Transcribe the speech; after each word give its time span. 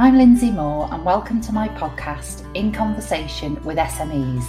I'm 0.00 0.16
Lindsay 0.16 0.52
Moore, 0.52 0.88
and 0.92 1.04
welcome 1.04 1.40
to 1.40 1.52
my 1.52 1.66
podcast, 1.70 2.48
In 2.54 2.70
Conversation 2.70 3.60
with 3.64 3.78
SMEs, 3.78 4.44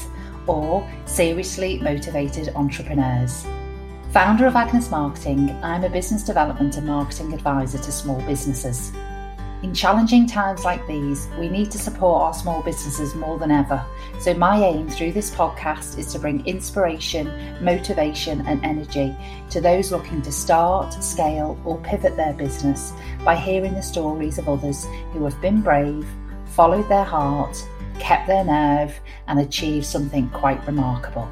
or 0.46 0.88
Seriously 1.06 1.80
Motivated 1.80 2.50
Entrepreneurs. 2.56 3.48
Founder 4.12 4.46
of 4.46 4.56
Agnes 4.56 4.92
Marketing, 4.92 5.50
I'm 5.64 5.84
a 5.84 5.90
business 5.90 6.22
development 6.22 6.78
and 6.78 6.86
marketing 6.86 7.34
advisor 7.34 7.80
to 7.80 7.92
small 7.92 8.22
businesses. 8.28 8.92
In 9.62 9.74
challenging 9.74 10.26
times 10.26 10.64
like 10.64 10.88
these, 10.88 11.28
we 11.38 11.50
need 11.50 11.70
to 11.72 11.78
support 11.78 12.22
our 12.22 12.34
small 12.34 12.62
businesses 12.64 13.14
more 13.14 13.38
than 13.38 13.52
ever. 13.52 13.84
So, 14.18 14.34
my 14.34 14.58
aim 14.64 14.88
through 14.88 15.12
this 15.12 15.32
podcast 15.32 15.98
is 15.98 16.14
to 16.14 16.20
bring 16.20 16.46
inspiration, 16.46 17.30
motivation, 17.62 18.40
and 18.48 18.64
energy 18.64 19.14
to 19.50 19.60
those 19.60 19.92
looking 19.92 20.22
to 20.22 20.32
start, 20.32 20.94
scale, 21.04 21.60
or 21.66 21.78
pivot 21.80 22.16
their 22.16 22.34
business 22.34 22.94
by 23.26 23.36
hearing 23.36 23.74
the 23.74 23.82
stories 23.82 24.38
of 24.38 24.48
others 24.48 24.88
who 25.12 25.26
have 25.26 25.42
been 25.42 25.62
brave, 25.62 26.08
followed 26.46 26.88
their 26.88 27.04
heart, 27.04 27.62
kept 28.00 28.28
their 28.28 28.46
nerve, 28.46 28.98
and 29.28 29.42
achieved 29.42 29.86
something 29.86 30.30
quite 30.30 30.66
remarkable. 30.66 31.30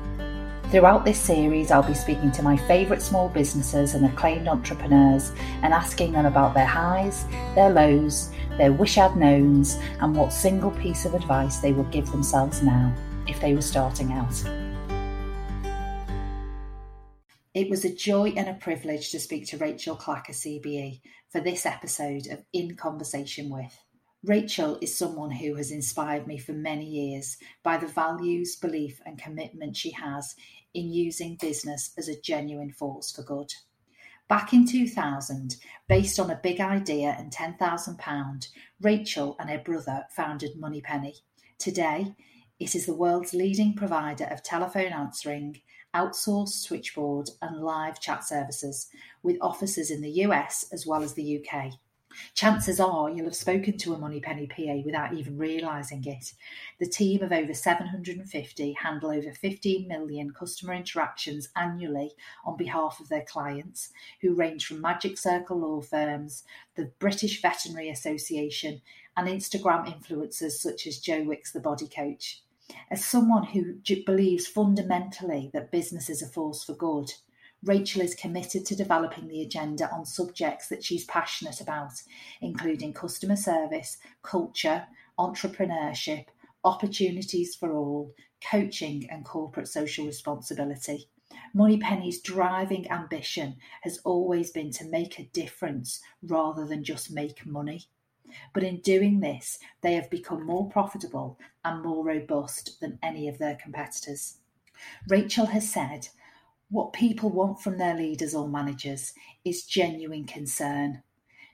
Throughout 0.69 1.05
this 1.05 1.17
series, 1.17 1.71
I'll 1.71 1.81
be 1.81 1.93
speaking 1.93 2.29
to 2.33 2.43
my 2.43 2.57
favourite 2.57 3.01
small 3.01 3.29
businesses 3.29 3.93
and 3.93 4.05
acclaimed 4.05 4.49
entrepreneurs 4.49 5.31
and 5.61 5.73
asking 5.73 6.11
them 6.11 6.25
about 6.25 6.53
their 6.53 6.65
highs, 6.65 7.25
their 7.55 7.69
lows, 7.69 8.31
their 8.57 8.73
wish 8.73 8.97
I'd 8.97 9.15
knowns, 9.15 9.79
and 10.01 10.13
what 10.13 10.33
single 10.33 10.71
piece 10.71 11.05
of 11.05 11.13
advice 11.13 11.59
they 11.59 11.71
would 11.71 11.89
give 11.89 12.11
themselves 12.11 12.61
now 12.61 12.93
if 13.27 13.39
they 13.39 13.53
were 13.53 13.61
starting 13.61 14.11
out. 14.11 14.43
It 17.53 17.69
was 17.69 17.85
a 17.85 17.95
joy 17.95 18.33
and 18.35 18.49
a 18.49 18.53
privilege 18.55 19.11
to 19.11 19.21
speak 19.21 19.47
to 19.47 19.57
Rachel 19.57 19.95
Clacher 19.95 20.31
CBE 20.31 20.99
for 21.29 21.39
this 21.39 21.65
episode 21.65 22.27
of 22.27 22.43
In 22.51 22.75
Conversation 22.75 23.49
with. 23.49 23.73
Rachel 24.23 24.77
is 24.81 24.97
someone 24.97 25.31
who 25.31 25.55
has 25.55 25.71
inspired 25.71 26.27
me 26.27 26.37
for 26.37 26.51
many 26.51 26.85
years 26.85 27.37
by 27.63 27.77
the 27.77 27.87
values, 27.87 28.55
belief, 28.55 28.99
and 29.05 29.17
commitment 29.17 29.77
she 29.77 29.91
has 29.91 30.35
in 30.73 30.91
using 30.91 31.37
business 31.39 31.91
as 31.97 32.07
a 32.07 32.19
genuine 32.19 32.71
force 32.71 33.11
for 33.11 33.23
good. 33.23 33.53
Back 34.27 34.53
in 34.53 34.67
2000, 34.67 35.55
based 35.87 36.19
on 36.19 36.29
a 36.29 36.39
big 36.43 36.59
idea 36.59 37.15
and 37.17 37.31
£10,000, 37.31 38.47
Rachel 38.81 39.35
and 39.39 39.49
her 39.49 39.59
brother 39.59 40.05
founded 40.11 40.57
Moneypenny. 40.57 41.15
Today, 41.57 42.13
it 42.59 42.75
is 42.75 42.85
the 42.85 42.93
world's 42.93 43.33
leading 43.33 43.73
provider 43.73 44.25
of 44.25 44.43
telephone 44.43 44.91
answering, 44.91 45.61
outsourced 45.95 46.61
switchboard, 46.61 47.29
and 47.41 47.61
live 47.63 48.01
chat 48.01 48.23
services, 48.23 48.89
with 49.23 49.37
offices 49.41 49.91
in 49.91 50.01
the 50.01 50.25
US 50.25 50.65
as 50.73 50.85
well 50.85 51.03
as 51.03 51.13
the 51.13 51.39
UK 51.39 51.71
chances 52.33 52.79
are 52.79 53.09
you'll 53.09 53.25
have 53.25 53.35
spoken 53.35 53.77
to 53.77 53.93
a 53.93 53.97
Moneypenny 53.97 54.47
PA 54.47 54.81
without 54.85 55.13
even 55.13 55.37
realising 55.37 56.03
it. 56.05 56.33
The 56.79 56.87
team 56.87 57.23
of 57.23 57.31
over 57.31 57.53
750 57.53 58.73
handle 58.73 59.11
over 59.11 59.31
15 59.31 59.87
million 59.87 60.31
customer 60.31 60.73
interactions 60.73 61.49
annually 61.55 62.11
on 62.45 62.57
behalf 62.57 62.99
of 62.99 63.09
their 63.09 63.25
clients, 63.25 63.91
who 64.21 64.35
range 64.35 64.65
from 64.65 64.81
Magic 64.81 65.17
Circle 65.17 65.59
law 65.59 65.81
firms, 65.81 66.43
the 66.75 66.91
British 66.99 67.41
Veterinary 67.41 67.89
Association, 67.89 68.81
and 69.15 69.27
Instagram 69.27 69.85
influencers 69.85 70.51
such 70.51 70.85
as 70.87 70.99
Joe 70.99 71.23
Wicks, 71.23 71.51
the 71.51 71.59
body 71.59 71.87
coach. 71.87 72.43
As 72.91 73.05
someone 73.05 73.43
who 73.43 73.75
believes 74.05 74.45
fundamentally 74.45 75.49
that 75.53 75.71
business 75.71 76.09
is 76.09 76.21
a 76.21 76.27
force 76.27 76.63
for 76.63 76.73
good, 76.73 77.13
Rachel 77.63 78.01
is 78.01 78.15
committed 78.15 78.65
to 78.65 78.75
developing 78.75 79.27
the 79.27 79.41
agenda 79.41 79.89
on 79.91 80.05
subjects 80.05 80.67
that 80.69 80.83
she's 80.83 81.05
passionate 81.05 81.59
about, 81.59 81.93
including 82.41 82.93
customer 82.93 83.35
service, 83.35 83.97
culture, 84.21 84.85
entrepreneurship, 85.17 86.25
opportunities 86.63 87.55
for 87.55 87.75
all, 87.75 88.13
coaching, 88.43 89.07
and 89.09 89.25
corporate 89.25 89.67
social 89.67 90.05
responsibility. 90.05 91.09
Moneypenny's 91.53 92.21
driving 92.21 92.89
ambition 92.91 93.57
has 93.81 93.99
always 94.03 94.51
been 94.51 94.71
to 94.71 94.85
make 94.85 95.17
a 95.17 95.29
difference 95.33 96.01
rather 96.21 96.65
than 96.65 96.83
just 96.83 97.11
make 97.11 97.45
money. 97.45 97.87
But 98.53 98.63
in 98.63 98.81
doing 98.81 99.19
this, 99.19 99.57
they 99.81 99.93
have 99.93 100.09
become 100.09 100.45
more 100.45 100.69
profitable 100.69 101.39
and 101.63 101.81
more 101.81 102.05
robust 102.05 102.79
than 102.79 102.99
any 103.01 103.27
of 103.27 103.37
their 103.37 103.55
competitors. 103.55 104.37
Rachel 105.07 105.47
has 105.47 105.71
said 105.71 106.09
what 106.69 106.93
people 106.93 107.29
want 107.29 107.61
from 107.61 107.77
their 107.77 107.95
leaders 107.95 108.35
or 108.35 108.47
managers 108.47 109.13
is 109.45 109.63
genuine 109.63 110.25
concern. 110.25 111.01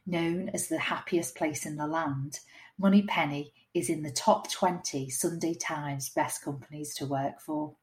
Known 0.05 0.49
as 0.49 0.67
the 0.67 0.79
happiest 0.79 1.35
place 1.35 1.65
in 1.65 1.77
the 1.77 1.87
land, 1.87 2.39
Moneypenny 2.77 3.53
is 3.73 3.89
in 3.89 4.03
the 4.03 4.11
top 4.11 4.49
20 4.51 5.09
Sunday 5.09 5.53
Times 5.53 6.09
best 6.09 6.43
companies 6.43 6.93
to 6.95 7.05
work 7.05 7.39
for. 7.39 7.75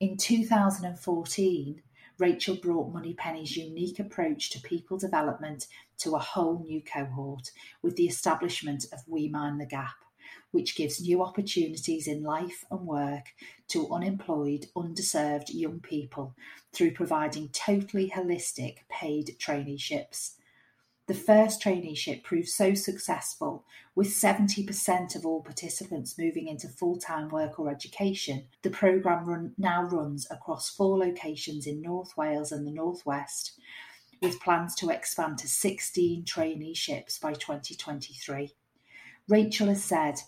In 0.00 0.16
2014, 0.16 1.82
Rachel 2.18 2.56
brought 2.56 2.92
Moneypenny's 2.92 3.56
unique 3.56 3.98
approach 3.98 4.50
to 4.50 4.60
people 4.60 4.98
development 4.98 5.66
to 5.98 6.14
a 6.14 6.18
whole 6.18 6.60
new 6.60 6.82
cohort 6.82 7.50
with 7.82 7.96
the 7.96 8.06
establishment 8.06 8.86
of 8.92 9.00
We 9.06 9.28
Mind 9.28 9.60
the 9.60 9.66
Gap 9.66 9.96
which 10.56 10.74
gives 10.74 11.02
new 11.02 11.22
opportunities 11.22 12.08
in 12.08 12.22
life 12.22 12.64
and 12.70 12.80
work 12.80 13.26
to 13.68 13.92
unemployed, 13.92 14.64
underserved 14.74 15.48
young 15.52 15.80
people 15.80 16.34
through 16.72 16.90
providing 16.92 17.50
totally 17.50 18.08
holistic 18.08 18.76
paid 18.88 19.36
traineeships. 19.38 20.36
The 21.08 21.14
first 21.14 21.62
traineeship 21.62 22.22
proved 22.22 22.48
so 22.48 22.72
successful, 22.72 23.66
with 23.94 24.08
70% 24.08 25.14
of 25.14 25.26
all 25.26 25.42
participants 25.42 26.18
moving 26.18 26.48
into 26.48 26.68
full 26.68 26.96
time 26.96 27.28
work 27.28 27.60
or 27.60 27.70
education. 27.70 28.46
The 28.62 28.70
programme 28.70 29.26
run, 29.26 29.52
now 29.58 29.82
runs 29.82 30.26
across 30.30 30.70
four 30.70 30.96
locations 30.96 31.66
in 31.66 31.82
North 31.82 32.16
Wales 32.16 32.50
and 32.50 32.66
the 32.66 32.72
Northwest, 32.72 33.60
with 34.22 34.40
plans 34.40 34.74
to 34.76 34.88
expand 34.88 35.36
to 35.40 35.48
16 35.48 36.24
traineeships 36.24 37.20
by 37.20 37.34
2023. 37.34 38.54
Rachel 39.28 39.66
has 39.66 39.84
said 39.84 40.22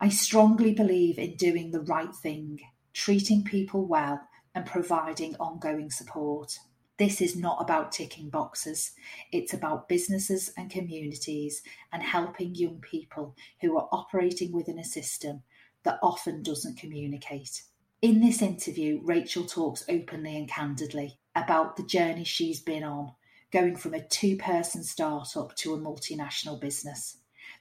I 0.00 0.10
strongly 0.10 0.72
believe 0.72 1.18
in 1.18 1.34
doing 1.34 1.72
the 1.72 1.80
right 1.80 2.14
thing, 2.14 2.60
treating 2.94 3.42
people 3.42 3.84
well, 3.84 4.20
and 4.54 4.64
providing 4.64 5.34
ongoing 5.40 5.90
support. 5.90 6.56
This 6.98 7.20
is 7.20 7.34
not 7.34 7.60
about 7.60 7.90
ticking 7.90 8.30
boxes. 8.30 8.92
It's 9.32 9.52
about 9.52 9.88
businesses 9.88 10.52
and 10.56 10.70
communities 10.70 11.62
and 11.92 12.00
helping 12.00 12.54
young 12.54 12.78
people 12.78 13.34
who 13.60 13.76
are 13.76 13.88
operating 13.90 14.52
within 14.52 14.78
a 14.78 14.84
system 14.84 15.42
that 15.82 15.98
often 16.00 16.44
doesn't 16.44 16.78
communicate. 16.78 17.64
In 18.00 18.20
this 18.20 18.40
interview, 18.40 19.00
Rachel 19.02 19.46
talks 19.46 19.84
openly 19.88 20.36
and 20.36 20.48
candidly 20.48 21.18
about 21.34 21.76
the 21.76 21.82
journey 21.82 22.22
she's 22.22 22.60
been 22.60 22.84
on, 22.84 23.14
going 23.50 23.74
from 23.74 23.94
a 23.94 24.06
two 24.06 24.36
person 24.36 24.84
startup 24.84 25.56
to 25.56 25.74
a 25.74 25.78
multinational 25.78 26.60
business 26.60 27.16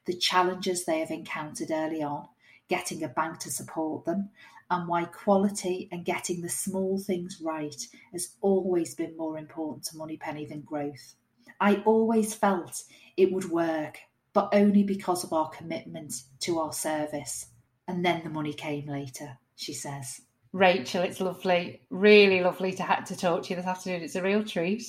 the 0.07 0.15
challenges 0.15 0.85
they 0.85 0.99
have 0.99 1.11
encountered 1.11 1.69
early 1.69 2.01
on, 2.01 2.27
getting 2.67 3.03
a 3.03 3.07
bank 3.07 3.39
to 3.39 3.51
support 3.51 4.05
them, 4.05 4.29
and 4.71 4.87
why 4.87 5.05
quality 5.05 5.87
and 5.91 6.03
getting 6.03 6.41
the 6.41 6.49
small 6.49 6.97
things 6.97 7.39
right 7.41 7.87
has 8.11 8.35
always 8.41 8.95
been 8.95 9.15
more 9.15 9.37
important 9.37 9.83
to 9.85 9.97
Moneypenny 9.97 10.45
than 10.45 10.61
growth. 10.61 11.15
I 11.59 11.83
always 11.85 12.33
felt 12.33 12.83
it 13.15 13.31
would 13.31 13.49
work, 13.49 13.99
but 14.33 14.49
only 14.53 14.83
because 14.83 15.23
of 15.23 15.33
our 15.33 15.49
commitment 15.49 16.13
to 16.41 16.59
our 16.59 16.73
service. 16.73 17.47
And 17.87 18.05
then 18.05 18.23
the 18.23 18.29
money 18.29 18.53
came 18.53 18.87
later, 18.87 19.37
she 19.55 19.73
says. 19.73 20.21
Rachel, 20.51 21.03
it's 21.03 21.21
lovely, 21.21 21.81
really 21.89 22.41
lovely 22.41 22.73
to 22.73 22.83
have 22.83 23.05
to 23.05 23.15
talk 23.15 23.43
to 23.43 23.49
you 23.49 23.55
this 23.55 23.65
afternoon. 23.65 24.01
It's 24.01 24.15
a 24.15 24.21
real 24.21 24.43
treat. 24.43 24.83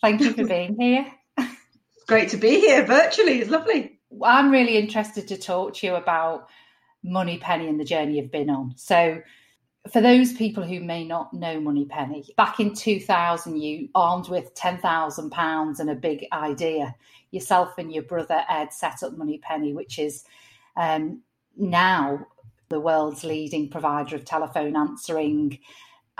Thank 0.00 0.20
you 0.20 0.32
for 0.32 0.46
being 0.46 0.76
here. 0.78 1.06
Great 2.08 2.30
to 2.30 2.36
be 2.36 2.60
here 2.60 2.84
virtually. 2.84 3.40
It's 3.40 3.50
lovely. 3.50 4.00
I'm 4.24 4.50
really 4.50 4.76
interested 4.76 5.28
to 5.28 5.36
talk 5.36 5.74
to 5.76 5.86
you 5.86 5.94
about 5.94 6.48
Moneypenny 7.02 7.68
and 7.68 7.80
the 7.80 7.84
journey 7.84 8.16
you've 8.16 8.30
been 8.30 8.50
on. 8.50 8.74
So, 8.76 9.20
for 9.90 10.00
those 10.00 10.32
people 10.32 10.62
who 10.62 10.80
may 10.80 11.04
not 11.04 11.34
know 11.34 11.60
Moneypenny, 11.60 12.24
back 12.36 12.60
in 12.60 12.72
2000, 12.72 13.60
you 13.60 13.88
armed 13.96 14.28
with 14.28 14.54
£10,000 14.54 15.80
and 15.80 15.90
a 15.90 15.94
big 15.94 16.26
idea. 16.32 16.94
Yourself 17.32 17.76
and 17.78 17.92
your 17.92 18.04
brother 18.04 18.44
Ed 18.48 18.72
set 18.72 19.02
up 19.02 19.16
Moneypenny, 19.16 19.72
which 19.72 19.98
is 19.98 20.22
um, 20.76 21.22
now 21.56 22.24
the 22.68 22.80
world's 22.80 23.24
leading 23.24 23.68
provider 23.68 24.14
of 24.14 24.24
telephone 24.24 24.76
answering, 24.76 25.58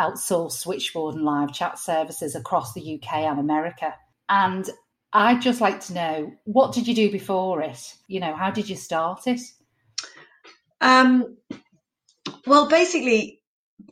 outsourced 0.00 0.52
switchboard 0.52 1.14
and 1.14 1.24
live 1.24 1.52
chat 1.52 1.78
services 1.78 2.34
across 2.34 2.72
the 2.72 2.94
UK 2.96 3.12
and 3.14 3.38
America. 3.38 3.94
And 4.28 4.68
I'd 5.12 5.42
just 5.42 5.60
like 5.60 5.80
to 5.86 5.94
know 5.94 6.32
what 6.44 6.72
did 6.72 6.88
you 6.88 6.94
do 6.94 7.10
before 7.10 7.62
it? 7.62 7.94
You 8.08 8.20
know, 8.20 8.34
how 8.34 8.50
did 8.50 8.68
you 8.68 8.76
start 8.76 9.26
it? 9.26 9.40
Um, 10.80 11.36
well, 12.46 12.68
basically, 12.68 13.40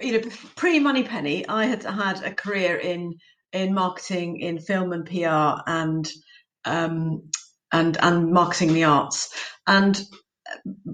you 0.00 0.12
know, 0.12 0.28
pre 0.56 0.78
Moneypenny, 0.78 1.46
I 1.46 1.67
had 1.67 1.84
had 1.84 2.22
a 2.22 2.34
career 2.34 2.76
in 2.76 3.14
in 3.52 3.75
marketing, 3.75 4.40
in 4.40 4.58
film 4.58 4.93
and 4.93 5.05
PR, 5.05 5.62
and 5.67 6.08
um, 6.64 7.31
and 7.73 7.96
and 8.00 8.32
marketing 8.32 8.73
the 8.73 8.84
arts. 8.84 9.32
And 9.66 10.00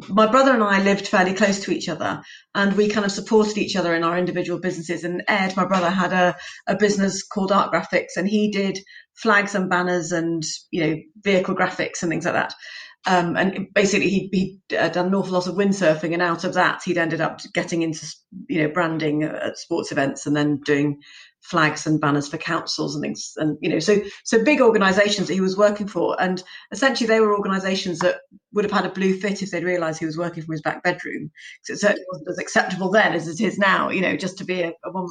my 0.09 0.27
brother 0.27 0.53
and 0.53 0.63
I 0.63 0.83
lived 0.83 1.09
fairly 1.09 1.33
close 1.33 1.61
to 1.61 1.73
each 1.73 1.89
other 1.89 2.23
and 2.55 2.77
we 2.77 2.89
kind 2.89 3.07
of 3.07 3.13
supported 3.13 3.57
each 3.57 3.77
other 3.77 3.95
in 3.95 4.05
our 4.05 4.19
individual 4.19 4.61
businesses. 4.61 5.03
And 5.03 5.23
Ed, 5.29 5.57
my 5.57 5.65
brother, 5.65 5.89
had 5.89 6.13
a, 6.13 6.37
a 6.67 6.77
business 6.77 7.23
called 7.23 7.53
Art 7.53 7.73
Graphics 7.73 8.17
and 8.17 8.29
he 8.29 8.51
did 8.51 8.79
flags 9.17 9.55
and 9.55 9.71
banners 9.71 10.13
and, 10.13 10.45
you 10.71 10.87
know, 10.87 10.97
vehicle 11.23 11.55
graphics 11.55 12.03
and 12.03 12.11
things 12.11 12.25
like 12.25 12.35
that. 12.35 12.55
Um, 13.09 13.37
and 13.37 13.69
basically 13.73 14.09
he, 14.09 14.29
he'd 14.33 14.77
uh, 14.77 14.89
done 14.89 15.07
an 15.07 15.15
awful 15.15 15.35
lot 15.35 15.47
of 15.47 15.55
windsurfing 15.55 16.13
and 16.13 16.21
out 16.21 16.43
of 16.43 16.55
that 16.55 16.83
he'd 16.85 16.99
ended 16.99 17.21
up 17.21 17.41
getting 17.55 17.83
into, 17.83 18.05
you 18.49 18.63
know, 18.63 18.69
branding 18.69 19.23
at 19.23 19.59
sports 19.59 19.93
events 19.93 20.27
and 20.27 20.35
then 20.35 20.61
doing 20.65 21.01
flags 21.47 21.87
and 21.87 22.01
banners 22.01 22.27
for 22.27 22.39
councils 22.39 22.97
and 22.97 23.03
things 23.03 23.35
and 23.37 23.57
you 23.61 23.69
know 23.69 23.79
so 23.79 24.01
so 24.25 24.43
big 24.43 24.61
organizations 24.61 25.29
that 25.29 25.35
he 25.35 25.41
was 25.41 25.57
working 25.57 25.87
for 25.87 26.21
and 26.21 26.43
essentially 26.73 27.07
they 27.07 27.21
were 27.21 27.37
organizations 27.37 28.01
that 28.01 28.17
would 28.53 28.65
have 28.65 28.73
had 28.73 28.85
a 28.85 28.93
blue 28.93 29.17
fit 29.17 29.43
if 29.43 29.53
they'd 29.53 29.63
realized 29.63 30.01
he 30.01 30.07
was 30.07 30.19
working 30.19 30.43
from 30.43 30.51
his 30.53 30.63
back 30.63 30.83
bedroom 30.83 31.31
because 31.63 31.79
it 31.79 31.81
certainly 31.81 32.05
wasn't 32.11 32.29
as 32.29 32.39
acceptable 32.39 32.91
then 32.91 33.13
as 33.13 33.29
it 33.29 33.41
is 33.41 33.59
now 33.59 33.91
you 33.91 34.01
know 34.01 34.17
just 34.17 34.39
to 34.39 34.45
be 34.45 34.63
a, 34.63 34.73
a 34.85 34.91
woman 34.91 35.09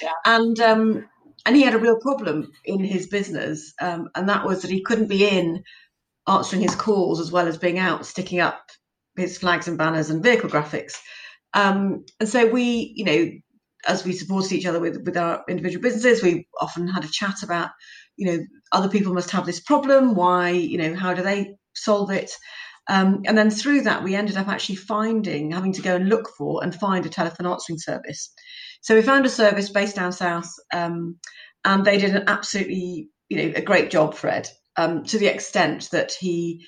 yeah. 0.00 0.12
and 0.24 0.60
um 0.60 1.04
and 1.46 1.56
he 1.56 1.62
had 1.62 1.74
a 1.74 1.78
real 1.78 1.98
problem 2.00 2.50
in 2.64 2.84
his 2.84 3.08
business 3.08 3.72
um, 3.80 4.08
and 4.14 4.28
that 4.28 4.46
was 4.46 4.62
that 4.62 4.70
he 4.70 4.82
couldn't 4.82 5.08
be 5.08 5.26
in 5.28 5.62
answering 6.28 6.62
his 6.62 6.74
calls 6.76 7.20
as 7.20 7.32
well 7.32 7.48
as 7.48 7.58
being 7.58 7.78
out 7.78 8.06
sticking 8.06 8.40
up 8.40 8.62
his 9.16 9.38
flags 9.38 9.68
and 9.68 9.78
banners 9.78 10.10
and 10.10 10.22
vehicle 10.22 10.50
graphics 10.50 10.94
um, 11.54 12.04
and 12.20 12.28
so 12.28 12.46
we, 12.48 12.92
you 12.96 13.04
know, 13.04 13.30
as 13.86 14.04
we 14.04 14.12
supported 14.12 14.52
each 14.52 14.66
other 14.66 14.80
with 14.80 15.02
with 15.04 15.16
our 15.16 15.44
individual 15.48 15.82
businesses, 15.82 16.22
we 16.22 16.46
often 16.60 16.86
had 16.86 17.04
a 17.04 17.08
chat 17.08 17.42
about, 17.42 17.70
you 18.16 18.26
know, 18.26 18.44
other 18.72 18.88
people 18.88 19.14
must 19.14 19.30
have 19.30 19.46
this 19.46 19.60
problem. 19.60 20.14
Why, 20.14 20.50
you 20.50 20.78
know, 20.78 20.94
how 20.94 21.14
do 21.14 21.22
they 21.22 21.56
solve 21.74 22.10
it? 22.10 22.30
Um, 22.88 23.22
and 23.26 23.36
then 23.36 23.50
through 23.50 23.82
that, 23.82 24.02
we 24.02 24.14
ended 24.14 24.36
up 24.36 24.48
actually 24.48 24.76
finding, 24.76 25.52
having 25.52 25.72
to 25.74 25.82
go 25.82 25.96
and 25.96 26.08
look 26.08 26.28
for 26.36 26.62
and 26.62 26.74
find 26.74 27.06
a 27.06 27.08
telephone 27.08 27.46
answering 27.46 27.78
service. 27.78 28.32
So 28.82 28.94
we 28.94 29.02
found 29.02 29.26
a 29.26 29.30
service 29.30 29.70
based 29.70 29.96
down 29.96 30.12
south, 30.12 30.52
um, 30.72 31.18
and 31.64 31.84
they 31.84 31.98
did 31.98 32.14
an 32.14 32.24
absolutely, 32.28 33.08
you 33.28 33.36
know, 33.38 33.52
a 33.56 33.62
great 33.62 33.90
job, 33.90 34.14
for 34.14 34.28
Ed, 34.28 34.48
um, 34.76 35.04
to 35.04 35.18
the 35.18 35.28
extent 35.28 35.88
that 35.92 36.12
he 36.12 36.66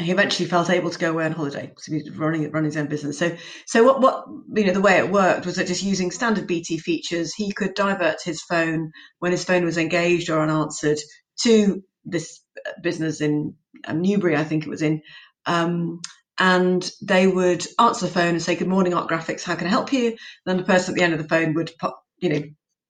he 0.00 0.10
eventually 0.12 0.48
felt 0.48 0.70
able 0.70 0.90
to 0.90 0.98
go 0.98 1.10
away 1.10 1.26
on 1.26 1.32
holiday 1.32 1.66
because 1.66 1.84
he 1.84 1.94
was 1.94 2.10
running 2.16 2.50
running 2.50 2.70
his 2.70 2.76
own 2.76 2.86
business. 2.86 3.18
So 3.18 3.36
so 3.66 3.84
what 3.84 4.00
what 4.00 4.24
you 4.54 4.66
know 4.66 4.72
the 4.72 4.80
way 4.80 4.98
it 4.98 5.10
worked 5.10 5.46
was 5.46 5.56
that 5.56 5.66
just 5.66 5.82
using 5.82 6.10
standard 6.10 6.46
BT 6.46 6.78
features, 6.78 7.34
he 7.34 7.52
could 7.52 7.74
divert 7.74 8.22
his 8.24 8.42
phone 8.42 8.92
when 9.18 9.32
his 9.32 9.44
phone 9.44 9.64
was 9.64 9.76
engaged 9.76 10.30
or 10.30 10.40
unanswered 10.40 10.98
to 11.42 11.82
this 12.04 12.40
business 12.82 13.20
in 13.20 13.54
um, 13.86 14.00
Newbury, 14.00 14.36
I 14.36 14.44
think 14.44 14.64
it 14.64 14.70
was 14.70 14.82
in. 14.82 15.02
Um, 15.46 16.00
and 16.40 16.90
they 17.02 17.26
would 17.26 17.64
answer 17.78 18.06
the 18.06 18.12
phone 18.12 18.30
and 18.30 18.42
say, 18.42 18.56
"Good 18.56 18.66
morning, 18.66 18.94
Art 18.94 19.08
Graphics. 19.08 19.44
How 19.44 19.54
can 19.54 19.66
I 19.66 19.70
help 19.70 19.92
you?" 19.92 20.16
Then 20.46 20.56
the 20.56 20.64
person 20.64 20.94
at 20.94 20.98
the 20.98 21.04
end 21.04 21.12
of 21.12 21.22
the 21.22 21.28
phone 21.28 21.54
would, 21.54 21.70
pop, 21.78 22.02
you 22.18 22.30
know, 22.30 22.42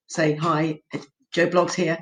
say, 0.07 0.37
"Hi, 0.37 0.81
Joe 1.33 1.49
Bloggs 1.49 1.75
here," 1.75 1.99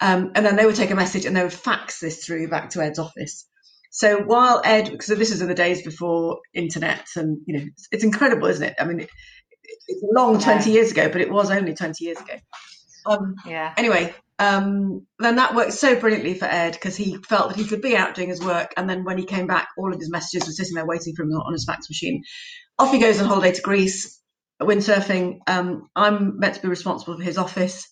um, 0.00 0.32
and 0.34 0.44
then 0.44 0.56
they 0.56 0.66
would 0.66 0.74
take 0.74 0.90
a 0.90 0.96
message 0.96 1.24
and 1.24 1.36
they 1.36 1.42
would 1.42 1.52
fax 1.52 2.00
this 2.00 2.24
through 2.24 2.48
back 2.48 2.70
to 2.70 2.82
Ed's 2.82 2.98
office. 2.98 3.46
So 3.90 4.18
while 4.18 4.60
Ed, 4.64 4.90
because 4.90 5.06
this 5.06 5.30
is 5.30 5.40
in 5.40 5.48
the 5.48 5.54
days 5.54 5.82
before 5.82 6.40
internet, 6.52 7.06
and 7.16 7.38
you 7.46 7.58
know, 7.58 7.64
it's, 7.64 7.88
it's 7.92 8.04
incredible, 8.04 8.48
isn't 8.48 8.62
it? 8.66 8.74
I 8.78 8.84
mean, 8.84 9.00
it, 9.00 9.10
it's 9.86 10.02
long 10.02 10.40
twenty 10.40 10.72
years 10.72 10.90
ago, 10.90 11.08
but 11.08 11.20
it 11.20 11.30
was 11.30 11.50
only 11.50 11.74
twenty 11.74 12.04
years 12.06 12.20
ago. 12.20 12.34
Um, 13.06 13.36
yeah. 13.46 13.72
Anyway, 13.76 14.14
um, 14.38 15.06
then 15.18 15.36
that 15.36 15.54
worked 15.54 15.72
so 15.72 15.98
brilliantly 15.98 16.34
for 16.34 16.44
Ed 16.44 16.72
because 16.72 16.96
he 16.96 17.16
felt 17.16 17.48
that 17.48 17.58
he 17.58 17.66
could 17.66 17.82
be 17.82 17.96
out 17.96 18.14
doing 18.14 18.28
his 18.28 18.40
work, 18.40 18.72
and 18.76 18.88
then 18.88 19.04
when 19.04 19.18
he 19.18 19.24
came 19.24 19.46
back, 19.46 19.68
all 19.76 19.92
of 19.92 19.98
his 19.98 20.10
messages 20.10 20.46
were 20.46 20.52
sitting 20.52 20.74
there 20.74 20.86
waiting 20.86 21.14
for 21.14 21.22
him 21.22 21.32
on 21.32 21.52
his 21.52 21.64
fax 21.64 21.88
machine. 21.90 22.22
Off 22.78 22.92
he 22.92 23.00
goes 23.00 23.20
on 23.20 23.26
holiday 23.26 23.52
to 23.52 23.62
Greece, 23.62 24.20
windsurfing. 24.60 25.38
Um, 25.46 25.88
I'm 25.96 26.38
meant 26.38 26.54
to 26.54 26.62
be 26.62 26.68
responsible 26.68 27.16
for 27.16 27.22
his 27.22 27.38
office. 27.38 27.88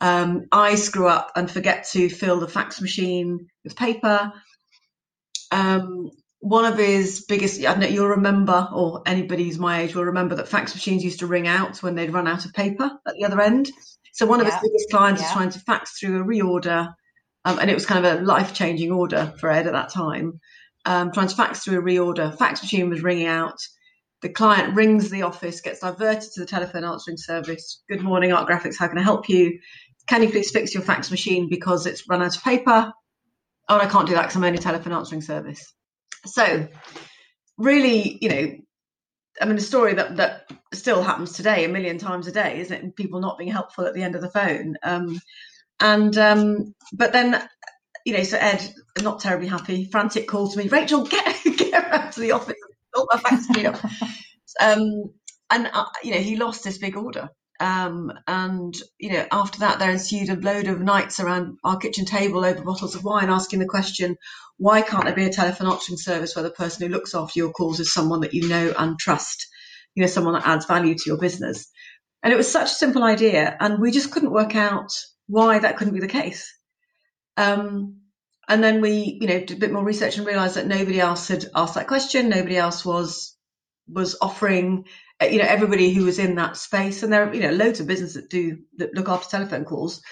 Um, 0.00 0.46
I 0.50 0.74
screw 0.76 1.06
up 1.06 1.32
and 1.36 1.50
forget 1.50 1.86
to 1.92 2.08
fill 2.08 2.40
the 2.40 2.48
fax 2.48 2.80
machine 2.80 3.46
with 3.62 3.76
paper. 3.76 4.32
Um, 5.50 6.10
one 6.40 6.64
of 6.64 6.76
his 6.76 7.24
biggest, 7.28 7.60
I 7.60 7.64
don't 7.64 7.80
know, 7.80 7.86
you'll 7.86 8.08
remember, 8.08 8.68
or 8.72 9.02
anybody 9.06 9.44
who's 9.44 9.58
my 9.58 9.82
age 9.82 9.94
will 9.94 10.06
remember 10.06 10.34
that 10.36 10.48
fax 10.48 10.74
machines 10.74 11.04
used 11.04 11.20
to 11.20 11.28
ring 11.28 11.46
out 11.46 11.82
when 11.82 11.94
they'd 11.94 12.12
run 12.12 12.26
out 12.26 12.44
of 12.46 12.52
paper 12.52 12.90
at 13.06 13.14
the 13.14 13.24
other 13.24 13.40
end. 13.40 13.70
So 14.12 14.26
one 14.26 14.40
of 14.40 14.46
yeah. 14.46 14.58
his 14.58 14.62
biggest 14.62 14.90
clients 14.90 15.20
yeah. 15.20 15.28
was 15.28 15.32
trying 15.32 15.50
to 15.50 15.58
fax 15.60 15.98
through 15.98 16.22
a 16.22 16.24
reorder, 16.24 16.94
um, 17.44 17.58
and 17.58 17.70
it 17.70 17.74
was 17.74 17.86
kind 17.86 18.04
of 18.04 18.20
a 18.20 18.24
life 18.24 18.54
changing 18.54 18.92
order 18.92 19.34
for 19.38 19.50
Ed 19.50 19.66
at 19.66 19.72
that 19.72 19.90
time. 19.90 20.40
Um, 20.84 21.12
trying 21.12 21.28
to 21.28 21.36
fax 21.36 21.60
through 21.60 21.78
a 21.78 21.82
reorder, 21.82 22.36
fax 22.36 22.62
machine 22.62 22.88
was 22.88 23.02
ringing 23.02 23.26
out. 23.26 23.58
The 24.20 24.28
client 24.28 24.76
rings 24.76 25.10
the 25.10 25.22
office, 25.22 25.60
gets 25.60 25.80
diverted 25.80 26.30
to 26.34 26.40
the 26.40 26.46
telephone 26.46 26.84
answering 26.84 27.16
service. 27.16 27.82
Good 27.88 28.02
morning, 28.02 28.32
Art 28.32 28.48
Graphics. 28.48 28.78
How 28.78 28.88
can 28.88 28.98
I 28.98 29.02
help 29.02 29.28
you? 29.28 29.58
Can 30.06 30.22
you 30.22 30.30
please 30.30 30.50
fix 30.50 30.74
your 30.74 30.82
fax 30.82 31.10
machine 31.10 31.48
because 31.48 31.86
it's 31.86 32.08
run 32.08 32.22
out 32.22 32.36
of 32.36 32.42
paper? 32.42 32.92
oh, 33.68 33.78
I 33.78 33.86
can't 33.86 34.06
do 34.06 34.14
that 34.14 34.22
because 34.22 34.36
I'm 34.36 34.44
only 34.44 34.58
telephone 34.58 34.92
answering 34.92 35.22
service. 35.22 35.72
So, 36.26 36.68
really, 37.56 38.18
you 38.20 38.28
know, 38.28 38.52
I 39.40 39.46
mean, 39.46 39.56
a 39.56 39.60
story 39.60 39.94
that 39.94 40.16
that 40.16 40.50
still 40.72 41.02
happens 41.02 41.32
today 41.32 41.64
a 41.64 41.68
million 41.68 41.98
times 41.98 42.26
a 42.26 42.32
day, 42.32 42.60
isn't 42.60 42.84
it? 42.84 42.96
People 42.96 43.20
not 43.20 43.38
being 43.38 43.50
helpful 43.50 43.86
at 43.86 43.94
the 43.94 44.02
end 44.02 44.14
of 44.14 44.20
the 44.22 44.30
phone. 44.30 44.76
Um, 44.82 45.20
and 45.80 46.16
um, 46.18 46.74
but 46.92 47.12
then, 47.12 47.42
you 48.04 48.14
know, 48.14 48.22
so 48.22 48.38
Ed, 48.38 48.62
not 49.00 49.20
terribly 49.20 49.48
happy, 49.48 49.84
frantic 49.86 50.28
call 50.28 50.48
to 50.50 50.58
me, 50.58 50.68
Rachel, 50.68 51.06
get 51.06 51.36
get 51.56 51.84
around 51.84 52.12
to 52.12 52.20
the 52.20 52.32
office, 52.32 52.56
sort 52.94 53.08
my 53.12 53.20
fax 53.20 53.48
up. 53.64 53.84
um, 54.60 55.12
and 55.50 55.70
uh, 55.72 55.86
you 56.02 56.12
know, 56.12 56.20
he 56.20 56.36
lost 56.36 56.64
this 56.64 56.78
big 56.78 56.96
order. 56.96 57.30
Um, 57.60 58.12
and 58.26 58.74
you 58.98 59.12
know, 59.12 59.26
after 59.30 59.60
that, 59.60 59.78
there 59.78 59.90
ensued 59.90 60.30
a 60.30 60.36
load 60.36 60.66
of 60.66 60.80
nights 60.80 61.20
around 61.20 61.58
our 61.62 61.76
kitchen 61.76 62.04
table 62.04 62.44
over 62.44 62.62
bottles 62.62 62.94
of 62.94 63.04
wine, 63.04 63.30
asking 63.30 63.60
the 63.60 63.66
question, 63.66 64.16
why 64.56 64.82
can't 64.82 65.04
there 65.04 65.14
be 65.14 65.26
a 65.26 65.32
telephone 65.32 65.68
answering 65.70 65.98
service 65.98 66.34
where 66.34 66.42
the 66.42 66.50
person 66.50 66.86
who 66.86 66.92
looks 66.92 67.14
after 67.14 67.38
your 67.38 67.52
calls 67.52 67.80
is 67.80 67.92
someone 67.92 68.20
that 68.20 68.34
you 68.34 68.48
know 68.48 68.72
and 68.76 68.98
trust, 68.98 69.46
you 69.94 70.02
know, 70.02 70.08
someone 70.08 70.34
that 70.34 70.46
adds 70.46 70.66
value 70.66 70.94
to 70.94 71.04
your 71.06 71.18
business? 71.18 71.70
And 72.22 72.32
it 72.32 72.36
was 72.36 72.50
such 72.50 72.66
a 72.70 72.74
simple 72.74 73.02
idea, 73.02 73.56
and 73.60 73.80
we 73.80 73.90
just 73.90 74.10
couldn't 74.12 74.32
work 74.32 74.54
out 74.56 74.90
why 75.26 75.58
that 75.58 75.76
couldn't 75.76 75.94
be 75.94 76.00
the 76.00 76.08
case. 76.08 76.52
Um, 77.36 78.02
and 78.48 78.62
then 78.62 78.80
we, 78.80 79.18
you 79.20 79.26
know, 79.26 79.38
did 79.40 79.56
a 79.56 79.60
bit 79.60 79.72
more 79.72 79.84
research 79.84 80.18
and 80.18 80.26
realised 80.26 80.56
that 80.56 80.66
nobody 80.66 81.00
else 81.00 81.28
had 81.28 81.46
asked 81.54 81.74
that 81.74 81.88
question. 81.88 82.28
Nobody 82.28 82.56
else 82.56 82.84
was 82.84 83.36
was 83.88 84.16
offering 84.20 84.84
you 85.30 85.38
know 85.38 85.46
everybody 85.46 85.92
who 85.92 86.04
was 86.04 86.18
in 86.18 86.34
that 86.36 86.56
space 86.56 87.02
and 87.02 87.12
there 87.12 87.28
are 87.28 87.34
you 87.34 87.40
know 87.42 87.50
loads 87.50 87.80
of 87.80 87.86
businesses 87.86 88.14
that 88.14 88.30
do 88.30 88.58
that 88.76 88.94
look 88.94 89.08
after 89.08 89.28
telephone 89.28 89.64
calls 89.64 90.02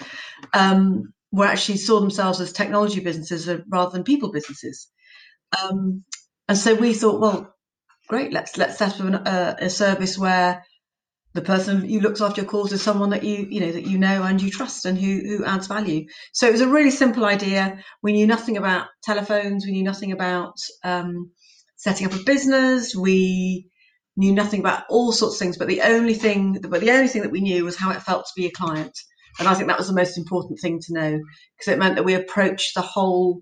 um, 0.53 1.13
were 1.31 1.45
actually 1.45 1.77
saw 1.77 1.99
themselves 1.99 2.41
as 2.41 2.51
technology 2.51 2.99
businesses 2.99 3.49
rather 3.69 3.91
than 3.91 4.03
people 4.03 4.31
businesses. 4.31 4.87
Um, 5.61 6.03
and 6.47 6.57
so 6.57 6.75
we 6.75 6.93
thought 6.93 7.21
well 7.21 7.53
great 8.07 8.33
let's 8.33 8.57
let's 8.57 8.77
set 8.77 8.99
up 8.99 9.05
an, 9.05 9.15
uh, 9.15 9.55
a 9.59 9.69
service 9.69 10.17
where 10.17 10.63
the 11.33 11.41
person 11.41 11.81
who 11.81 11.99
looks 11.99 12.21
after 12.21 12.41
your 12.41 12.49
calls 12.49 12.73
is 12.73 12.81
someone 12.81 13.11
that 13.11 13.23
you 13.23 13.47
you 13.49 13.61
know 13.61 13.71
that 13.71 13.87
you 13.87 13.97
know 13.97 14.23
and 14.23 14.41
you 14.41 14.51
trust 14.51 14.85
and 14.85 14.97
who 14.97 15.21
who 15.25 15.45
adds 15.45 15.67
value. 15.67 16.05
So 16.33 16.47
it 16.47 16.51
was 16.51 16.61
a 16.61 16.67
really 16.67 16.91
simple 16.91 17.25
idea. 17.25 17.83
We 18.03 18.13
knew 18.13 18.27
nothing 18.27 18.57
about 18.57 18.87
telephones. 19.03 19.65
We 19.65 19.71
knew 19.71 19.83
nothing 19.83 20.11
about 20.11 20.55
um, 20.83 21.31
setting 21.77 22.07
up 22.07 22.13
a 22.13 22.23
business. 22.23 22.95
We 22.95 23.70
knew 24.21 24.31
nothing 24.31 24.59
about 24.59 24.83
all 24.87 25.11
sorts 25.11 25.35
of 25.35 25.39
things, 25.39 25.57
but 25.57 25.67
the 25.67 25.81
only 25.81 26.13
thing, 26.13 26.59
but 26.61 26.79
the 26.79 26.91
only 26.91 27.07
thing 27.07 27.23
that 27.23 27.31
we 27.31 27.41
knew 27.41 27.65
was 27.65 27.75
how 27.75 27.89
it 27.91 28.03
felt 28.03 28.25
to 28.25 28.31
be 28.35 28.45
a 28.45 28.51
client. 28.51 28.95
And 29.39 29.47
I 29.47 29.55
think 29.55 29.67
that 29.67 29.79
was 29.79 29.87
the 29.87 29.95
most 29.95 30.17
important 30.17 30.59
thing 30.59 30.79
to 30.79 30.93
know 30.93 31.19
because 31.57 31.73
it 31.73 31.79
meant 31.79 31.95
that 31.95 32.05
we 32.05 32.13
approached 32.13 32.75
the 32.75 32.81
whole, 32.81 33.41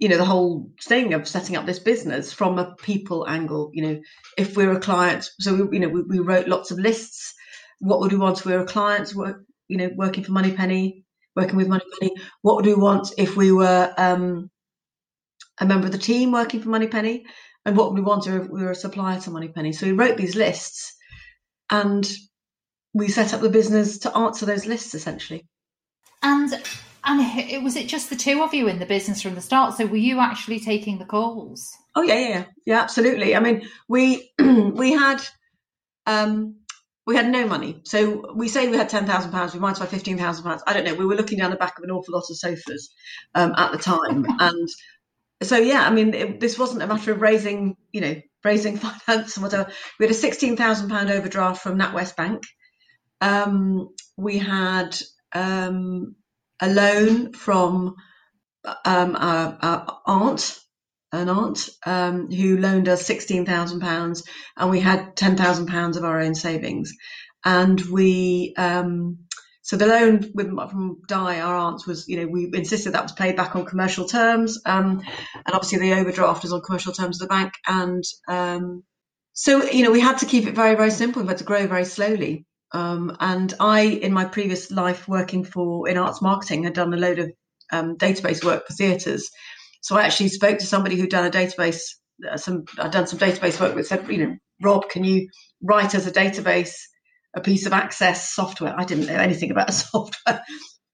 you 0.00 0.08
know, 0.08 0.16
the 0.16 0.24
whole 0.24 0.70
thing 0.82 1.14
of 1.14 1.28
setting 1.28 1.56
up 1.56 1.64
this 1.64 1.78
business 1.78 2.32
from 2.32 2.58
a 2.58 2.74
people 2.82 3.24
angle. 3.28 3.70
You 3.72 3.82
know, 3.82 4.00
if 4.36 4.56
we're 4.56 4.72
a 4.72 4.80
client, 4.80 5.30
so 5.38 5.54
we, 5.54 5.78
you 5.78 5.80
know, 5.80 5.88
we, 5.88 6.02
we 6.02 6.18
wrote 6.18 6.48
lots 6.48 6.72
of 6.72 6.78
lists. 6.78 7.32
What 7.78 8.00
would 8.00 8.12
we 8.12 8.18
want 8.18 8.40
if 8.40 8.46
we 8.46 8.52
were 8.52 8.64
a 8.64 8.66
client? 8.66 9.14
Work, 9.14 9.44
you 9.68 9.76
know, 9.76 9.90
working 9.94 10.24
for 10.24 10.32
Moneypenny, 10.32 11.04
working 11.36 11.56
with 11.56 11.68
Moneypenny. 11.68 12.16
What 12.42 12.56
would 12.56 12.66
we 12.66 12.74
want 12.74 13.12
if 13.16 13.36
we 13.36 13.52
were 13.52 13.94
um, 13.96 14.50
a 15.60 15.66
member 15.66 15.86
of 15.86 15.92
the 15.92 15.98
team 15.98 16.32
working 16.32 16.62
for 16.62 16.70
Moneypenny? 16.70 17.26
And 17.66 17.76
what 17.76 17.92
we 17.92 18.00
wanted 18.00 18.42
if 18.42 18.48
we 18.48 18.62
were 18.62 18.70
a 18.70 18.76
supplier 18.76 19.20
to 19.20 19.30
Moneypenny. 19.30 19.72
So 19.72 19.86
we 19.86 19.92
wrote 19.92 20.16
these 20.16 20.36
lists 20.36 20.94
and 21.68 22.08
we 22.94 23.08
set 23.08 23.34
up 23.34 23.40
the 23.40 23.50
business 23.50 23.98
to 23.98 24.16
answer 24.16 24.46
those 24.46 24.66
lists 24.66 24.94
essentially. 24.94 25.44
And 26.22 26.50
and 27.04 27.20
it 27.50 27.62
was 27.62 27.76
it 27.76 27.88
just 27.88 28.08
the 28.08 28.16
two 28.16 28.42
of 28.42 28.54
you 28.54 28.68
in 28.68 28.78
the 28.78 28.86
business 28.86 29.20
from 29.20 29.34
the 29.34 29.40
start? 29.40 29.74
So 29.74 29.86
were 29.86 29.96
you 29.96 30.20
actually 30.20 30.60
taking 30.60 30.98
the 30.98 31.04
calls? 31.04 31.68
Oh 31.94 32.02
yeah, 32.02 32.28
yeah, 32.28 32.44
yeah, 32.64 32.80
absolutely. 32.80 33.34
I 33.34 33.40
mean, 33.40 33.68
we 33.88 34.30
we 34.38 34.92
had 34.92 35.20
um, 36.06 36.60
we 37.04 37.16
had 37.16 37.28
no 37.28 37.46
money. 37.46 37.80
So 37.84 38.32
we 38.34 38.48
say 38.48 38.68
we 38.68 38.76
had 38.76 38.88
ten 38.88 39.06
thousand 39.06 39.32
pounds. 39.32 39.54
We 39.54 39.60
might 39.60 39.78
have 39.78 39.78
had 39.78 39.88
fifteen 39.88 40.18
thousand 40.18 40.44
pounds. 40.44 40.62
I 40.66 40.72
don't 40.72 40.84
know. 40.84 40.94
We 40.94 41.06
were 41.06 41.16
looking 41.16 41.38
down 41.38 41.50
the 41.50 41.56
back 41.56 41.78
of 41.78 41.84
an 41.84 41.90
awful 41.90 42.14
lot 42.14 42.30
of 42.30 42.36
sofas 42.36 42.90
um, 43.34 43.54
at 43.56 43.72
the 43.72 43.78
time, 43.78 44.24
and 44.40 44.68
so 45.42 45.56
yeah, 45.56 45.86
I 45.86 45.90
mean, 45.90 46.14
it, 46.14 46.40
this 46.40 46.58
wasn't 46.58 46.82
a 46.82 46.86
matter 46.86 47.12
of 47.12 47.20
raising, 47.20 47.76
you 47.92 48.00
know, 48.00 48.14
raising 48.44 48.76
finance 49.06 49.36
and 49.36 49.44
whatever. 49.44 49.70
We 49.98 50.06
had 50.06 50.14
a 50.14 50.18
sixteen 50.18 50.56
thousand 50.56 50.88
pound 50.88 51.10
overdraft 51.10 51.62
from 51.62 51.78
NatWest 51.78 52.16
Bank. 52.16 52.42
Um, 53.20 53.88
we 54.16 54.38
had 54.38 54.96
um, 55.34 56.16
a 56.60 56.68
loan 56.68 57.32
from 57.32 57.96
um, 58.84 59.16
our, 59.16 59.58
our, 59.60 59.98
aunt, 60.06 60.58
an 61.12 61.28
aunt 61.28 61.68
um, 61.84 62.30
who 62.30 62.56
loaned 62.58 62.88
us 62.88 63.04
sixteen 63.04 63.44
thousand 63.44 63.80
pounds, 63.80 64.24
and 64.56 64.70
we 64.70 64.80
had 64.80 65.16
ten 65.16 65.36
thousand 65.36 65.66
pounds 65.66 65.96
of 65.96 66.04
our 66.04 66.20
own 66.20 66.34
savings, 66.34 66.94
and 67.44 67.80
we 67.80 68.54
um, 68.56 69.25
so 69.66 69.76
the 69.76 69.88
loan 69.88 70.30
with, 70.32 70.46
from 70.46 71.02
Di, 71.08 71.40
our 71.40 71.56
aunt, 71.56 71.88
was, 71.88 72.06
you 72.06 72.18
know, 72.18 72.28
we 72.28 72.48
insisted 72.54 72.92
that 72.92 73.02
was 73.02 73.10
paid 73.10 73.34
back 73.34 73.56
on 73.56 73.64
commercial 73.66 74.06
terms. 74.06 74.60
Um, 74.64 75.02
and 75.34 75.54
obviously 75.56 75.80
the 75.80 75.94
overdraft 75.94 76.44
is 76.44 76.52
on 76.52 76.62
commercial 76.62 76.92
terms 76.92 77.20
of 77.20 77.28
the 77.28 77.34
bank. 77.34 77.52
And 77.66 78.04
um, 78.28 78.84
so, 79.32 79.64
you 79.64 79.82
know, 79.82 79.90
we 79.90 79.98
had 79.98 80.18
to 80.18 80.26
keep 80.26 80.46
it 80.46 80.54
very, 80.54 80.76
very 80.76 80.92
simple. 80.92 81.20
We 81.20 81.26
had 81.26 81.38
to 81.38 81.44
grow 81.44 81.66
very 81.66 81.84
slowly. 81.84 82.46
Um, 82.70 83.16
and 83.18 83.52
I, 83.58 83.80
in 83.80 84.12
my 84.12 84.26
previous 84.26 84.70
life 84.70 85.08
working 85.08 85.42
for 85.42 85.88
in 85.88 85.98
arts 85.98 86.22
marketing, 86.22 86.62
had 86.62 86.74
done 86.74 86.94
a 86.94 86.96
load 86.96 87.18
of 87.18 87.32
um, 87.72 87.96
database 87.96 88.44
work 88.44 88.68
for 88.68 88.72
theatres. 88.72 89.28
So 89.80 89.96
I 89.96 90.02
actually 90.02 90.28
spoke 90.28 90.60
to 90.60 90.66
somebody 90.66 90.94
who'd 90.94 91.10
done 91.10 91.26
a 91.26 91.30
database, 91.30 91.80
uh, 92.30 92.36
some 92.36 92.66
I'd 92.78 92.92
done 92.92 93.08
some 93.08 93.18
database 93.18 93.60
work 93.60 93.74
with, 93.74 93.88
said, 93.88 94.08
you 94.08 94.24
know, 94.24 94.36
Rob, 94.62 94.88
can 94.90 95.02
you 95.02 95.28
write 95.60 95.96
us 95.96 96.06
a 96.06 96.12
database 96.12 96.76
a 97.36 97.40
piece 97.40 97.66
of 97.66 97.72
access 97.72 98.32
software. 98.32 98.74
I 98.76 98.84
didn't 98.84 99.06
know 99.06 99.14
anything 99.14 99.50
about 99.52 99.70
a 99.70 99.72
software 99.84 100.42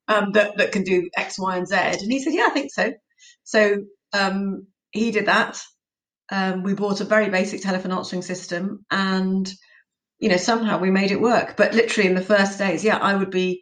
um, 0.08 0.32
that, 0.32 0.58
that 0.58 0.72
can 0.72 0.82
do 0.84 1.08
X, 1.16 1.38
Y, 1.38 1.56
and 1.56 1.66
Z. 1.66 1.76
And 1.76 2.12
he 2.12 2.22
said, 2.22 2.34
Yeah, 2.34 2.46
I 2.49 2.50
think 2.50 2.72
so. 2.72 2.92
So 3.44 3.78
um, 4.12 4.66
he 4.90 5.11
did 5.12 5.26
that. 5.26 5.61
Um, 6.30 6.62
we 6.62 6.75
bought 6.75 7.00
a 7.00 7.04
very 7.04 7.28
basic 7.30 7.62
telephone 7.62 7.92
answering 7.92 8.22
system 8.22 8.87
and 8.90 9.52
you 10.18 10.28
know 10.28 10.37
somehow 10.37 10.78
we 10.78 10.90
made 10.90 11.11
it 11.11 11.20
work 11.20 11.56
but 11.56 11.75
literally 11.75 12.08
in 12.08 12.14
the 12.14 12.22
first 12.22 12.56
days 12.58 12.84
yeah 12.84 12.96
i 12.96 13.14
would 13.14 13.30
be 13.30 13.61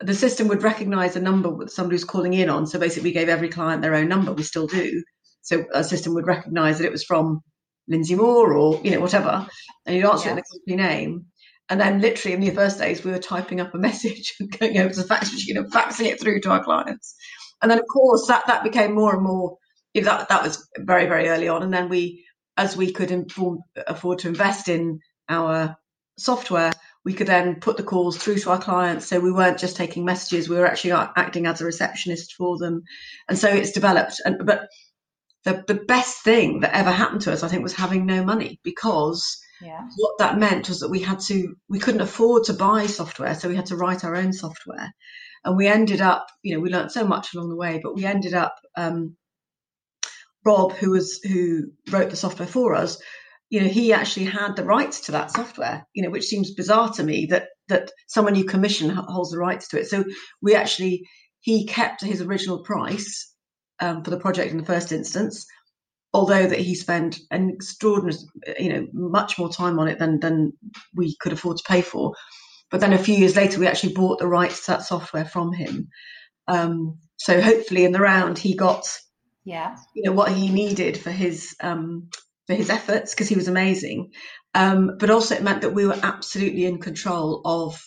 the 0.00 0.14
system 0.14 0.48
would 0.48 0.62
recognize 0.62 1.16
a 1.16 1.20
number 1.20 1.50
with 1.50 1.70
somebody 1.70 1.96
who's 1.96 2.04
calling 2.04 2.32
in 2.32 2.48
on 2.48 2.66
so 2.66 2.78
basically 2.78 3.10
we 3.10 3.14
gave 3.14 3.28
every 3.28 3.48
client 3.48 3.82
their 3.82 3.96
own 3.96 4.08
number 4.08 4.32
we 4.32 4.44
still 4.44 4.68
do 4.68 5.02
so 5.42 5.64
a 5.74 5.82
system 5.82 6.14
would 6.14 6.26
recognize 6.26 6.78
that 6.78 6.86
it 6.86 6.92
was 6.92 7.04
from 7.04 7.40
lindsay 7.88 8.14
moore 8.14 8.54
or 8.54 8.80
you 8.84 8.92
know 8.92 9.00
whatever 9.00 9.46
and 9.84 9.96
you'd 9.96 10.06
answer 10.08 10.28
it 10.28 10.32
in 10.32 10.36
the 10.36 10.44
company 10.50 10.76
name 10.76 11.26
and 11.72 11.80
then 11.80 12.02
literally 12.02 12.34
in 12.34 12.40
the 12.40 12.50
first 12.50 12.78
days, 12.78 13.02
we 13.02 13.12
were 13.12 13.18
typing 13.18 13.58
up 13.58 13.72
a 13.72 13.78
message 13.88 14.34
and 14.38 14.58
going 14.58 14.76
over 14.76 14.90
to 14.90 15.00
the 15.00 15.06
fax 15.06 15.32
machine 15.32 15.56
and 15.56 15.72
faxing 15.72 16.04
it 16.04 16.20
through 16.20 16.40
to 16.40 16.50
our 16.50 16.62
clients. 16.62 17.14
And 17.62 17.70
then 17.70 17.78
of 17.78 17.86
course 17.90 18.26
that, 18.26 18.46
that 18.46 18.62
became 18.62 18.94
more 18.94 19.14
and 19.14 19.24
more, 19.24 19.56
you 19.94 20.02
know, 20.02 20.10
that, 20.10 20.28
that 20.28 20.42
was 20.42 20.68
very, 20.76 21.06
very 21.06 21.30
early 21.30 21.48
on. 21.48 21.62
And 21.62 21.72
then 21.72 21.88
we, 21.88 22.26
as 22.58 22.76
we 22.76 22.92
could 22.92 23.10
inform, 23.10 23.60
afford 23.86 24.18
to 24.18 24.28
invest 24.28 24.68
in 24.68 25.00
our 25.30 25.74
software, 26.18 26.72
we 27.06 27.14
could 27.14 27.26
then 27.26 27.58
put 27.58 27.78
the 27.78 27.82
calls 27.82 28.18
through 28.18 28.36
to 28.40 28.50
our 28.50 28.60
clients. 28.60 29.06
So 29.06 29.18
we 29.18 29.32
weren't 29.32 29.58
just 29.58 29.76
taking 29.76 30.04
messages, 30.04 30.50
we 30.50 30.56
were 30.56 30.66
actually 30.66 30.92
acting 30.92 31.46
as 31.46 31.62
a 31.62 31.64
receptionist 31.64 32.34
for 32.34 32.58
them. 32.58 32.82
And 33.30 33.38
so 33.38 33.48
it's 33.48 33.72
developed. 33.72 34.20
And, 34.26 34.44
but 34.44 34.68
the, 35.44 35.64
the 35.66 35.82
best 35.86 36.22
thing 36.22 36.60
that 36.60 36.76
ever 36.76 36.90
happened 36.90 37.22
to 37.22 37.32
us, 37.32 37.42
I 37.42 37.48
think, 37.48 37.62
was 37.62 37.72
having 37.72 38.04
no 38.04 38.22
money 38.22 38.60
because 38.62 39.38
yeah. 39.62 39.88
What 39.96 40.18
that 40.18 40.38
meant 40.38 40.68
was 40.68 40.80
that 40.80 40.90
we 40.90 41.00
had 41.00 41.20
to, 41.20 41.54
we 41.68 41.78
couldn't 41.78 42.00
afford 42.00 42.44
to 42.44 42.52
buy 42.54 42.86
software, 42.86 43.34
so 43.34 43.48
we 43.48 43.56
had 43.56 43.66
to 43.66 43.76
write 43.76 44.04
our 44.04 44.16
own 44.16 44.32
software. 44.32 44.92
And 45.44 45.56
we 45.56 45.66
ended 45.66 46.00
up, 46.00 46.26
you 46.42 46.54
know, 46.54 46.60
we 46.60 46.70
learned 46.70 46.92
so 46.92 47.04
much 47.06 47.34
along 47.34 47.48
the 47.48 47.56
way, 47.56 47.80
but 47.82 47.94
we 47.94 48.04
ended 48.04 48.34
up, 48.34 48.54
um, 48.76 49.16
Rob, 50.44 50.72
who 50.72 50.90
was 50.90 51.20
who 51.22 51.64
wrote 51.90 52.10
the 52.10 52.16
software 52.16 52.48
for 52.48 52.74
us, 52.74 52.98
you 53.50 53.60
know, 53.60 53.68
he 53.68 53.92
actually 53.92 54.26
had 54.26 54.56
the 54.56 54.64
rights 54.64 55.00
to 55.02 55.12
that 55.12 55.30
software, 55.30 55.86
you 55.94 56.02
know, 56.02 56.10
which 56.10 56.24
seems 56.24 56.54
bizarre 56.54 56.90
to 56.94 57.02
me 57.02 57.26
that 57.26 57.48
that 57.68 57.90
someone 58.08 58.34
you 58.34 58.44
commission 58.44 58.90
holds 58.90 59.30
the 59.30 59.38
rights 59.38 59.68
to 59.68 59.78
it. 59.78 59.86
So 59.86 60.04
we 60.40 60.54
actually 60.54 61.06
he 61.40 61.66
kept 61.66 62.02
his 62.02 62.22
original 62.22 62.62
price 62.62 63.32
um, 63.80 64.02
for 64.04 64.10
the 64.10 64.18
project 64.18 64.52
in 64.52 64.58
the 64.58 64.64
first 64.64 64.92
instance, 64.92 65.44
although 66.12 66.46
that 66.46 66.58
he 66.58 66.74
spent 66.74 67.18
an 67.30 67.50
extraordinary, 67.50 68.16
you 68.58 68.72
know, 68.72 68.86
much 68.92 69.38
more 69.38 69.50
time 69.50 69.78
on 69.78 69.88
it 69.88 69.98
than 69.98 70.20
than 70.20 70.52
we 70.94 71.16
could 71.20 71.32
afford 71.32 71.56
to 71.58 71.64
pay 71.66 71.82
for. 71.82 72.14
But 72.70 72.80
then 72.80 72.92
a 72.92 72.98
few 72.98 73.14
years 73.14 73.36
later, 73.36 73.60
we 73.60 73.66
actually 73.66 73.92
bought 73.94 74.18
the 74.18 74.26
rights 74.26 74.64
to 74.64 74.72
that 74.72 74.82
software 74.82 75.26
from 75.26 75.52
him. 75.52 75.88
Um, 76.48 76.98
so 77.16 77.40
hopefully, 77.40 77.84
in 77.84 77.92
the 77.92 78.00
round, 78.00 78.38
he 78.38 78.56
got, 78.56 78.86
yeah, 79.44 79.76
you 79.94 80.04
know, 80.04 80.12
what 80.12 80.32
he 80.32 80.48
needed 80.48 80.96
for 80.98 81.10
his 81.10 81.54
um, 81.60 82.08
for 82.46 82.54
his 82.54 82.70
efforts 82.70 83.14
because 83.14 83.28
he 83.28 83.36
was 83.36 83.48
amazing. 83.48 84.12
Um, 84.54 84.96
but 84.98 85.10
also, 85.10 85.34
it 85.34 85.42
meant 85.42 85.62
that 85.62 85.74
we 85.74 85.86
were 85.86 85.98
absolutely 86.02 86.66
in 86.66 86.78
control 86.78 87.42
of 87.44 87.80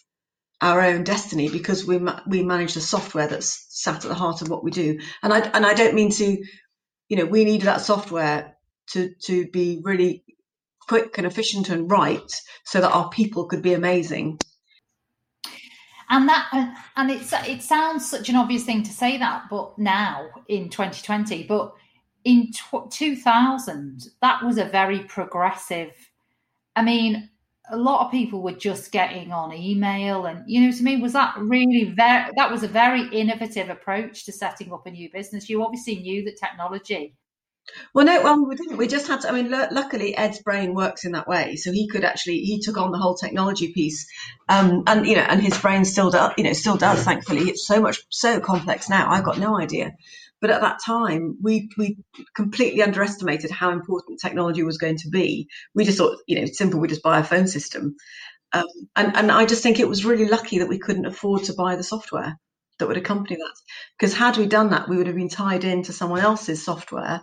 our 0.62 0.82
own 0.82 1.04
destiny 1.04 1.50
because 1.50 1.86
we 1.86 2.00
ma- 2.00 2.22
we 2.28 2.44
manage 2.44 2.74
the 2.74 2.82
software 2.82 3.28
that's 3.28 3.66
sat 3.70 4.06
at 4.06 4.10
the 4.10 4.16
heart 4.16 4.42
of 4.42 4.50
what 4.50 4.64
we 4.64 4.72
do. 4.72 5.00
And 5.22 5.34
I 5.34 5.40
and 5.40 5.66
I 5.66 5.74
don't 5.74 5.96
mean 5.96 6.12
to 6.12 6.38
you 7.10 7.18
know, 7.18 7.26
we 7.26 7.46
needed 7.46 7.66
that 7.66 7.82
software 7.82 8.56
to 8.92 9.14
to 9.24 9.48
be 9.52 9.82
really 9.84 10.24
quick 10.88 11.18
and 11.18 11.26
efficient 11.26 11.70
and 11.70 11.90
right, 11.90 12.32
so 12.64 12.82
that 12.82 12.92
our 12.92 13.10
people 13.10 13.46
could 13.46 13.62
be 13.62 13.74
amazing. 13.74 14.40
And 16.10 16.30
that 16.30 16.76
and 16.96 17.10
it's 17.10 17.34
it 17.34 17.62
sounds 17.62 18.10
such 18.10 18.30
an 18.30 18.36
obvious 18.36 18.64
thing 18.64 18.84
to 18.84 18.92
say 18.92 19.18
that, 19.18 19.44
but 19.50 19.78
now 19.80 20.28
in 20.48 20.70
2020, 20.70 21.44
but 21.44 21.74
in 22.24 22.52
2000, 22.90 24.08
that 24.22 24.44
was 24.44 24.58
a 24.58 24.66
very 24.66 25.00
progressive. 25.00 25.94
I 26.76 26.84
mean, 26.84 27.30
a 27.72 27.78
lot 27.78 28.06
of 28.06 28.12
people 28.12 28.42
were 28.42 28.52
just 28.52 28.92
getting 28.92 29.32
on 29.32 29.54
email 29.54 30.26
and 30.26 30.44
you 30.48 30.62
know 30.62 30.72
to 30.72 30.84
me 30.84 30.98
was 30.98 31.14
that 31.14 31.36
really 31.38 31.94
very 31.96 32.32
that 32.36 32.52
was 32.52 32.64
a 32.64 32.68
very 32.68 33.08
innovative 33.10 33.70
approach 33.70 34.26
to 34.26 34.32
setting 34.32 34.72
up 34.74 34.86
a 34.86 34.92
new 34.92 35.10
business. 35.12 35.50
You 35.50 35.64
obviously 35.64 35.98
knew 35.98 36.24
that 36.26 36.38
technology. 36.38 37.16
Well 37.96 38.06
no 38.06 38.22
well 38.22 38.46
we 38.48 38.56
didn't. 38.56 38.78
We 38.78 38.88
just 38.88 39.08
had 39.08 39.22
to 39.22 39.30
i 39.30 39.32
mean 39.32 39.52
l- 39.52 39.70
luckily 39.72 40.16
ed's 40.16 40.40
brain 40.42 40.76
works 40.76 41.06
in 41.06 41.14
that 41.14 41.28
way. 41.28 41.56
So 41.56 41.72
he 41.72 41.88
could 41.88 42.04
actually 42.04 42.40
he 42.40 42.62
took 42.62 42.78
on 42.78 42.92
the 42.92 43.00
whole 43.00 43.16
technology 43.16 43.72
piece 43.74 44.08
um, 44.48 44.84
and 44.86 45.08
you 45.08 45.16
know 45.16 45.24
and 45.24 45.42
his 45.42 45.58
brain 45.58 45.86
still 45.86 46.12
does 46.12 46.34
you 46.38 46.44
know 46.44 46.54
still 46.54 46.78
does 46.78 47.04
thankfully. 47.04 47.50
It's 47.50 47.66
so 47.66 47.82
much 47.82 48.00
so 48.10 48.40
complex 48.40 48.90
now. 48.90 49.10
I've 49.10 49.26
got 49.26 49.40
no 49.40 49.60
idea 49.60 49.94
but 50.42 50.50
at 50.50 50.62
that 50.62 50.80
time, 50.86 51.38
we 51.42 51.70
we 51.78 51.98
completely 52.36 52.82
underestimated 52.82 53.52
how 53.52 53.72
important 53.72 54.20
technology 54.20 54.64
was 54.64 54.78
going 54.78 54.98
to 54.98 55.10
be. 55.10 55.48
We 55.74 55.86
just 55.86 55.98
thought, 55.98 56.18
you 56.28 56.36
know, 56.36 56.44
it's 56.44 56.58
simple. 56.58 56.80
We 56.80 56.88
just 56.88 57.04
buy 57.04 57.20
a 57.20 57.24
phone 57.24 57.48
system, 57.48 57.96
um, 58.54 58.66
and 58.96 59.16
and 59.16 59.32
I 59.32 59.46
just 59.46 59.64
think 59.64 59.80
it 59.80 59.90
was 59.90 60.06
really 60.06 60.28
lucky 60.28 60.60
that 60.60 60.70
we 60.70 60.80
couldn't 60.80 61.06
afford 61.06 61.46
to 61.46 61.54
buy 61.54 61.76
the 61.76 61.84
software 61.84 62.38
that 62.80 62.88
would 62.88 62.98
accompany 62.98 63.38
that. 63.38 63.56
Because 63.98 64.14
had 64.14 64.38
we 64.38 64.48
done 64.48 64.72
that, 64.72 64.90
we 64.90 64.98
would 64.98 65.08
have 65.08 65.16
been 65.16 65.30
tied 65.30 65.64
into 65.64 65.94
someone 65.94 66.20
else's 66.22 66.64
software. 66.64 67.22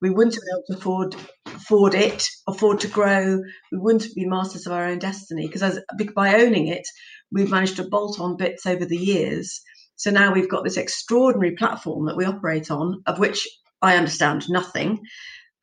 We 0.00 0.10
wouldn't 0.10 0.34
have 0.34 0.42
been 0.42 0.54
able 0.56 0.64
to 0.68 0.78
afford 0.78 1.16
afford 1.46 1.94
it, 1.94 2.24
afford 2.48 2.80
to 2.80 2.88
grow. 2.88 3.40
We 3.72 3.78
wouldn't 3.78 4.14
be 4.14 4.26
masters 4.26 4.66
of 4.66 4.72
our 4.72 4.86
own 4.86 4.98
destiny. 4.98 5.46
Because 5.46 5.80
by 6.14 6.34
owning 6.34 6.68
it, 6.68 6.86
we've 7.30 7.50
managed 7.50 7.76
to 7.76 7.88
bolt 7.88 8.20
on 8.20 8.36
bits 8.36 8.66
over 8.66 8.84
the 8.84 8.96
years 8.96 9.60
so 9.98 10.12
now 10.12 10.32
we've 10.32 10.48
got 10.48 10.62
this 10.62 10.76
extraordinary 10.76 11.56
platform 11.56 12.06
that 12.06 12.16
we 12.16 12.24
operate 12.24 12.70
on, 12.70 13.02
of 13.04 13.18
which 13.18 13.48
I 13.82 13.96
understand 13.96 14.48
nothing. 14.48 15.00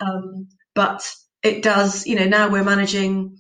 Um, 0.01 0.50
but 0.74 1.10
it 1.42 1.63
does, 1.63 2.06
you 2.06 2.15
know, 2.15 2.25
now 2.25 2.50
we're 2.50 2.65
managing, 2.65 3.38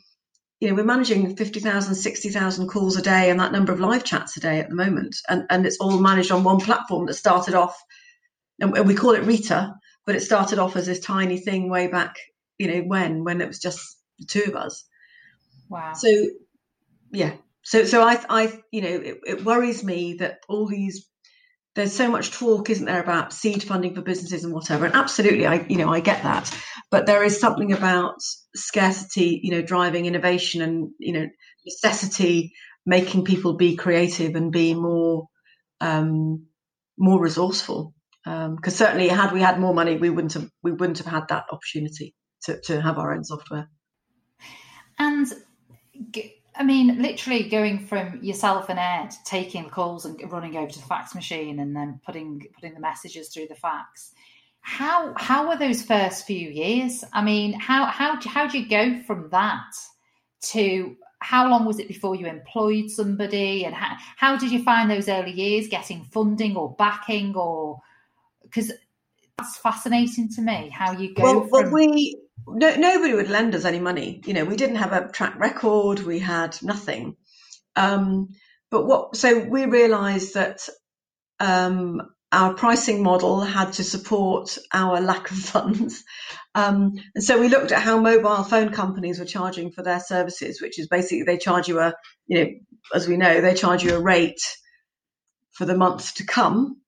you 0.61 0.69
know, 0.69 0.73
we're 0.73 0.85
managing 0.85 1.35
50,000, 1.35 1.95
60,000 1.95 2.67
calls 2.69 2.95
a 2.95 3.01
day 3.01 3.29
and 3.29 3.41
that 3.41 3.51
number 3.51 3.73
of 3.73 3.81
live 3.81 4.05
chats 4.05 4.37
a 4.37 4.39
day 4.39 4.59
at 4.59 4.69
the 4.69 4.75
moment. 4.75 5.17
And, 5.27 5.43
and 5.49 5.65
it's 5.65 5.79
all 5.79 5.99
managed 5.99 6.31
on 6.31 6.45
one 6.45 6.61
platform 6.61 7.07
that 7.07 7.15
started 7.15 7.55
off, 7.55 7.77
and 8.61 8.87
we 8.87 8.95
call 8.95 9.11
it 9.11 9.25
Rita, 9.25 9.73
but 10.05 10.15
it 10.15 10.21
started 10.21 10.59
off 10.59 10.77
as 10.77 10.85
this 10.85 11.01
tiny 11.01 11.39
thing 11.39 11.69
way 11.69 11.87
back, 11.87 12.15
you 12.57 12.69
know, 12.69 12.79
when, 12.87 13.25
when 13.25 13.41
it 13.41 13.49
was 13.49 13.59
just 13.59 13.97
the 14.17 14.25
two 14.25 14.43
of 14.47 14.55
us. 14.55 14.85
Wow. 15.67 15.91
So, 15.93 16.07
yeah, 17.11 17.33
so 17.65 17.83
so 17.83 18.01
I 18.01 18.23
I 18.29 18.59
you 18.71 18.81
know 18.81 18.89
it, 18.89 19.17
it 19.25 19.45
worries 19.45 19.83
me 19.83 20.13
that 20.19 20.39
all 20.47 20.67
these 20.67 21.09
there's 21.75 21.91
so 21.91 22.09
much 22.09 22.31
talk, 22.31 22.69
isn't 22.69 22.85
there, 22.85 23.01
about 23.01 23.33
seed 23.33 23.61
funding 23.61 23.95
for 23.95 24.01
businesses 24.01 24.45
and 24.45 24.53
whatever. 24.53 24.85
And 24.85 24.95
absolutely, 24.95 25.45
I 25.45 25.65
you 25.67 25.77
know 25.77 25.91
I 25.91 25.99
get 25.99 26.23
that, 26.23 26.55
but 26.89 27.05
there 27.05 27.23
is 27.23 27.39
something 27.39 27.73
about 27.73 28.15
scarcity, 28.55 29.41
you 29.43 29.51
know, 29.51 29.61
driving 29.61 30.05
innovation 30.05 30.61
and 30.61 30.91
you 30.99 31.13
know 31.13 31.27
necessity 31.65 32.53
making 32.85 33.25
people 33.25 33.53
be 33.57 33.75
creative 33.75 34.35
and 34.35 34.51
be 34.51 34.73
more 34.75 35.25
um, 35.81 36.45
more 36.97 37.21
resourceful. 37.21 37.93
Because 38.23 38.81
um, 38.81 38.85
certainly, 38.87 39.07
had 39.07 39.33
we 39.33 39.41
had 39.41 39.59
more 39.59 39.73
money, 39.73 39.97
we 39.97 40.11
wouldn't 40.11 40.33
have 40.33 40.49
we 40.63 40.71
wouldn't 40.71 40.99
have 40.99 41.07
had 41.07 41.27
that 41.29 41.45
opportunity 41.51 42.15
to 42.43 42.61
to 42.61 42.79
have 42.79 42.99
our 42.99 43.13
own 43.13 43.23
software. 43.23 43.69
And 44.97 45.27
I 46.57 46.63
mean, 46.63 47.01
literally 47.01 47.49
going 47.49 47.79
from 47.79 48.23
yourself 48.23 48.69
and 48.69 48.79
Ed 48.79 49.13
taking 49.25 49.65
the 49.65 49.69
calls 49.69 50.05
and 50.05 50.19
running 50.31 50.55
over 50.57 50.71
to 50.71 50.79
the 50.79 50.85
fax 50.85 51.13
machine 51.13 51.59
and 51.59 51.75
then 51.75 51.99
putting 52.05 52.47
putting 52.53 52.73
the 52.73 52.79
messages 52.79 53.29
through 53.29 53.47
the 53.47 53.55
fax. 53.55 54.13
how 54.61 55.13
how 55.15 55.47
were 55.47 55.57
those 55.57 55.83
first 55.83 56.25
few 56.25 56.49
years? 56.49 57.03
I 57.13 57.23
mean, 57.23 57.53
how 57.53 57.85
how 57.85 58.19
how 58.25 58.47
do 58.47 58.57
you 58.57 58.67
go 58.67 59.01
from 59.03 59.29
that 59.29 59.71
to 60.53 60.95
how 61.19 61.49
long 61.49 61.65
was 61.65 61.79
it 61.79 61.87
before 61.87 62.15
you 62.15 62.25
employed 62.25 62.89
somebody, 62.89 63.65
and 63.65 63.75
how 63.75 63.95
how 64.17 64.37
did 64.37 64.51
you 64.51 64.63
find 64.63 64.89
those 64.89 65.07
early 65.07 65.31
years 65.31 65.67
getting 65.67 66.03
funding 66.05 66.55
or 66.55 66.75
backing 66.77 67.35
or 67.35 67.81
because 68.41 68.71
that's 69.37 69.57
fascinating 69.57 70.29
to 70.29 70.41
me 70.41 70.69
how 70.69 70.93
you 70.93 71.13
go. 71.13 71.23
Well, 71.23 71.47
from... 71.47 71.71
we 71.71 72.17
no, 72.47 72.75
nobody 72.75 73.13
would 73.13 73.29
lend 73.29 73.55
us 73.55 73.65
any 73.65 73.79
money. 73.79 74.21
You 74.25 74.33
know, 74.33 74.45
we 74.45 74.55
didn't 74.55 74.77
have 74.77 74.93
a 74.93 75.09
track 75.11 75.39
record. 75.39 75.99
We 75.99 76.19
had 76.19 76.57
nothing. 76.61 77.15
Um, 77.75 78.29
but 78.71 78.85
what? 78.85 79.15
So 79.15 79.39
we 79.39 79.65
realised 79.65 80.35
that 80.35 80.67
um, 81.39 82.01
our 82.31 82.53
pricing 82.53 83.03
model 83.03 83.41
had 83.41 83.73
to 83.73 83.83
support 83.83 84.57
our 84.73 85.01
lack 85.01 85.31
of 85.31 85.37
funds. 85.53 86.03
Um, 86.53 86.93
and 87.13 87.23
so 87.23 87.39
we 87.39 87.49
looked 87.49 87.71
at 87.71 87.81
how 87.81 87.99
mobile 87.99 88.43
phone 88.43 88.71
companies 88.71 89.19
were 89.19 89.25
charging 89.25 89.71
for 89.71 89.83
their 89.83 89.99
services, 89.99 90.61
which 90.61 90.79
is 90.79 90.87
basically 90.87 91.23
they 91.23 91.37
charge 91.37 91.67
you 91.67 91.79
a, 91.79 91.93
you 92.27 92.43
know, 92.43 92.49
as 92.93 93.07
we 93.07 93.17
know, 93.17 93.41
they 93.41 93.53
charge 93.53 93.83
you 93.83 93.95
a 93.95 94.01
rate 94.01 94.41
for 95.51 95.65
the 95.65 95.77
month 95.77 96.15
to 96.15 96.25
come, 96.25 96.81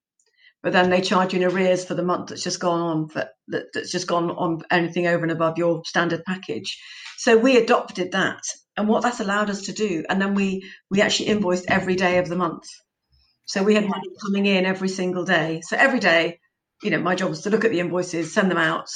but 0.68 0.74
then 0.74 0.90
they 0.90 1.00
charge 1.00 1.34
you 1.34 1.40
in 1.40 1.50
arrears 1.50 1.86
for 1.86 1.94
the 1.94 2.04
month 2.04 2.28
that's 2.28 2.44
just 2.44 2.60
gone 2.60 2.82
on 2.82 3.08
for, 3.08 3.24
that, 3.48 3.68
that's 3.74 3.90
just 3.90 4.06
gone 4.06 4.30
on 4.32 4.60
anything 4.70 5.08
over 5.08 5.24
and 5.24 5.32
above 5.32 5.58
your 5.58 5.82
standard 5.86 6.26
package. 6.26 6.78
So 7.18 7.38
we 7.38 7.56
adopted 7.56 8.12
that 8.12 8.42
and 8.76 8.90
what 8.90 9.02
that's 9.02 9.22
allowed 9.22 9.50
us 9.50 9.62
to 9.68 9.72
do. 9.72 10.04
And 10.10 10.22
then 10.22 10.34
we, 10.34 10.70
we 10.92 11.02
actually 11.02 11.30
invoiced 11.30 11.70
every 11.70 11.96
day 11.96 12.18
of 12.18 12.28
the 12.28 12.36
month. 12.36 12.66
So 13.46 13.64
we 13.64 13.76
had 13.76 13.88
money 13.88 14.10
coming 14.22 14.46
in 14.46 14.66
every 14.66 14.90
single 14.90 15.24
day. 15.24 15.62
So 15.62 15.78
every 15.78 16.02
day, 16.02 16.42
you 16.84 16.90
know, 16.90 17.00
my 17.00 17.16
job 17.16 17.30
was 17.30 17.44
to 17.44 17.50
look 17.50 17.64
at 17.64 17.72
the 17.72 17.80
invoices, 17.80 18.34
send 18.34 18.52
them 18.52 18.58
out. 18.58 18.90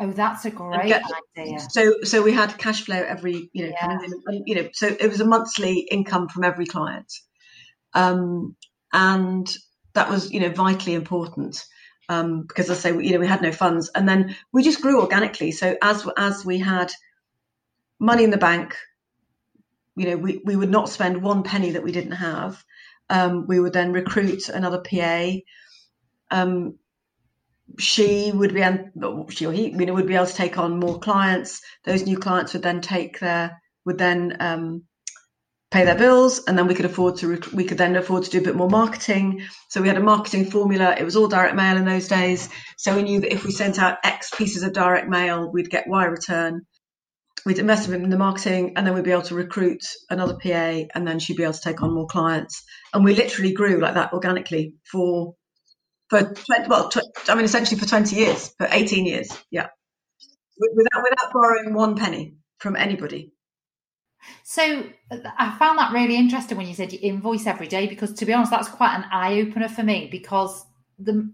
Oh, 0.00 0.10
that's 0.10 0.44
a 0.44 0.50
great 0.50 0.88
get, 0.88 1.04
idea. 1.38 1.60
So, 1.70 1.94
so 2.02 2.20
we 2.20 2.32
had 2.32 2.58
cash 2.58 2.82
flow 2.84 2.96
every, 2.96 3.48
you 3.52 3.66
know, 3.66 3.72
yeah. 3.80 3.86
coming 3.86 4.10
in, 4.26 4.42
you 4.44 4.54
know, 4.56 4.68
so 4.72 4.88
it 4.88 5.08
was 5.08 5.20
a 5.20 5.24
monthly 5.24 5.86
income 5.88 6.26
from 6.26 6.42
every 6.42 6.66
client, 6.66 7.12
um, 7.94 8.56
and 8.92 9.48
that 9.94 10.08
was, 10.08 10.30
you 10.32 10.40
know, 10.40 10.50
vitally 10.50 10.94
important 10.94 11.64
um, 12.08 12.42
because 12.42 12.70
I 12.70 12.74
say, 12.74 12.90
you 12.90 13.12
know, 13.12 13.20
we 13.20 13.26
had 13.26 13.42
no 13.42 13.52
funds, 13.52 13.90
and 13.94 14.08
then 14.08 14.36
we 14.52 14.62
just 14.62 14.82
grew 14.82 15.00
organically. 15.00 15.52
So 15.52 15.76
as 15.82 16.06
as 16.16 16.44
we 16.44 16.58
had 16.58 16.90
money 17.98 18.24
in 18.24 18.30
the 18.30 18.38
bank, 18.38 18.76
you 19.96 20.10
know, 20.10 20.16
we 20.16 20.40
we 20.44 20.56
would 20.56 20.70
not 20.70 20.88
spend 20.88 21.22
one 21.22 21.42
penny 21.42 21.72
that 21.72 21.84
we 21.84 21.92
didn't 21.92 22.12
have 22.12 22.62
um, 23.10 23.46
we 23.46 23.60
would 23.60 23.72
then 23.72 23.92
recruit 23.92 24.48
another 24.48 24.80
PA. 24.80 25.32
Um, 26.30 26.78
she 27.78 28.32
would 28.32 28.54
be, 28.54 28.64
she 29.30 29.46
or 29.46 29.52
he, 29.52 29.70
you 29.70 29.86
know, 29.86 29.94
would 29.94 30.06
be 30.06 30.14
able 30.14 30.26
to 30.26 30.32
take 30.32 30.58
on 30.58 30.78
more 30.78 30.98
clients. 30.98 31.60
Those 31.84 32.06
new 32.06 32.18
clients 32.18 32.52
would 32.52 32.62
then 32.62 32.80
take 32.80 33.18
their, 33.18 33.60
would 33.84 33.98
then 33.98 34.36
um, 34.40 34.84
pay 35.70 35.84
their 35.84 35.96
bills, 35.96 36.42
and 36.46 36.58
then 36.58 36.66
we 36.66 36.74
could 36.74 36.84
afford 36.84 37.18
to, 37.18 37.28
rec- 37.28 37.52
we 37.52 37.64
could 37.64 37.78
then 37.78 37.94
afford 37.96 38.24
to 38.24 38.30
do 38.30 38.38
a 38.38 38.42
bit 38.42 38.56
more 38.56 38.68
marketing. 38.68 39.46
So 39.68 39.80
we 39.80 39.88
had 39.88 39.96
a 39.96 40.02
marketing 40.02 40.50
formula. 40.50 40.96
It 40.98 41.04
was 41.04 41.16
all 41.16 41.28
direct 41.28 41.54
mail 41.54 41.76
in 41.76 41.84
those 41.84 42.08
days. 42.08 42.48
So 42.76 42.96
we 42.96 43.02
knew 43.02 43.20
that 43.20 43.32
if 43.32 43.44
we 43.44 43.52
sent 43.52 43.78
out 43.78 43.98
X 44.02 44.30
pieces 44.36 44.62
of 44.64 44.72
direct 44.72 45.08
mail, 45.08 45.50
we'd 45.52 45.70
get 45.70 45.86
Y 45.86 46.04
return 46.04 46.66
we'd 47.44 47.58
invest 47.58 47.88
in 47.88 48.10
the 48.10 48.16
marketing 48.16 48.74
and 48.76 48.86
then 48.86 48.94
we'd 48.94 49.04
be 49.04 49.12
able 49.12 49.22
to 49.22 49.34
recruit 49.34 49.82
another 50.08 50.34
PA 50.34 50.84
and 50.94 51.06
then 51.06 51.18
she'd 51.18 51.36
be 51.36 51.42
able 51.42 51.52
to 51.52 51.60
take 51.60 51.82
on 51.82 51.94
more 51.94 52.06
clients. 52.06 52.62
And 52.92 53.04
we 53.04 53.14
literally 53.14 53.52
grew 53.52 53.80
like 53.80 53.94
that 53.94 54.12
organically 54.12 54.74
for, 54.90 55.34
for 56.08 56.22
20, 56.22 56.68
well, 56.68 56.88
tw- 56.88 57.28
I 57.28 57.34
mean, 57.34 57.44
essentially 57.44 57.80
for 57.80 57.88
20 57.88 58.16
years, 58.16 58.52
for 58.58 58.68
18 58.70 59.06
years. 59.06 59.30
Yeah. 59.50 59.68
Without, 60.58 61.02
without 61.02 61.32
borrowing 61.32 61.74
one 61.74 61.96
penny 61.96 62.34
from 62.58 62.76
anybody. 62.76 63.32
So 64.42 64.84
I 65.38 65.56
found 65.58 65.78
that 65.78 65.92
really 65.92 66.16
interesting 66.16 66.56
when 66.56 66.68
you 66.68 66.74
said 66.74 66.92
you 66.92 66.98
invoice 67.02 67.46
every 67.46 67.68
day 67.68 67.86
because 67.86 68.12
to 68.14 68.26
be 68.26 68.32
honest, 68.32 68.50
that's 68.50 68.68
quite 68.68 68.94
an 68.94 69.04
eye 69.10 69.40
opener 69.40 69.68
for 69.68 69.82
me 69.82 70.08
because 70.10 70.64
the 70.98 71.30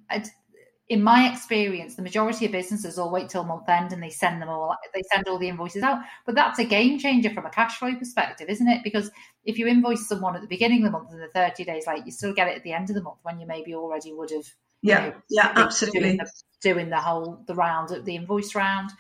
in 0.89 1.03
my 1.03 1.29
experience, 1.31 1.97
the 1.97 2.03
majority 2.03 2.47
of 2.47 2.53
businesses 2.53 2.97
all 2.97 3.11
wait 3.11 3.29
till 3.29 3.43
month 3.43 3.69
end 3.69 3.93
and 3.93 4.01
they 4.01 4.11
send 4.11 4.41
them 4.41 4.49
all, 4.49 4.77
they 4.95 5.03
send 5.11 5.27
all 5.27 5.39
the 5.39 5.49
invoices 5.49 5.83
out. 5.83 5.99
But 6.25 6.37
that's 6.37 6.61
a 6.61 6.65
game 6.65 6.99
changer 6.99 7.31
from 7.31 7.45
a 7.45 7.51
cash 7.51 7.79
flow 7.79 7.95
perspective, 7.97 8.49
isn't 8.49 8.69
it? 8.69 8.85
Because 8.85 9.11
if 9.45 9.59
you 9.59 9.67
invoice 9.67 10.07
someone 10.07 10.37
at 10.37 10.43
the 10.43 10.49
beginning 10.49 10.85
of 10.85 10.93
the 10.93 10.99
month 10.99 11.11
and 11.11 11.21
the 11.21 11.29
30 11.35 11.65
days 11.65 11.87
late, 11.89 12.07
you 12.07 12.13
still 12.13 12.33
get 12.33 12.49
it 12.49 12.57
at 12.57 12.63
the 12.63 12.73
end 12.73 12.89
of 12.89 12.95
the 12.95 13.03
month 13.03 13.19
when 13.23 13.41
you 13.41 13.47
maybe 13.49 13.75
already 13.75 14.13
would 14.13 14.31
have. 14.31 14.47
Yeah, 14.83 15.09
know, 15.09 15.15
yeah, 15.29 15.53
absolutely. 15.57 16.01
Doing 16.01 16.17
the, 16.19 16.31
doing 16.61 16.91
the 16.91 17.01
whole, 17.01 17.43
the 17.49 17.55
round, 17.55 17.91
of 17.91 18.05
the 18.05 18.15
invoice 18.15 18.55
round. 18.55 18.91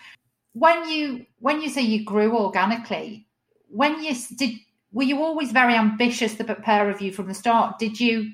When 0.54 0.88
you, 0.88 1.26
when 1.38 1.60
you 1.60 1.68
say 1.68 1.82
you 1.82 2.04
grew 2.04 2.36
organically, 2.36 3.25
when 3.68 4.02
you 4.02 4.14
did, 4.36 4.54
were 4.92 5.02
you 5.02 5.22
always 5.22 5.52
very 5.52 5.74
ambitious, 5.74 6.34
the 6.34 6.44
pair 6.44 6.90
of 6.90 7.00
you 7.00 7.12
from 7.12 7.28
the 7.28 7.34
start? 7.34 7.78
Did 7.78 8.00
you, 8.00 8.32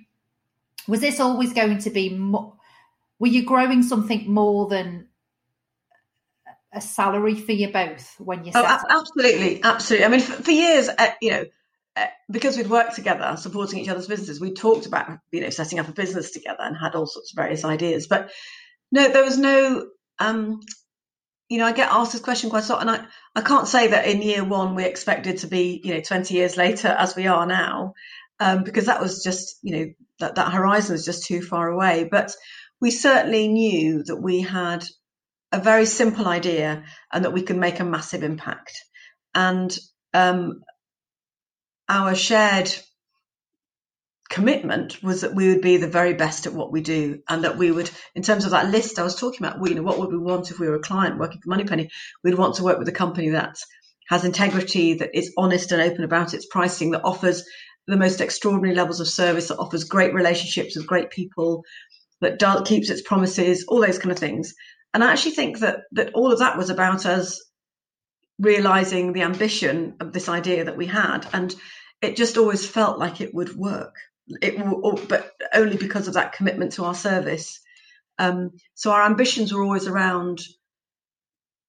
was 0.86 1.00
this 1.00 1.20
always 1.20 1.52
going 1.52 1.78
to 1.78 1.90
be 1.90 2.10
more, 2.10 2.54
were 3.18 3.28
you 3.28 3.44
growing 3.44 3.82
something 3.82 4.30
more 4.30 4.68
than 4.68 5.08
a 6.72 6.80
salary 6.80 7.34
for 7.34 7.52
you 7.52 7.70
both 7.70 8.14
when 8.18 8.44
you 8.44 8.52
oh, 8.54 8.80
absolutely 8.88 9.62
absolutely. 9.62 10.06
I 10.06 10.08
mean 10.08 10.20
for, 10.20 10.42
for 10.42 10.50
years 10.50 10.88
uh, 10.88 11.10
you 11.20 11.30
know 11.30 11.44
uh, 11.96 12.06
because 12.30 12.56
we'd 12.56 12.70
worked 12.70 12.94
together 12.94 13.36
supporting 13.38 13.78
each 13.80 13.90
other's 13.90 14.06
businesses 14.08 14.40
we 14.40 14.54
talked 14.54 14.86
about 14.86 15.18
you 15.30 15.42
know 15.42 15.50
setting 15.50 15.78
up 15.78 15.88
a 15.88 15.92
business 15.92 16.30
together 16.30 16.62
and 16.62 16.74
had 16.76 16.94
all 16.94 17.06
sorts 17.06 17.32
of 17.32 17.36
various 17.36 17.64
ideas. 17.64 18.06
But 18.06 18.30
no 18.90 19.08
there 19.08 19.24
was 19.24 19.36
no 19.38 19.86
um 20.18 20.60
you 21.52 21.58
know 21.58 21.66
i 21.66 21.72
get 21.72 21.90
asked 21.90 22.12
this 22.12 22.20
question 22.20 22.50
quite 22.50 22.68
a 22.68 22.72
lot 22.72 22.80
and 22.80 22.90
i 22.90 23.04
i 23.36 23.40
can't 23.40 23.68
say 23.68 23.88
that 23.88 24.06
in 24.06 24.22
year 24.22 24.44
one 24.44 24.74
we 24.74 24.84
expected 24.84 25.38
to 25.38 25.46
be 25.46 25.80
you 25.84 25.94
know 25.94 26.00
20 26.00 26.34
years 26.34 26.56
later 26.56 26.88
as 26.88 27.14
we 27.14 27.26
are 27.26 27.46
now 27.46 27.94
um, 28.40 28.64
because 28.64 28.86
that 28.86 29.00
was 29.00 29.22
just 29.22 29.58
you 29.62 29.76
know 29.76 29.92
that 30.18 30.34
that 30.36 30.52
horizon 30.52 30.94
is 30.94 31.04
just 31.04 31.26
too 31.26 31.42
far 31.42 31.68
away 31.68 32.08
but 32.10 32.34
we 32.80 32.90
certainly 32.90 33.46
knew 33.46 34.02
that 34.02 34.16
we 34.16 34.40
had 34.40 34.84
a 35.52 35.60
very 35.60 35.84
simple 35.84 36.26
idea 36.26 36.84
and 37.12 37.24
that 37.24 37.32
we 37.32 37.42
could 37.42 37.56
make 37.56 37.78
a 37.78 37.84
massive 37.84 38.24
impact. 38.24 38.72
And 39.34 39.76
um, 40.12 40.62
our 41.88 42.14
shared 42.14 42.74
commitment 44.32 45.02
was 45.02 45.20
that 45.20 45.34
we 45.34 45.48
would 45.48 45.60
be 45.60 45.76
the 45.76 45.86
very 45.86 46.14
best 46.14 46.46
at 46.46 46.54
what 46.54 46.72
we 46.72 46.80
do 46.80 47.20
and 47.28 47.44
that 47.44 47.58
we 47.58 47.70
would 47.70 47.90
in 48.14 48.22
terms 48.22 48.44
of 48.46 48.50
that 48.52 48.70
list 48.70 48.98
i 48.98 49.02
was 49.02 49.14
talking 49.14 49.44
about 49.44 49.68
you 49.68 49.74
know 49.74 49.82
what 49.82 49.98
would 49.98 50.10
we 50.10 50.18
want 50.18 50.50
if 50.50 50.58
we 50.58 50.66
were 50.66 50.76
a 50.76 50.80
client 50.80 51.18
working 51.18 51.40
for 51.40 51.50
moneypenny 51.50 51.90
we'd 52.24 52.38
want 52.38 52.54
to 52.54 52.64
work 52.64 52.78
with 52.78 52.88
a 52.88 52.92
company 52.92 53.28
that 53.28 53.56
has 54.08 54.24
integrity 54.24 54.94
that 54.94 55.14
is 55.14 55.32
honest 55.36 55.70
and 55.70 55.82
open 55.82 56.02
about 56.02 56.32
its 56.34 56.46
pricing 56.46 56.92
that 56.92 57.04
offers 57.04 57.44
the 57.86 57.96
most 57.96 58.20
extraordinary 58.20 58.74
levels 58.74 59.00
of 59.00 59.08
service 59.08 59.48
that 59.48 59.58
offers 59.58 59.84
great 59.84 60.14
relationships 60.14 60.76
with 60.76 60.86
great 60.86 61.10
people 61.10 61.64
that 62.20 62.38
does, 62.38 62.66
keeps 62.66 62.88
its 62.88 63.02
promises, 63.02 63.64
all 63.68 63.80
those 63.80 63.98
kind 63.98 64.12
of 64.12 64.18
things. 64.18 64.54
And 64.94 65.02
I 65.02 65.12
actually 65.12 65.32
think 65.32 65.58
that 65.58 65.80
that 65.92 66.14
all 66.14 66.32
of 66.32 66.38
that 66.38 66.56
was 66.56 66.70
about 66.70 67.04
us 67.06 67.42
realizing 68.38 69.12
the 69.12 69.22
ambition 69.22 69.96
of 70.00 70.12
this 70.12 70.28
idea 70.28 70.64
that 70.64 70.76
we 70.76 70.86
had, 70.86 71.26
and 71.32 71.54
it 72.00 72.16
just 72.16 72.36
always 72.36 72.66
felt 72.66 72.98
like 72.98 73.20
it 73.20 73.34
would 73.34 73.56
work. 73.56 73.94
It 74.28 74.56
but 75.08 75.32
only 75.52 75.76
because 75.76 76.08
of 76.08 76.14
that 76.14 76.32
commitment 76.32 76.72
to 76.72 76.84
our 76.84 76.94
service. 76.94 77.60
Um, 78.18 78.52
so 78.74 78.92
our 78.92 79.04
ambitions 79.04 79.52
were 79.52 79.62
always 79.62 79.86
around 79.86 80.40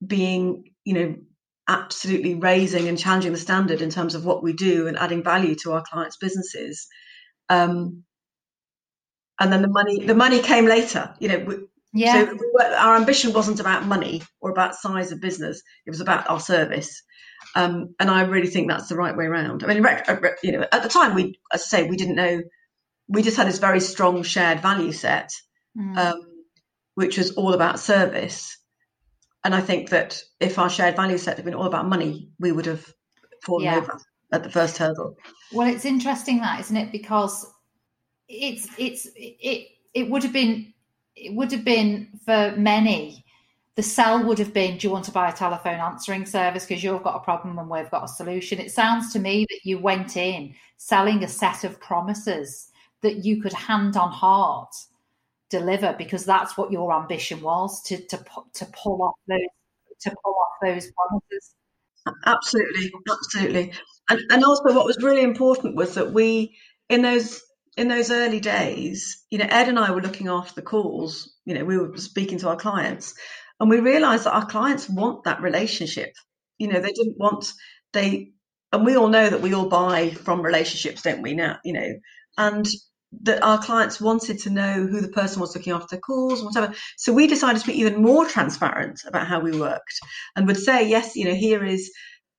being, 0.06 0.72
you 0.86 0.94
know, 0.94 1.16
absolutely 1.68 2.36
raising 2.36 2.88
and 2.90 3.00
challenging 3.00 3.32
the 3.32 3.38
standard 3.38 3.82
in 3.82 3.90
terms 3.90 4.16
of 4.16 4.26
what 4.26 4.44
we 4.44 4.54
do 4.54 4.88
and 4.88 4.98
adding 4.98 5.24
value 5.24 5.56
to 5.56 5.72
our 5.72 5.84
clients' 5.84 6.18
businesses. 6.18 6.88
Um, 7.50 8.04
and 9.40 9.52
then 9.52 9.62
the 9.62 9.68
money 9.68 10.06
the 10.06 10.16
money 10.16 10.42
came 10.42 10.66
later 10.66 11.14
you 11.20 11.28
know 11.28 11.60
yeah. 11.94 12.26
so 12.26 12.38
our 12.76 12.96
ambition 12.96 13.34
wasn't 13.34 13.60
about 13.60 13.86
money 13.86 14.24
or 14.42 14.52
about 14.52 14.76
size 14.76 15.12
of 15.12 15.22
business. 15.22 15.62
It 15.86 15.92
was 15.92 16.02
about 16.02 16.30
our 16.30 16.40
service. 16.40 17.04
Um, 17.56 17.94
and 18.00 18.10
i 18.10 18.24
really 18.24 18.48
think 18.48 18.70
that's 18.70 18.88
the 18.88 18.96
right 18.96 19.16
way 19.16 19.26
around. 19.26 19.64
I 19.64 19.68
mean 19.68 19.86
uh, 19.86 20.20
you 20.42 20.54
know 20.54 20.66
at 20.72 20.82
the 20.82 20.90
time 20.90 21.14
we 21.14 21.40
as 21.52 21.62
i 21.62 21.66
say 21.66 21.90
we 21.90 21.98
didn't 21.98 22.16
know 22.16 22.42
we 23.08 23.22
just 23.22 23.38
had 23.38 23.48
this 23.48 23.60
very 23.60 23.80
strong 23.80 24.24
shared 24.24 24.62
value 24.62 24.92
set 24.94 25.30
mm. 25.78 25.98
um, 25.98 26.22
which 26.96 27.18
was 27.18 27.32
all 27.32 27.54
about 27.54 27.80
service. 27.80 28.58
And 29.44 29.54
i 29.54 29.62
think 29.62 29.90
that 29.90 30.22
if 30.40 30.58
our 30.58 30.70
shared 30.70 30.96
value 30.96 31.18
set 31.18 31.36
had 31.36 31.46
been 31.46 31.54
all 31.54 31.66
about 31.66 31.88
money 31.88 32.30
we 32.40 32.52
would 32.52 32.66
have 32.66 32.92
fallen 33.44 33.66
yeah. 33.66 33.78
over 33.78 34.00
at 34.32 34.44
the 34.44 34.50
first 34.50 34.78
hurdle. 34.78 35.16
Well 35.52 35.68
it's 35.68 35.86
interesting 35.86 36.40
that 36.40 36.62
isn't 36.62 36.78
it? 36.78 36.92
Because 36.92 37.46
it's 38.28 38.68
it's 38.78 39.08
it 39.16 39.68
it 39.94 40.10
would 40.10 40.24
have 40.24 40.34
been 40.34 40.73
it 41.16 41.34
would 41.34 41.52
have 41.52 41.64
been 41.64 42.08
for 42.26 42.54
many 42.58 43.24
the 43.76 43.84
sell 43.84 44.24
would 44.24 44.38
have 44.38 44.54
been 44.54 44.78
do 44.78 44.88
you 44.88 44.92
want 44.94 45.06
to 45.06 45.12
buy 45.12 45.30
a 45.30 45.34
telephone 45.34 45.80
answering 45.80 46.26
service? 46.26 46.66
Because 46.66 46.84
you've 46.84 47.04
got 47.04 47.16
a 47.16 47.20
problem 47.24 47.58
and 47.58 47.70
we've 47.70 47.90
got 47.90 48.04
a 48.04 48.08
solution. 48.08 48.60
It 48.60 48.72
sounds 48.72 49.12
to 49.14 49.20
me 49.20 49.46
that 49.50 49.62
you 49.64 49.80
went 49.80 50.16
in 50.16 50.54
selling 50.78 51.24
a 51.24 51.28
set 51.28 51.64
of 51.64 51.80
promises 51.80 52.70
that 53.02 53.26
you 53.26 53.42
could 53.42 53.54
hand 53.54 53.98
on 53.98 54.12
heart 54.12 54.76
deliver 55.50 55.96
because 55.98 56.26
that's 56.26 56.58
what 56.58 56.72
your 56.72 56.94
ambition 56.94 57.42
was 57.42 57.82
to 57.84 57.98
to 58.08 58.18
to 58.54 58.66
pull 58.68 59.02
off 59.02 59.16
those 59.28 59.40
to 60.02 60.10
pull 60.24 60.34
off 60.34 60.58
those 60.62 60.92
promises. 60.92 61.56
Absolutely, 62.26 62.92
absolutely, 63.10 63.74
and 64.10 64.20
and 64.32 64.44
also 64.44 64.74
what 64.74 64.86
was 64.86 64.98
really 65.02 65.22
important 65.22 65.76
was 65.76 65.96
that 65.96 66.14
we 66.14 66.56
in 66.90 67.02
those 67.02 67.42
in 67.78 67.88
those 67.88 68.12
early 68.12 68.40
days, 68.40 69.24
you 69.30 69.38
know, 69.38 69.48
Ed 69.50 69.70
and 69.70 69.80
I 69.80 69.92
were 69.92 70.02
looking 70.02 70.28
after 70.28 70.56
the 70.56 70.62
calls. 70.62 71.34
You 71.46 71.56
know, 71.56 71.66
we 71.66 71.78
were 71.78 71.98
speaking 71.98 72.38
to 72.40 72.50
our 72.50 72.56
clients, 72.56 73.16
and 73.60 73.70
we 73.70 73.80
realised 73.80 74.26
that 74.26 74.34
our 74.34 74.46
clients 74.46 74.90
want 74.90 75.24
that 75.24 75.42
relationship. 75.42 76.14
You 76.58 76.68
know, 76.68 76.80
they 76.80 76.92
didn't 76.92 77.18
want 77.18 77.52
they, 77.94 78.32
and 78.72 78.86
we 78.86 78.96
all 78.96 79.10
know 79.10 79.30
that 79.30 79.42
we 79.42 79.54
all 79.54 79.70
buy 79.70 80.12
from 80.12 80.42
relationships, 80.42 81.02
don't 81.02 81.22
we? 81.22 81.34
Now, 81.34 81.60
you 81.64 81.74
know, 81.74 81.94
and 82.38 82.68
that 83.22 83.44
our 83.44 83.62
clients 83.62 84.02
wanted 84.02 84.40
to 84.40 84.50
know 84.50 84.88
who 84.88 85.00
the 85.00 85.10
person 85.10 85.40
was 85.40 85.56
looking 85.56 85.74
after 85.74 85.98
calls 85.98 86.40
and 86.40 86.48
whatever. 86.48 86.74
So 86.98 87.14
we 87.14 87.28
decided 87.28 87.62
to 87.62 87.68
be 87.68 87.80
even 87.80 88.02
more 88.02 88.26
transparent 88.28 89.02
about 89.06 89.28
how 89.28 89.40
we 89.40 89.58
worked 89.58 90.00
and 90.36 90.48
would 90.48 90.58
say, 90.58 90.90
yes, 90.90 91.16
you 91.16 91.26
know, 91.26 91.36
here 91.36 91.64
is, 91.64 91.92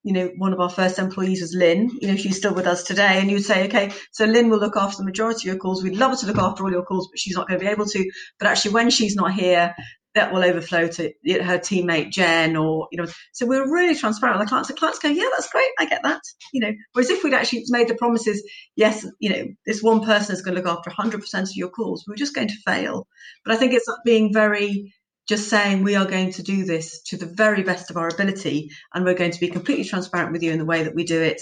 you 0.05 0.13
know, 0.13 0.31
one 0.37 0.53
of 0.53 0.61
our 0.61 0.71
first 0.71 0.99
employees 0.99 1.41
was 1.41 1.55
Lynn. 1.55 1.91
You 2.01 2.09
know, 2.09 2.17
she's 2.17 2.37
still 2.37 2.55
with 2.55 2.67
us 2.67 2.85
today. 2.85 3.19
And 3.19 3.31
you 3.31 3.37
would 3.37 3.45
say, 3.45 3.65
okay, 3.65 3.91
so 4.13 4.27
Lynn 4.27 4.51
will 4.51 4.59
look 4.59 4.77
after 4.77 4.99
the 4.99 5.05
majority 5.05 5.49
of 5.49 5.55
your 5.55 5.57
calls. 5.57 5.83
We'd 5.83 5.97
love 5.97 6.13
her 6.13 6.17
to 6.19 6.27
look 6.27 6.39
after 6.39 6.63
all 6.63 6.71
your 6.71 6.85
calls, 6.85 7.09
but 7.11 7.19
she's 7.19 7.35
not 7.35 7.49
going 7.49 7.59
to 7.59 7.65
be 7.65 7.71
able 7.71 7.87
to. 7.87 8.11
But 8.39 8.49
actually, 8.49 8.73
when 8.73 8.91
she's 8.91 9.17
not 9.17 9.33
here, 9.33 9.75
that 10.15 10.33
will 10.33 10.45
overflow 10.45 10.87
to 10.87 11.13
her 11.27 11.59
teammate 11.59 12.13
Jen 12.13 12.57
or 12.57 12.87
you 12.93 13.03
know 13.03 13.09
so 13.33 13.47
we're 13.47 13.73
really 13.73 13.97
transparent 13.97 14.39
with 14.39 14.47
the 14.47 14.49
clients 14.49 14.69
the 14.69 14.75
clients 14.75 15.01
go 15.01 15.09
yeah 15.09 15.29
that's 15.33 15.51
great 15.51 15.69
I 15.79 15.87
get 15.87 16.05
that 16.05 16.21
you 16.53 16.61
know 16.61 16.73
whereas 16.93 17.11
if 17.11 17.25
we'd 17.25 17.35
actually 17.35 17.65
made 17.69 17.89
the 17.89 17.97
promises 17.97 18.41
yes 18.77 19.05
you 19.19 19.31
know 19.31 19.47
this 19.67 19.83
one 19.83 20.05
person 20.05 20.35
is 20.35 20.43
going 20.43 20.57
to 20.57 20.63
look 20.63 20.71
after 20.71 20.91
100% 20.91 21.35
of 21.43 21.57
your 21.57 21.69
calls 21.69 22.05
we're 22.07 22.15
just 22.15 22.35
going 22.35 22.47
to 22.47 22.55
fail 22.65 23.09
but 23.45 23.55
I 23.55 23.57
think 23.57 23.73
it's 23.73 23.91
being 24.05 24.33
very 24.33 24.95
just 25.27 25.49
saying 25.49 25.83
we 25.83 25.97
are 25.97 26.07
going 26.07 26.33
to 26.33 26.43
do 26.43 26.65
this 26.65 27.03
to 27.03 27.17
the 27.17 27.27
very 27.27 27.63
best 27.63 27.91
of 27.91 27.97
our 27.97 28.09
ability 28.09 28.71
and 28.93 29.05
we're 29.05 29.15
going 29.15 29.31
to 29.31 29.41
be 29.41 29.49
completely 29.49 29.85
transparent 29.85 30.33
with 30.33 30.43
you 30.43 30.53
in 30.53 30.59
the 30.59 30.65
way 30.65 30.83
that 30.83 30.95
we 30.95 31.05
do 31.05 31.21
it 31.21 31.41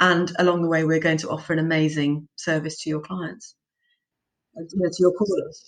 and 0.00 0.30
along 0.38 0.62
the 0.62 0.68
way 0.68 0.84
we're 0.84 1.00
going 1.00 1.18
to 1.18 1.30
offer 1.30 1.52
an 1.52 1.58
amazing 1.58 2.28
service 2.36 2.82
to 2.82 2.90
your 2.90 3.00
clients. 3.00 3.54
To 4.56 4.90
your 4.98 5.12
callers 5.12 5.64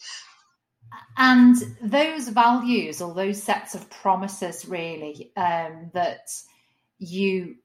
and 1.16 1.57
those 1.83 2.29
values 2.29 3.01
or 3.01 3.14
those 3.14 3.42
sets 3.42 3.75
of 3.75 3.88
promises 3.90 4.66
really 4.66 5.33
um, 5.37 5.90
that 5.94 6.31
you 6.99 7.57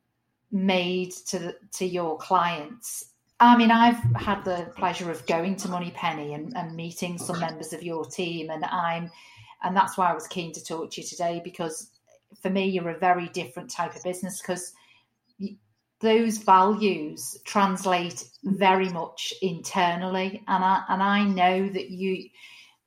made 0.51 1.11
to 1.27 1.39
the, 1.39 1.55
to 1.73 1.85
your 1.85 2.17
clients. 2.17 3.05
I 3.39 3.57
mean 3.57 3.71
i've 3.71 4.01
had 4.15 4.45
the 4.45 4.71
pleasure 4.77 5.11
of 5.11 5.25
going 5.25 5.57
to 5.57 5.67
moneypenny 5.67 6.33
and, 6.33 6.55
and 6.55 6.75
meeting 6.75 7.17
some 7.17 7.39
members 7.39 7.73
of 7.73 7.83
your 7.83 8.05
team 8.05 8.49
and 8.49 8.63
i'm 8.63 9.11
and 9.63 9.75
that's 9.75 9.97
why 9.97 10.09
i 10.09 10.13
was 10.13 10.27
keen 10.27 10.51
to 10.53 10.63
talk 10.63 10.91
to 10.91 11.01
you 11.01 11.07
today 11.07 11.41
because 11.43 11.89
for 12.41 12.49
me 12.49 12.67
you're 12.67 12.89
a 12.89 12.99
very 12.99 13.27
different 13.29 13.69
type 13.69 13.95
of 13.95 14.03
business 14.03 14.41
because 14.41 14.73
those 16.03 16.37
values 16.37 17.37
translate 17.45 18.25
very 18.43 18.89
much 18.89 19.33
internally. 19.41 20.43
And 20.47 20.63
i 20.63 20.83
and 20.89 21.01
i 21.01 21.23
know 21.23 21.69
that 21.69 21.89
you 21.89 22.29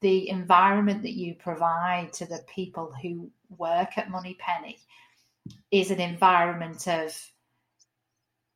the 0.02 0.28
environment 0.28 1.02
that 1.02 1.14
you 1.14 1.34
provide 1.34 2.12
to 2.12 2.26
the 2.26 2.44
people 2.54 2.92
who 3.02 3.30
work 3.56 3.96
at 3.96 4.10
Moneypenny 4.10 4.78
is 5.70 5.90
an 5.90 6.00
environment 6.00 6.86
of 6.86 7.18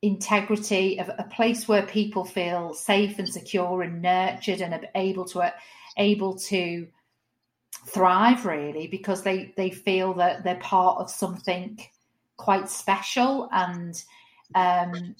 integrity, 0.03 0.99
of 0.99 1.09
a 1.09 1.23
place 1.23 1.67
where 1.67 1.85
people 1.85 2.23
feel 2.25 2.73
safe 2.75 3.17
and 3.17 3.27
secure 3.27 3.81
and 3.81 4.01
nurtured 4.01 4.61
and 4.61 4.87
able 4.93 5.25
to 5.25 5.51
able 5.97 6.37
to 6.37 6.87
thrive 7.87 8.45
really 8.45 8.87
because 8.87 9.23
they 9.23 9.53
they 9.57 9.69
feel 9.69 10.13
that 10.13 10.43
they're 10.43 10.55
part 10.57 10.99
of 10.99 11.09
something 11.09 11.79
quite 12.37 12.69
special 12.69 13.49
and 13.51 14.03
um, 14.53 15.15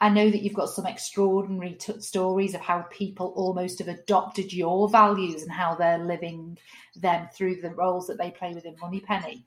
I 0.00 0.08
know 0.08 0.30
that 0.30 0.42
you've 0.42 0.54
got 0.54 0.68
some 0.68 0.86
extraordinary 0.86 1.72
t- 1.72 2.00
stories 2.00 2.54
of 2.54 2.60
how 2.60 2.82
people 2.90 3.32
almost 3.36 3.80
have 3.80 3.88
adopted 3.88 4.52
your 4.52 4.88
values 4.88 5.42
and 5.42 5.50
how 5.50 5.74
they're 5.74 5.98
living 5.98 6.56
them 6.94 7.28
through 7.34 7.60
the 7.60 7.70
roles 7.70 8.06
that 8.06 8.18
they 8.18 8.30
play 8.30 8.54
within 8.54 8.76
Moneypenny. 8.80 9.44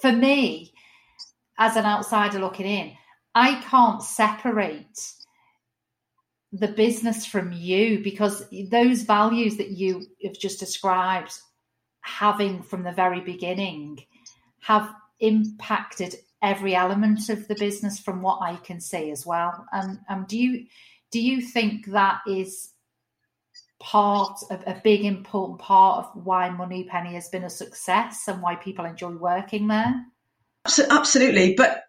For 0.00 0.10
me, 0.10 0.74
as 1.58 1.76
an 1.76 1.84
outsider 1.84 2.40
looking 2.40 2.66
in, 2.66 2.92
I 3.36 3.60
can't 3.60 4.02
separate 4.02 5.12
the 6.52 6.68
business 6.68 7.24
from 7.24 7.52
you 7.52 8.02
because 8.02 8.44
those 8.70 9.02
values 9.02 9.56
that 9.56 9.70
you 9.70 10.06
have 10.24 10.38
just 10.38 10.58
described 10.58 11.32
having 12.04 12.62
from 12.62 12.82
the 12.82 12.92
very 12.92 13.20
beginning 13.20 14.04
have 14.60 14.94
impacted 15.20 16.14
every 16.42 16.74
element 16.74 17.28
of 17.30 17.48
the 17.48 17.54
business 17.54 17.98
from 17.98 18.20
what 18.20 18.40
I 18.42 18.56
can 18.56 18.80
see 18.80 19.10
as 19.10 19.24
well. 19.24 19.66
And 19.72 19.98
um, 20.08 20.18
um, 20.18 20.26
do 20.28 20.38
you 20.38 20.66
do 21.10 21.20
you 21.20 21.40
think 21.40 21.86
that 21.86 22.20
is 22.26 22.70
part 23.80 24.38
of 24.50 24.62
a 24.66 24.80
big 24.82 25.04
important 25.04 25.58
part 25.60 26.06
of 26.06 26.24
why 26.24 26.50
Moneypenny 26.50 27.14
has 27.14 27.28
been 27.28 27.44
a 27.44 27.50
success 27.50 28.28
and 28.28 28.42
why 28.42 28.56
people 28.56 28.84
enjoy 28.84 29.12
working 29.12 29.68
there? 29.68 30.04
Absolutely, 30.90 31.54
but 31.54 31.84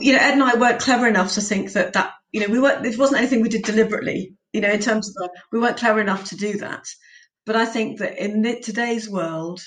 you 0.00 0.12
know, 0.12 0.18
Ed 0.18 0.34
and 0.34 0.42
I 0.42 0.54
weren't 0.54 0.80
clever 0.80 1.06
enough 1.06 1.34
to 1.34 1.40
think 1.40 1.72
that 1.72 1.92
that 1.92 2.12
you 2.32 2.40
know 2.40 2.52
we 2.52 2.60
weren't. 2.60 2.84
It 2.84 2.98
wasn't 2.98 3.20
anything 3.20 3.42
we 3.42 3.48
did 3.48 3.62
deliberately. 3.62 4.34
You 4.52 4.60
know, 4.60 4.70
in 4.70 4.80
terms 4.80 5.08
of 5.08 5.14
the, 5.14 5.30
we 5.50 5.60
weren't 5.60 5.78
clever 5.78 6.00
enough 6.00 6.24
to 6.26 6.36
do 6.36 6.58
that. 6.58 6.86
But 7.46 7.56
I 7.56 7.66
think 7.66 7.98
that 7.98 8.22
in 8.22 8.42
today's 8.62 9.08
world, 9.10 9.60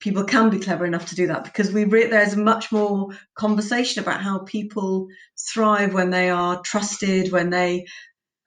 people 0.00 0.24
can 0.24 0.50
be 0.50 0.58
clever 0.58 0.86
enough 0.86 1.10
to 1.10 1.14
do 1.14 1.28
that 1.28 1.44
because 1.44 1.72
we 1.72 1.84
re- 1.84 2.08
there's 2.08 2.36
much 2.36 2.72
more 2.72 3.10
conversation 3.34 4.02
about 4.02 4.22
how 4.22 4.40
people 4.40 5.08
thrive 5.52 5.94
when 5.94 6.10
they 6.10 6.30
are 6.30 6.60
trusted, 6.62 7.32
when 7.32 7.50
they 7.50 7.86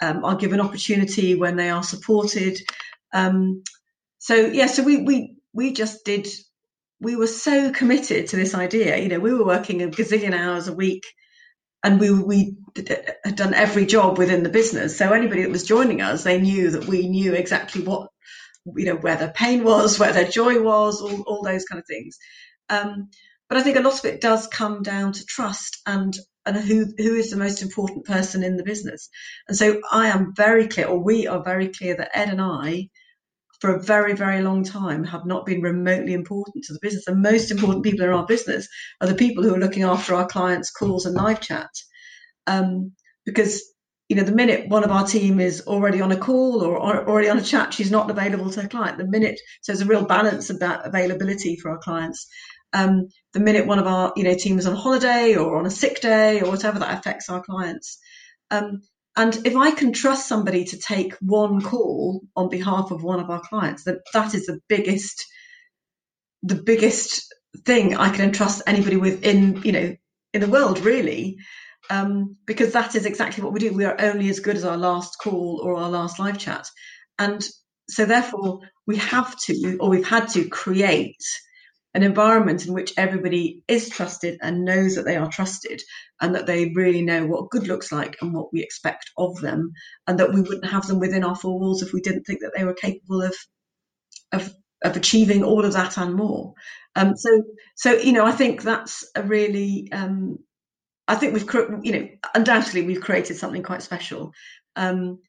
um, 0.01 0.25
are 0.25 0.35
given 0.35 0.61
opportunity, 0.61 1.35
when 1.35 1.55
they 1.55 1.69
are 1.69 1.83
supported. 1.83 2.59
Um, 3.13 3.63
so 4.19 4.35
yeah, 4.35 4.67
so 4.67 4.83
we 4.83 5.03
we 5.03 5.37
we 5.53 5.73
just 5.73 6.05
did. 6.05 6.27
We 7.01 7.15
were 7.15 7.27
so 7.27 7.71
committed 7.71 8.27
to 8.29 8.37
this 8.37 8.55
idea. 8.55 8.97
You 8.97 9.09
know, 9.09 9.19
we 9.19 9.33
were 9.33 9.45
working 9.45 9.81
a 9.83 9.87
gazillion 9.87 10.33
hours 10.33 10.67
a 10.67 10.73
week, 10.73 11.05
and 11.83 11.99
we 11.99 12.11
we 12.11 12.57
had 13.25 13.35
done 13.35 13.53
every 13.53 13.85
job 13.85 14.17
within 14.17 14.43
the 14.43 14.49
business. 14.49 14.97
So 14.97 15.11
anybody 15.13 15.43
that 15.43 15.51
was 15.51 15.65
joining 15.65 16.01
us, 16.01 16.23
they 16.23 16.41
knew 16.41 16.71
that 16.71 16.85
we 16.85 17.07
knew 17.09 17.33
exactly 17.33 17.83
what 17.83 18.09
you 18.65 18.85
know, 18.85 18.95
where 18.95 19.17
their 19.17 19.31
pain 19.31 19.63
was, 19.63 19.99
where 19.99 20.13
their 20.13 20.27
joy 20.27 20.61
was, 20.61 21.01
all, 21.01 21.21
all 21.23 21.43
those 21.43 21.65
kind 21.65 21.79
of 21.79 21.87
things. 21.87 22.17
Um, 22.69 23.09
but 23.49 23.57
I 23.57 23.61
think 23.63 23.77
a 23.77 23.81
lot 23.81 23.99
of 23.99 24.05
it 24.05 24.21
does 24.21 24.47
come 24.47 24.81
down 24.81 25.13
to 25.13 25.25
trust 25.25 25.81
and 25.85 26.17
and 26.45 26.57
who 26.57 26.85
who 26.97 27.15
is 27.15 27.29
the 27.29 27.37
most 27.37 27.61
important 27.61 28.05
person 28.05 28.43
in 28.43 28.57
the 28.57 28.63
business. 28.63 29.09
And 29.47 29.57
so 29.57 29.81
I 29.91 30.07
am 30.07 30.33
very 30.35 30.67
clear, 30.67 30.87
or 30.87 30.99
we 31.03 31.27
are 31.27 31.43
very 31.43 31.69
clear 31.69 31.95
that 31.97 32.11
Ed 32.17 32.29
and 32.29 32.41
I, 32.41 32.89
for 33.61 33.75
a 33.75 33.83
very 33.83 34.13
very 34.13 34.41
long 34.41 34.63
time, 34.63 35.03
have 35.03 35.25
not 35.25 35.45
been 35.45 35.61
remotely 35.61 36.13
important 36.13 36.65
to 36.65 36.73
the 36.73 36.79
business. 36.81 37.05
The 37.05 37.15
most 37.15 37.51
important 37.51 37.83
people 37.83 38.05
in 38.05 38.11
our 38.11 38.25
business 38.25 38.67
are 39.01 39.07
the 39.07 39.15
people 39.15 39.43
who 39.43 39.55
are 39.55 39.59
looking 39.59 39.83
after 39.83 40.15
our 40.15 40.27
clients' 40.27 40.71
calls 40.71 41.05
and 41.05 41.15
live 41.15 41.41
chat. 41.41 41.69
Um, 42.47 42.93
because 43.25 43.63
you 44.13 44.19
know, 44.19 44.25
the 44.25 44.31
minute 44.31 44.69
one 44.69 44.83
of 44.83 44.91
our 44.91 45.07
team 45.07 45.39
is 45.39 45.63
already 45.65 45.99
on 45.99 46.11
a 46.11 46.15
call 46.15 46.61
or, 46.61 46.77
or 46.77 47.09
already 47.09 47.29
on 47.29 47.39
a 47.39 47.43
chat, 47.43 47.73
she's 47.73 47.89
not 47.89 48.11
available 48.11 48.47
to 48.51 48.61
her 48.61 48.67
client. 48.67 48.99
The 48.99 49.07
minute, 49.07 49.39
so 49.61 49.71
there's 49.71 49.81
a 49.81 49.87
real 49.87 50.05
balance 50.05 50.51
of 50.51 50.59
that 50.59 50.85
availability 50.85 51.55
for 51.55 51.71
our 51.71 51.79
clients. 51.79 52.27
Um, 52.73 53.07
the 53.33 53.39
minute 53.39 53.65
one 53.65 53.79
of 53.79 53.87
our, 53.87 54.13
you 54.15 54.23
know, 54.23 54.35
team 54.35 54.59
is 54.59 54.67
on 54.67 54.75
holiday 54.75 55.35
or 55.35 55.57
on 55.57 55.65
a 55.65 55.71
sick 55.71 55.99
day 55.99 56.41
or 56.41 56.51
whatever, 56.51 56.77
that 56.77 56.99
affects 56.99 57.27
our 57.27 57.41
clients. 57.41 57.97
Um, 58.51 58.83
and 59.15 59.35
if 59.47 59.55
I 59.55 59.71
can 59.71 59.93
trust 59.93 60.27
somebody 60.27 60.65
to 60.65 60.77
take 60.77 61.15
one 61.15 61.63
call 61.63 62.21
on 62.35 62.49
behalf 62.49 62.91
of 62.91 63.01
one 63.01 63.19
of 63.19 63.31
our 63.31 63.41
clients, 63.41 63.85
that 63.85 63.97
that 64.13 64.35
is 64.35 64.45
the 64.45 64.59
biggest, 64.69 65.25
the 66.43 66.61
biggest 66.61 67.33
thing 67.65 67.95
I 67.95 68.09
can 68.09 68.25
entrust 68.25 68.61
anybody 68.67 68.97
with 68.97 69.23
in, 69.23 69.59
you 69.63 69.71
know, 69.71 69.95
in 70.35 70.41
the 70.41 70.47
world, 70.47 70.81
really 70.81 71.39
um, 71.89 72.37
because 72.45 72.73
that 72.73 72.95
is 72.95 73.05
exactly 73.05 73.43
what 73.43 73.53
we 73.53 73.59
do. 73.59 73.73
We 73.73 73.85
are 73.85 73.99
only 73.99 74.29
as 74.29 74.39
good 74.39 74.55
as 74.55 74.65
our 74.65 74.77
last 74.77 75.17
call 75.19 75.61
or 75.63 75.75
our 75.75 75.89
last 75.89 76.19
live 76.19 76.37
chat. 76.37 76.67
And 77.19 77.45
so, 77.89 78.05
therefore, 78.05 78.61
we 78.87 78.97
have 78.97 79.37
to, 79.41 79.77
or 79.79 79.89
we've 79.89 80.07
had 80.07 80.29
to 80.29 80.47
create 80.47 81.23
an 81.93 82.03
environment 82.03 82.65
in 82.65 82.73
which 82.73 82.93
everybody 82.97 83.63
is 83.67 83.89
trusted 83.89 84.39
and 84.41 84.65
knows 84.65 84.95
that 84.95 85.05
they 85.05 85.15
are 85.15 85.29
trusted 85.29 85.81
and 86.21 86.35
that 86.35 86.47
they 86.47 86.71
really 86.75 87.03
know 87.03 87.25
what 87.25 87.49
good 87.49 87.67
looks 87.67 87.91
like 87.91 88.17
and 88.21 88.33
what 88.33 88.51
we 88.51 88.61
expect 88.63 89.11
of 89.17 89.39
them 89.41 89.73
and 90.07 90.19
that 90.19 90.33
we 90.33 90.41
wouldn't 90.41 90.65
have 90.65 90.87
them 90.87 90.99
within 90.99 91.23
our 91.23 91.35
four 91.35 91.59
walls 91.59 91.83
if 91.83 91.93
we 91.93 92.01
didn't 92.01 92.23
think 92.23 92.41
that 92.41 92.51
they 92.57 92.63
were 92.63 92.73
capable 92.73 93.21
of 93.21 93.35
of, 94.31 94.51
of 94.83 94.97
achieving 94.97 95.43
all 95.43 95.63
of 95.63 95.73
that 95.73 95.97
and 95.97 96.15
more 96.15 96.53
um, 96.95 97.15
so 97.15 97.43
so 97.75 97.93
you 97.93 98.11
know 98.11 98.25
i 98.25 98.31
think 98.31 98.63
that's 98.63 99.07
a 99.15 99.21
really 99.21 99.89
um, 99.91 100.39
I 101.07 101.15
think 101.15 101.33
we've, 101.33 101.49
you 101.83 101.91
know, 101.91 102.09
undoubtedly 102.33 102.83
we've 102.83 103.01
created 103.01 103.35
something 103.37 103.63
quite 103.63 103.81
special. 103.81 104.33
Um, 104.75 105.19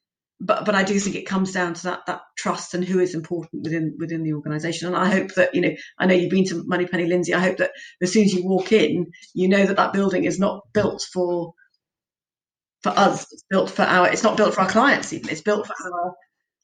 but 0.40 0.64
but 0.64 0.74
I 0.74 0.82
do 0.82 0.98
think 0.98 1.16
it 1.16 1.26
comes 1.26 1.52
down 1.52 1.74
to 1.74 1.82
that 1.84 2.06
that 2.06 2.22
trust 2.36 2.74
and 2.74 2.84
who 2.84 2.98
is 2.98 3.14
important 3.14 3.62
within 3.62 3.96
within 3.98 4.22
the 4.24 4.34
organisation. 4.34 4.88
And 4.88 4.96
I 4.96 5.10
hope 5.10 5.34
that 5.34 5.54
you 5.54 5.60
know 5.60 5.74
I 5.98 6.06
know 6.06 6.14
you've 6.14 6.30
been 6.30 6.46
to 6.46 6.64
Moneypenny, 6.66 7.06
Lindsay. 7.06 7.34
I 7.34 7.40
hope 7.40 7.58
that 7.58 7.70
as 8.02 8.12
soon 8.12 8.24
as 8.24 8.34
you 8.34 8.44
walk 8.44 8.72
in, 8.72 9.12
you 9.32 9.48
know 9.48 9.64
that 9.64 9.76
that 9.76 9.92
building 9.92 10.24
is 10.24 10.38
not 10.38 10.62
built 10.72 11.06
for 11.12 11.54
for 12.82 12.90
us. 12.90 13.26
It's 13.32 13.44
built 13.48 13.70
for 13.70 13.82
our. 13.82 14.08
It's 14.10 14.22
not 14.22 14.36
built 14.36 14.54
for 14.54 14.62
our 14.62 14.68
clients. 14.68 15.12
Even 15.12 15.30
it's 15.30 15.40
built 15.40 15.66
for 15.66 15.74
our 15.84 16.14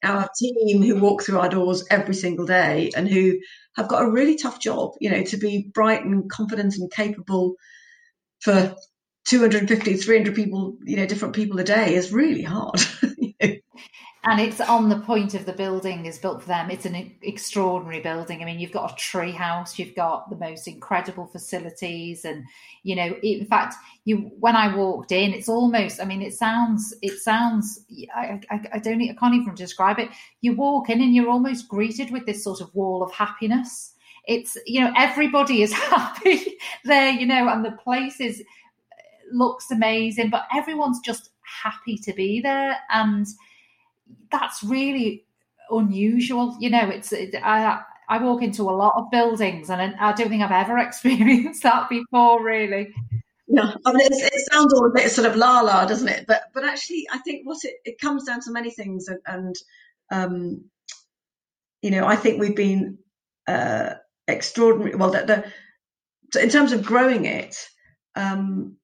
our 0.03 0.29
team 0.39 0.83
who 0.83 0.97
walk 1.01 1.23
through 1.23 1.39
our 1.39 1.49
doors 1.49 1.85
every 1.91 2.15
single 2.15 2.47
day 2.47 2.91
and 2.97 3.09
who 3.09 3.39
have 3.77 3.89
got 3.89 4.03
a 4.03 4.11
really 4.11 4.37
tough 4.37 4.61
job. 4.61 4.93
You 5.01 5.11
know, 5.11 5.23
to 5.25 5.37
be 5.37 5.71
bright 5.73 6.05
and 6.05 6.29
confident 6.29 6.77
and 6.77 6.91
capable 6.91 7.55
for 8.41 8.75
250 9.31 9.95
300 9.95 10.35
people 10.35 10.77
you 10.83 10.97
know 10.97 11.07
different 11.07 11.37
people 11.37 11.59
a 11.61 11.65
day 11.65 11.95
is 11.95 12.13
really 12.13 12.43
hard. 12.43 12.81
And 14.23 14.39
it's 14.39 14.61
on 14.61 14.91
the 14.91 14.99
point 14.99 15.33
of 15.33 15.47
the 15.47 15.53
building 15.55 16.05
is 16.05 16.19
built 16.19 16.43
for 16.43 16.49
them. 16.49 16.71
It's 16.71 16.85
an 16.85 17.17
extraordinary 17.23 18.01
building. 18.01 18.43
I 18.43 18.45
mean 18.45 18.61
you've 18.61 18.71
got 18.71 18.93
a 18.93 18.97
tree 18.97 19.33
house 19.33 19.79
you've 19.79 19.95
got 19.95 20.29
the 20.29 20.37
most 20.37 20.69
incredible 20.69 21.27
facilities 21.27 22.27
and 22.27 22.45
you 22.83 22.97
know 22.97 23.17
in 23.23 23.47
fact 23.47 23.77
you 24.05 24.31
when 24.39 24.57
i 24.57 24.75
walked 24.75 25.13
in 25.13 25.33
it's 25.33 25.49
almost 25.49 26.01
i 26.01 26.05
mean 26.05 26.23
it 26.23 26.35
sounds 26.35 26.95
it 27.03 27.19
sounds 27.19 27.85
I, 28.15 28.41
I, 28.51 28.61
I 28.75 28.79
don't 28.79 29.01
i 29.03 29.15
can't 29.19 29.35
even 29.35 29.55
describe 29.55 29.99
it. 29.99 30.11
You 30.43 30.55
walk 30.55 30.91
in 30.91 31.01
and 31.01 31.15
you're 31.15 31.31
almost 31.31 31.69
greeted 31.69 32.11
with 32.11 32.27
this 32.27 32.45
sort 32.45 32.61
of 32.61 32.75
wall 32.75 33.03
of 33.03 33.13
happiness. 33.13 33.95
It's 34.27 34.55
you 34.67 34.83
know 34.83 34.93
everybody 34.99 35.63
is 35.63 35.73
happy 35.95 36.59
there 36.85 37.11
you 37.11 37.25
know 37.25 37.49
and 37.49 37.65
the 37.65 37.73
place 37.73 38.21
is 38.21 38.45
looks 39.33 39.71
amazing 39.71 40.31
but 40.31 40.47
everyone's 40.55 41.01
just 41.01 41.31
happy 41.63 41.97
to 41.97 42.13
be 42.13 42.41
there 42.41 42.77
and 42.91 43.27
that's 44.31 44.63
really 44.63 45.25
unusual. 45.71 46.57
You 46.61 46.71
know, 46.71 46.89
it's 46.89 47.13
it, 47.13 47.35
I 47.43 47.81
I 48.09 48.19
walk 48.19 48.43
into 48.43 48.63
a 48.63 48.73
lot 48.73 48.95
of 48.97 49.11
buildings, 49.11 49.71
and 49.71 49.95
I 49.97 50.13
don't 50.13 50.29
think 50.29 50.43
I've 50.43 50.51
ever 50.51 50.79
experienced 50.87 51.63
that 51.63 51.89
before. 51.89 52.43
Really. 52.43 52.93
Yeah, 53.53 53.75
I 53.85 53.93
mean, 53.93 54.07
it 54.13 54.53
sounds 54.53 54.73
all 54.73 54.87
a 54.87 54.95
bit 54.95 55.11
sort 55.11 55.27
of 55.27 55.35
la 55.35 55.61
la, 55.61 55.85
doesn't 55.85 56.09
it? 56.09 56.25
But 56.27 56.43
but 56.55 56.65
actually, 56.65 57.07
I 57.13 57.19
think 57.19 57.47
what 57.47 57.59
it, 57.65 57.75
it 57.85 58.01
comes 58.01 58.25
down 58.25 58.41
to 58.43 58.53
many 58.53 58.71
things, 58.71 59.09
and, 59.09 59.21
and 59.27 59.55
um, 60.11 60.65
you 61.83 61.91
know, 61.91 62.07
I 62.07 62.17
think 62.17 62.41
we've 62.41 62.57
been 62.57 62.99
uh, 63.49 63.95
extraordinary. 64.29 64.95
Well, 64.95 65.11
the, 65.11 65.53
the, 66.33 66.43
in 66.43 66.49
terms 66.49 66.73
of 66.73 66.85
growing 66.85 67.25
it, 67.25 67.57
um, 68.15 68.77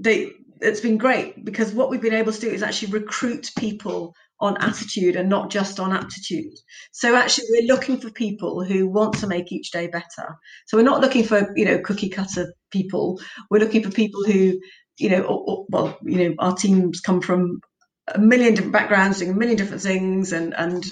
they 0.00 0.32
it's 0.60 0.80
been 0.80 0.98
great 0.98 1.44
because 1.44 1.72
what 1.72 1.90
we've 1.90 2.02
been 2.02 2.14
able 2.14 2.32
to 2.32 2.40
do 2.40 2.48
is 2.50 2.62
actually 2.62 2.92
recruit 2.92 3.50
people 3.56 4.14
on 4.40 4.56
attitude 4.60 5.16
and 5.16 5.28
not 5.28 5.50
just 5.50 5.80
on 5.80 5.92
aptitude. 5.92 6.52
So 6.92 7.16
actually 7.16 7.46
we're 7.50 7.72
looking 7.72 7.98
for 8.00 8.10
people 8.10 8.64
who 8.64 8.88
want 8.88 9.18
to 9.18 9.26
make 9.26 9.50
each 9.50 9.70
day 9.70 9.88
better. 9.88 10.36
So 10.66 10.76
we're 10.76 10.84
not 10.84 11.00
looking 11.00 11.24
for, 11.24 11.52
you 11.56 11.64
know, 11.64 11.78
cookie 11.80 12.08
cutter 12.08 12.52
people. 12.70 13.20
We're 13.50 13.60
looking 13.60 13.82
for 13.82 13.90
people 13.90 14.24
who, 14.24 14.60
you 14.96 15.10
know, 15.10 15.22
or, 15.22 15.44
or, 15.46 15.66
well, 15.68 15.98
you 16.02 16.28
know, 16.28 16.34
our 16.38 16.54
teams 16.54 17.00
come 17.00 17.20
from 17.20 17.60
a 18.12 18.18
million 18.18 18.54
different 18.54 18.72
backgrounds, 18.72 19.18
doing 19.18 19.32
a 19.32 19.34
million 19.34 19.56
different 19.56 19.82
things 19.82 20.32
and 20.32 20.54
and 20.54 20.84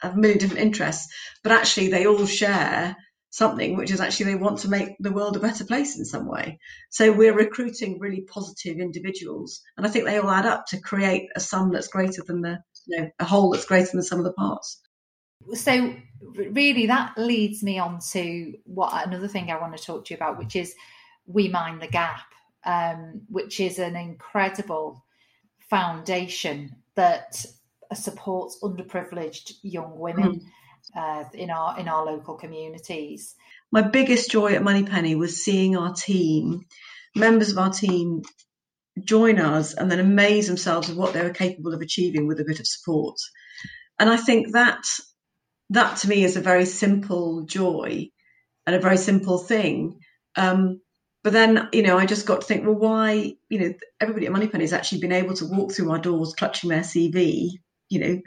have 0.00 0.14
a 0.14 0.18
million 0.18 0.38
different 0.38 0.62
interests, 0.62 1.12
but 1.42 1.52
actually 1.52 1.88
they 1.88 2.06
all 2.06 2.26
share 2.26 2.96
something, 3.32 3.78
which 3.78 3.90
is 3.90 4.00
actually 4.00 4.26
they 4.26 4.34
want 4.34 4.58
to 4.58 4.68
make 4.68 4.90
the 5.00 5.10
world 5.10 5.36
a 5.36 5.40
better 5.40 5.64
place 5.64 5.98
in 5.98 6.04
some 6.04 6.28
way. 6.28 6.58
So 6.90 7.10
we're 7.10 7.34
recruiting 7.34 7.98
really 7.98 8.20
positive 8.20 8.78
individuals, 8.78 9.62
and 9.76 9.86
I 9.86 9.88
think 9.88 10.04
they 10.04 10.18
all 10.18 10.30
add 10.30 10.46
up 10.46 10.66
to 10.68 10.80
create 10.80 11.28
a 11.34 11.40
sum 11.40 11.72
that's 11.72 11.88
greater 11.88 12.22
than 12.26 12.42
the 12.42 12.58
you 12.86 13.00
know 13.00 13.10
a 13.18 13.24
whole 13.24 13.50
that's 13.50 13.64
greater 13.64 13.86
than 13.86 13.96
the 13.96 14.04
sum 14.04 14.18
of 14.18 14.26
the 14.26 14.34
parts. 14.34 14.80
So 15.54 15.94
really, 16.34 16.86
that 16.86 17.16
leads 17.16 17.62
me 17.62 17.78
on 17.78 18.00
to 18.12 18.52
what 18.64 19.06
another 19.06 19.28
thing 19.28 19.50
I 19.50 19.58
want 19.58 19.76
to 19.76 19.82
talk 19.82 20.04
to 20.04 20.14
you 20.14 20.18
about, 20.18 20.38
which 20.38 20.54
is 20.54 20.74
we 21.24 21.48
mind 21.48 21.80
the 21.80 21.88
gap, 21.88 22.26
um, 22.66 23.22
which 23.28 23.60
is 23.60 23.78
an 23.78 23.96
incredible 23.96 25.04
foundation 25.70 26.76
that 26.96 27.46
supports 27.94 28.58
underprivileged 28.62 29.54
young 29.62 29.98
women. 29.98 30.34
Mm 30.34 30.42
uh, 30.96 31.24
in 31.34 31.50
our 31.50 31.78
in 31.78 31.88
our 31.88 32.04
local 32.04 32.34
communities. 32.34 33.34
My 33.70 33.82
biggest 33.82 34.30
joy 34.30 34.54
at 34.54 34.62
Moneypenny 34.62 35.14
was 35.14 35.42
seeing 35.42 35.76
our 35.76 35.94
team, 35.94 36.66
members 37.14 37.50
of 37.50 37.58
our 37.58 37.70
team, 37.70 38.22
join 39.02 39.38
us 39.38 39.74
and 39.74 39.90
then 39.90 40.00
amaze 40.00 40.46
themselves 40.46 40.90
at 40.90 40.96
what 40.96 41.12
they 41.12 41.22
were 41.22 41.30
capable 41.30 41.72
of 41.72 41.80
achieving 41.80 42.26
with 42.26 42.40
a 42.40 42.44
bit 42.44 42.60
of 42.60 42.66
support. 42.66 43.16
And 43.98 44.10
I 44.10 44.16
think 44.16 44.52
that 44.52 44.84
that 45.70 45.98
to 45.98 46.08
me 46.08 46.24
is 46.24 46.36
a 46.36 46.40
very 46.40 46.66
simple 46.66 47.42
joy 47.42 48.08
and 48.66 48.76
a 48.76 48.80
very 48.80 48.98
simple 48.98 49.38
thing. 49.38 50.00
Um, 50.36 50.80
but 51.24 51.32
then, 51.32 51.68
you 51.72 51.82
know, 51.82 51.98
I 51.98 52.06
just 52.06 52.26
got 52.26 52.40
to 52.40 52.46
think, 52.46 52.64
well, 52.64 52.74
why, 52.74 53.34
you 53.48 53.58
know, 53.58 53.72
everybody 54.00 54.26
at 54.26 54.32
Moneypenny 54.32 54.64
has 54.64 54.72
actually 54.72 55.00
been 55.00 55.12
able 55.12 55.34
to 55.34 55.46
walk 55.46 55.72
through 55.72 55.90
our 55.90 55.98
doors 55.98 56.34
clutching 56.34 56.70
their 56.70 56.80
CV, 56.80 57.50
you 57.88 58.00
know, 58.00 58.20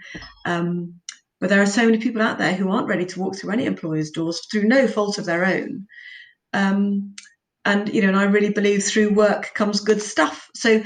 um, 0.45 1.01
but 1.45 1.49
there 1.49 1.61
are 1.61 1.67
so 1.67 1.85
many 1.85 1.99
people 1.99 2.23
out 2.23 2.39
there 2.39 2.55
who 2.55 2.71
aren't 2.71 2.87
ready 2.87 3.05
to 3.05 3.19
walk 3.19 3.37
through 3.37 3.51
any 3.51 3.65
employer's 3.65 4.09
doors 4.09 4.47
through 4.49 4.63
no 4.63 4.87
fault 4.87 5.19
of 5.19 5.25
their 5.25 5.45
own. 5.45 5.85
Um, 6.53 7.13
and 7.63 7.87
you 7.93 8.01
know, 8.01 8.07
and 8.07 8.17
I 8.17 8.23
really 8.23 8.49
believe 8.49 8.83
through 8.83 9.13
work 9.13 9.53
comes 9.53 9.81
good 9.81 10.01
stuff. 10.01 10.49
So 10.55 10.81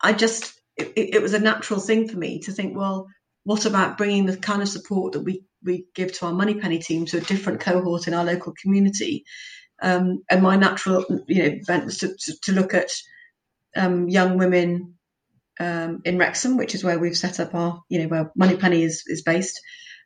I 0.00 0.12
just 0.12 0.60
it, 0.76 0.92
it, 0.96 1.22
was 1.22 1.32
a 1.32 1.38
natural 1.38 1.78
thing 1.78 2.08
for 2.08 2.16
me 2.16 2.40
to 2.40 2.50
think, 2.50 2.76
well, 2.76 3.06
what 3.44 3.66
about 3.66 3.98
bringing 3.98 4.26
the 4.26 4.36
kind 4.36 4.62
of 4.62 4.68
support 4.68 5.12
that 5.12 5.20
we 5.20 5.44
we 5.62 5.86
give 5.94 6.12
to 6.14 6.26
our 6.26 6.32
Moneypenny 6.32 6.80
team 6.80 7.06
to 7.06 7.18
a 7.18 7.20
different 7.20 7.60
cohort 7.60 8.08
in 8.08 8.14
our 8.14 8.24
local 8.24 8.52
community? 8.60 9.24
Um, 9.80 10.24
and 10.28 10.42
my 10.42 10.56
natural, 10.56 11.04
you 11.28 11.44
know, 11.44 11.58
bent 11.68 11.84
was 11.84 11.98
to, 11.98 12.08
to, 12.08 12.34
to 12.46 12.52
look 12.52 12.74
at 12.74 12.90
um, 13.76 14.08
young 14.08 14.38
women 14.38 14.94
um, 15.60 16.02
in 16.04 16.18
Wrexham, 16.18 16.56
which 16.56 16.74
is 16.74 16.82
where 16.82 16.98
we've 16.98 17.16
set 17.16 17.38
up 17.38 17.54
our, 17.54 17.80
you 17.88 18.00
know, 18.00 18.08
where 18.08 18.32
Moneypenny 18.34 18.82
is 18.82 19.04
is 19.06 19.22
based, 19.22 19.60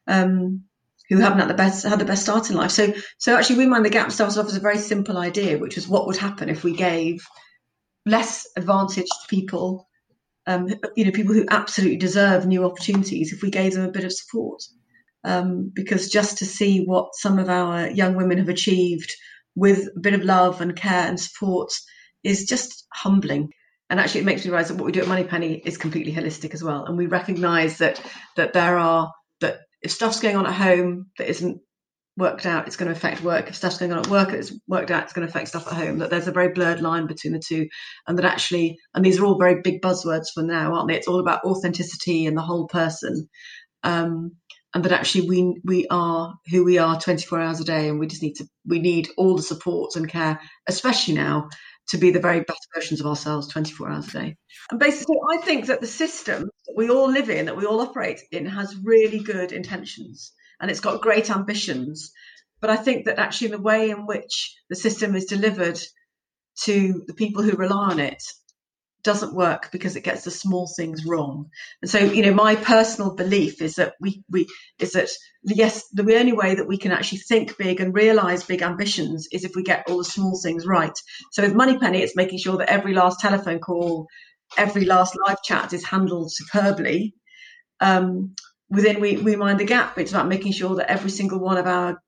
um, 0.06 0.64
who 1.08 1.18
haven't 1.18 1.40
had 1.40 1.48
the 1.48 1.54
best 1.54 1.84
had 1.84 1.98
the 1.98 2.04
best 2.04 2.22
start 2.22 2.50
in 2.50 2.56
life. 2.56 2.70
So 2.70 2.92
so 3.18 3.36
actually, 3.36 3.58
we 3.58 3.66
mind 3.66 3.84
the 3.84 3.90
gap 3.90 4.10
started 4.12 4.38
off 4.38 4.46
as 4.46 4.56
a 4.56 4.60
very 4.60 4.78
simple 4.78 5.18
idea, 5.18 5.58
which 5.58 5.76
was 5.76 5.88
what 5.88 6.06
would 6.06 6.16
happen 6.16 6.48
if 6.48 6.64
we 6.64 6.74
gave 6.74 7.24
less 8.06 8.46
advantaged 8.56 9.12
people, 9.28 9.88
um, 10.46 10.68
you 10.96 11.04
know, 11.04 11.10
people 11.10 11.34
who 11.34 11.46
absolutely 11.50 11.96
deserve 11.96 12.46
new 12.46 12.64
opportunities, 12.64 13.32
if 13.32 13.42
we 13.42 13.50
gave 13.50 13.74
them 13.74 13.84
a 13.84 13.92
bit 13.92 14.04
of 14.04 14.12
support. 14.12 14.62
Um, 15.26 15.72
because 15.72 16.10
just 16.10 16.36
to 16.38 16.44
see 16.44 16.84
what 16.84 17.14
some 17.14 17.38
of 17.38 17.48
our 17.48 17.88
young 17.88 18.14
women 18.14 18.36
have 18.36 18.50
achieved 18.50 19.10
with 19.54 19.88
a 19.96 20.00
bit 20.00 20.12
of 20.12 20.22
love 20.22 20.60
and 20.60 20.76
care 20.76 21.06
and 21.08 21.18
support 21.18 21.72
is 22.22 22.44
just 22.44 22.86
humbling. 22.92 23.50
And 23.88 24.00
actually, 24.00 24.22
it 24.22 24.26
makes 24.26 24.44
me 24.44 24.50
realize 24.50 24.68
that 24.68 24.76
what 24.76 24.84
we 24.84 24.92
do 24.92 25.00
at 25.00 25.08
Moneypenny 25.08 25.62
is 25.64 25.78
completely 25.78 26.12
holistic 26.12 26.52
as 26.52 26.62
well. 26.62 26.84
And 26.84 26.96
we 26.96 27.06
recognise 27.06 27.78
that 27.78 28.02
that 28.36 28.52
there 28.52 28.78
are 28.78 29.12
if 29.84 29.92
stuff's 29.92 30.20
going 30.20 30.36
on 30.36 30.46
at 30.46 30.54
home 30.54 31.10
that 31.18 31.28
isn't 31.28 31.60
worked 32.16 32.46
out, 32.46 32.66
it's 32.66 32.76
going 32.76 32.90
to 32.90 32.96
affect 32.96 33.22
work. 33.22 33.48
If 33.48 33.56
stuff's 33.56 33.78
going 33.78 33.92
on 33.92 33.98
at 33.98 34.08
work 34.08 34.30
that's 34.30 34.52
worked 34.66 34.90
out, 34.90 35.04
it's 35.04 35.12
going 35.12 35.26
to 35.26 35.30
affect 35.30 35.48
stuff 35.48 35.66
at 35.66 35.74
home. 35.74 35.98
That 35.98 36.10
there's 36.10 36.26
a 36.26 36.32
very 36.32 36.48
blurred 36.48 36.80
line 36.80 37.06
between 37.06 37.34
the 37.34 37.42
two, 37.46 37.68
and 38.08 38.18
that 38.18 38.24
actually, 38.24 38.78
and 38.94 39.04
these 39.04 39.20
are 39.20 39.24
all 39.24 39.38
very 39.38 39.60
big 39.62 39.82
buzzwords 39.82 40.26
for 40.32 40.42
now, 40.42 40.74
aren't 40.74 40.88
they? 40.88 40.96
It's 40.96 41.08
all 41.08 41.20
about 41.20 41.44
authenticity 41.44 42.26
and 42.26 42.36
the 42.36 42.42
whole 42.42 42.66
person, 42.66 43.28
um, 43.82 44.32
and 44.74 44.84
that 44.84 44.92
actually 44.92 45.28
we 45.28 45.60
we 45.64 45.86
are 45.90 46.34
who 46.50 46.64
we 46.64 46.78
are 46.78 46.98
24 46.98 47.40
hours 47.40 47.60
a 47.60 47.64
day, 47.64 47.88
and 47.88 48.00
we 48.00 48.06
just 48.06 48.22
need 48.22 48.36
to 48.36 48.46
we 48.66 48.78
need 48.78 49.10
all 49.18 49.36
the 49.36 49.42
support 49.42 49.96
and 49.96 50.08
care, 50.08 50.40
especially 50.66 51.14
now, 51.14 51.48
to 51.88 51.98
be 51.98 52.10
the 52.10 52.20
very 52.20 52.40
best 52.40 52.66
versions 52.74 53.00
of 53.00 53.06
ourselves 53.06 53.48
24 53.48 53.90
hours 53.90 54.08
a 54.08 54.12
day. 54.12 54.36
And 54.70 54.80
basically, 54.80 55.16
I 55.32 55.38
think 55.38 55.66
that 55.66 55.80
the 55.80 55.86
system 55.86 56.50
that 56.66 56.74
we 56.76 56.88
all 56.88 57.10
live 57.10 57.28
in, 57.28 57.46
that 57.46 57.56
we 57.56 57.66
all 57.66 57.80
operate 57.80 58.20
in, 58.32 58.46
has 58.46 58.76
really 58.82 59.18
good 59.18 59.52
intentions 59.52 60.32
and 60.60 60.70
it's 60.70 60.80
got 60.80 61.02
great 61.02 61.30
ambitions. 61.30 62.12
But 62.60 62.70
I 62.70 62.76
think 62.76 63.04
that 63.06 63.18
actually, 63.18 63.48
the 63.48 63.60
way 63.60 63.90
in 63.90 64.06
which 64.06 64.56
the 64.70 64.76
system 64.76 65.14
is 65.14 65.26
delivered 65.26 65.78
to 66.62 67.02
the 67.06 67.14
people 67.14 67.42
who 67.42 67.56
rely 67.56 67.90
on 67.90 68.00
it 68.00 68.22
doesn't 69.04 69.34
work 69.34 69.70
because 69.70 69.94
it 69.96 70.02
gets 70.02 70.24
the 70.24 70.30
small 70.30 70.66
things 70.66 71.04
wrong. 71.04 71.50
And 71.82 71.90
so, 71.90 71.98
you 71.98 72.22
know, 72.22 72.34
my 72.34 72.56
personal 72.56 73.14
belief 73.14 73.62
is 73.62 73.74
that 73.76 73.94
we, 74.00 74.24
we 74.30 74.46
is 74.78 74.92
that 74.92 75.08
yes, 75.44 75.86
the 75.92 76.16
only 76.18 76.32
way 76.32 76.56
that 76.56 76.66
we 76.66 76.78
can 76.78 76.90
actually 76.90 77.18
think 77.18 77.56
big 77.56 77.80
and 77.80 77.94
realize 77.94 78.44
big 78.44 78.62
ambitions 78.62 79.28
is 79.30 79.44
if 79.44 79.52
we 79.54 79.62
get 79.62 79.88
all 79.88 79.98
the 79.98 80.04
small 80.04 80.40
things 80.42 80.66
right. 80.66 80.96
So 81.32 81.42
with 81.42 81.54
Moneypenny, 81.54 82.00
it's 82.00 82.16
making 82.16 82.38
sure 82.38 82.56
that 82.56 82.70
every 82.70 82.94
last 82.94 83.20
telephone 83.20 83.60
call, 83.60 84.08
every 84.56 84.84
last 84.84 85.16
live 85.26 85.42
chat 85.42 85.72
is 85.72 85.84
handled 85.84 86.32
superbly. 86.32 87.14
Um, 87.80 88.34
within 88.70 89.00
we, 89.00 89.18
we 89.18 89.36
mind 89.36 89.60
the 89.60 89.64
gap, 89.64 89.98
it's 89.98 90.12
about 90.12 90.28
making 90.28 90.52
sure 90.52 90.76
that 90.76 90.90
every 90.90 91.10
single 91.10 91.38
one 91.38 91.58
of 91.58 91.66
our 91.66 92.00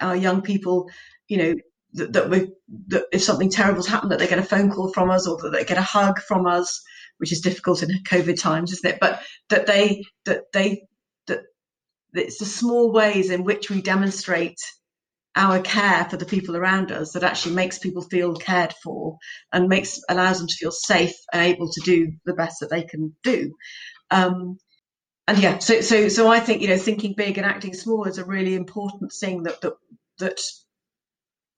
our 0.00 0.16
young 0.16 0.40
people, 0.40 0.88
you 1.28 1.36
know, 1.36 1.54
that, 1.94 2.12
that 2.12 2.30
we 2.30 2.52
that 2.88 3.04
if 3.12 3.22
something 3.22 3.50
terrible's 3.50 3.86
happened 3.86 4.12
that 4.12 4.18
they 4.18 4.28
get 4.28 4.38
a 4.38 4.44
phone 4.44 4.70
call 4.70 4.92
from 4.92 5.10
us 5.10 5.26
or 5.26 5.36
that 5.38 5.50
they 5.50 5.64
get 5.64 5.78
a 5.78 5.82
hug 5.82 6.20
from 6.20 6.46
us 6.46 6.82
which 7.20 7.32
is 7.32 7.42
difficult 7.42 7.82
in 7.82 7.90
COVID 8.04 8.40
times, 8.40 8.72
isn't 8.72 8.94
it? 8.94 8.98
But 8.98 9.22
that 9.50 9.66
they 9.66 10.04
that 10.24 10.44
they 10.52 10.86
that 11.26 11.42
it's 12.14 12.38
the 12.38 12.46
small 12.46 12.92
ways 12.92 13.30
in 13.30 13.44
which 13.44 13.70
we 13.70 13.82
demonstrate 13.82 14.58
our 15.36 15.60
care 15.60 16.06
for 16.06 16.16
the 16.16 16.24
people 16.24 16.56
around 16.56 16.90
us 16.90 17.12
that 17.12 17.22
actually 17.22 17.54
makes 17.54 17.78
people 17.78 18.02
feel 18.02 18.34
cared 18.34 18.74
for 18.82 19.18
and 19.52 19.68
makes 19.68 20.00
allows 20.08 20.38
them 20.38 20.48
to 20.48 20.56
feel 20.56 20.72
safe 20.72 21.14
and 21.32 21.42
able 21.42 21.70
to 21.70 21.80
do 21.84 22.10
the 22.24 22.34
best 22.34 22.56
that 22.60 22.70
they 22.70 22.82
can 22.82 23.14
do. 23.22 23.54
Um, 24.10 24.58
and 25.28 25.38
yeah, 25.38 25.58
so 25.58 25.82
so 25.82 26.08
so 26.08 26.26
I 26.26 26.40
think 26.40 26.62
you 26.62 26.68
know 26.68 26.78
thinking 26.78 27.14
big 27.14 27.36
and 27.36 27.46
acting 27.46 27.74
small 27.74 28.04
is 28.04 28.16
a 28.16 28.24
really 28.24 28.54
important 28.54 29.12
thing 29.12 29.42
that 29.42 29.60
that 29.60 29.74
that 30.20 30.40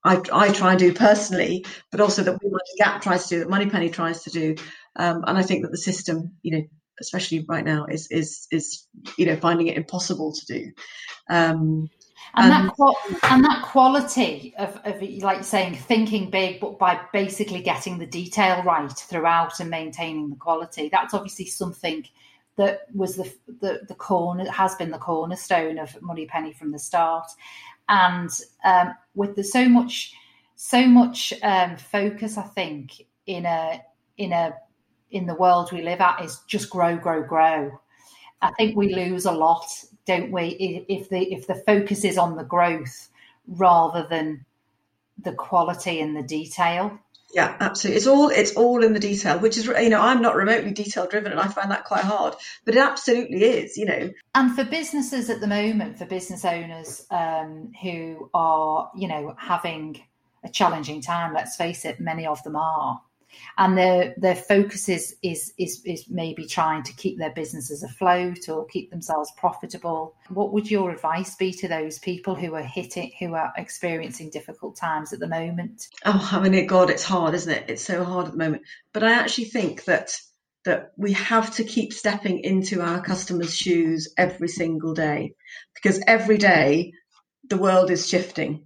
I, 0.04 0.20
I 0.32 0.52
try 0.52 0.70
and 0.70 0.78
do 0.78 0.92
personally, 0.92 1.64
but 1.90 2.00
also 2.00 2.22
that 2.22 2.42
We 2.42 2.50
Mind 2.50 2.62
Gap 2.78 3.02
tries 3.02 3.28
to 3.28 3.36
do, 3.36 3.38
that 3.40 3.50
Moneypenny 3.50 3.90
tries 3.90 4.22
to 4.24 4.30
do, 4.30 4.56
um, 4.96 5.24
and 5.26 5.38
I 5.38 5.42
think 5.42 5.62
that 5.62 5.70
the 5.70 5.78
system, 5.78 6.32
you 6.42 6.56
know, 6.58 6.64
especially 7.00 7.44
right 7.48 7.64
now, 7.64 7.86
is 7.86 8.08
is 8.10 8.46
is 8.50 8.86
you 9.16 9.26
know 9.26 9.36
finding 9.36 9.68
it 9.68 9.76
impossible 9.76 10.32
to 10.32 10.46
do. 10.46 10.72
Um, 11.30 11.88
and, 12.34 12.52
and, 12.52 12.70
that 12.70 13.20
and 13.24 13.44
that 13.44 13.62
quality 13.62 14.54
of, 14.56 14.80
of 14.84 15.02
like 15.22 15.44
saying 15.44 15.74
thinking 15.74 16.30
big 16.30 16.60
but 16.60 16.78
by 16.78 17.00
basically 17.12 17.60
getting 17.60 17.98
the 17.98 18.06
detail 18.06 18.62
right 18.62 18.90
throughout 18.90 19.60
and 19.60 19.68
maintaining 19.68 20.30
the 20.30 20.36
quality 20.36 20.88
that's 20.90 21.12
obviously 21.12 21.44
something 21.44 22.06
that 22.56 22.86
was 22.94 23.16
the 23.16 23.30
the, 23.60 23.80
the 23.88 23.94
corner 23.94 24.50
has 24.50 24.74
been 24.76 24.90
the 24.90 24.98
cornerstone 24.98 25.78
of 25.78 26.00
moneypenny 26.00 26.52
from 26.52 26.72
the 26.72 26.78
start 26.78 27.26
and 27.88 28.30
um, 28.64 28.94
with 29.14 29.34
the 29.36 29.44
so 29.44 29.68
much 29.68 30.14
so 30.56 30.86
much 30.86 31.32
um, 31.42 31.76
focus 31.76 32.38
i 32.38 32.42
think 32.42 33.02
in 33.26 33.46
a 33.46 33.82
in 34.18 34.32
a 34.32 34.54
in 35.10 35.26
the 35.26 35.34
world 35.34 35.70
we 35.72 35.82
live 35.82 36.00
at 36.00 36.24
is 36.24 36.40
just 36.46 36.70
grow 36.70 36.96
grow 36.96 37.22
grow 37.22 37.70
i 38.40 38.50
think 38.52 38.76
we 38.76 38.94
lose 38.94 39.26
a 39.26 39.32
lot 39.32 39.66
don't 40.06 40.32
we? 40.32 40.84
If 40.88 41.08
the 41.08 41.32
if 41.32 41.46
the 41.46 41.54
focus 41.54 42.04
is 42.04 42.18
on 42.18 42.36
the 42.36 42.44
growth 42.44 43.08
rather 43.46 44.06
than 44.08 44.44
the 45.22 45.32
quality 45.32 46.00
and 46.00 46.16
the 46.16 46.22
detail. 46.22 46.98
Yeah, 47.32 47.56
absolutely. 47.60 47.96
It's 47.96 48.06
all 48.06 48.28
it's 48.28 48.54
all 48.56 48.84
in 48.84 48.92
the 48.92 49.00
detail, 49.00 49.38
which 49.38 49.56
is 49.56 49.66
you 49.66 49.88
know 49.88 50.00
I'm 50.00 50.20
not 50.20 50.36
remotely 50.36 50.72
detail 50.72 51.06
driven, 51.06 51.32
and 51.32 51.40
I 51.40 51.48
find 51.48 51.70
that 51.70 51.84
quite 51.84 52.04
hard. 52.04 52.34
But 52.64 52.74
it 52.74 52.80
absolutely 52.80 53.42
is, 53.42 53.78
you 53.78 53.86
know. 53.86 54.10
And 54.34 54.54
for 54.54 54.64
businesses 54.64 55.30
at 55.30 55.40
the 55.40 55.46
moment, 55.46 55.98
for 55.98 56.04
business 56.04 56.44
owners 56.44 57.06
um, 57.10 57.72
who 57.82 58.28
are 58.34 58.90
you 58.94 59.08
know 59.08 59.34
having 59.38 60.02
a 60.44 60.50
challenging 60.50 61.00
time, 61.00 61.32
let's 61.32 61.56
face 61.56 61.84
it, 61.84 62.00
many 62.00 62.26
of 62.26 62.42
them 62.42 62.56
are 62.56 63.00
and 63.58 63.76
their 63.76 64.14
their 64.16 64.36
focus 64.36 64.88
is 64.88 65.16
is 65.22 65.52
is 65.58 65.82
is 65.84 66.06
maybe 66.08 66.46
trying 66.46 66.82
to 66.84 66.92
keep 66.94 67.18
their 67.18 67.32
businesses 67.32 67.82
afloat 67.82 68.48
or 68.48 68.66
keep 68.66 68.90
themselves 68.90 69.30
profitable. 69.36 70.14
What 70.28 70.52
would 70.52 70.70
your 70.70 70.90
advice 70.90 71.34
be 71.36 71.52
to 71.54 71.68
those 71.68 71.98
people 71.98 72.34
who 72.34 72.54
are 72.54 72.62
hitting 72.62 73.12
who 73.18 73.34
are 73.34 73.52
experiencing 73.56 74.30
difficult 74.30 74.76
times 74.76 75.12
at 75.12 75.20
the 75.20 75.28
moment? 75.28 75.88
Oh, 76.04 76.28
I 76.32 76.48
mean, 76.48 76.66
God, 76.66 76.90
it's 76.90 77.04
hard, 77.04 77.34
isn't 77.34 77.52
it? 77.52 77.64
It's 77.68 77.84
so 77.84 78.04
hard 78.04 78.26
at 78.26 78.32
the 78.32 78.38
moment. 78.38 78.62
But 78.92 79.04
I 79.04 79.12
actually 79.12 79.46
think 79.46 79.84
that 79.84 80.16
that 80.64 80.92
we 80.96 81.12
have 81.12 81.54
to 81.56 81.64
keep 81.64 81.92
stepping 81.92 82.38
into 82.40 82.80
our 82.80 83.02
customers' 83.02 83.54
shoes 83.54 84.12
every 84.16 84.48
single 84.48 84.94
day 84.94 85.34
because 85.74 86.00
every 86.06 86.38
day 86.38 86.92
the 87.48 87.56
world 87.56 87.90
is 87.90 88.08
shifting 88.08 88.64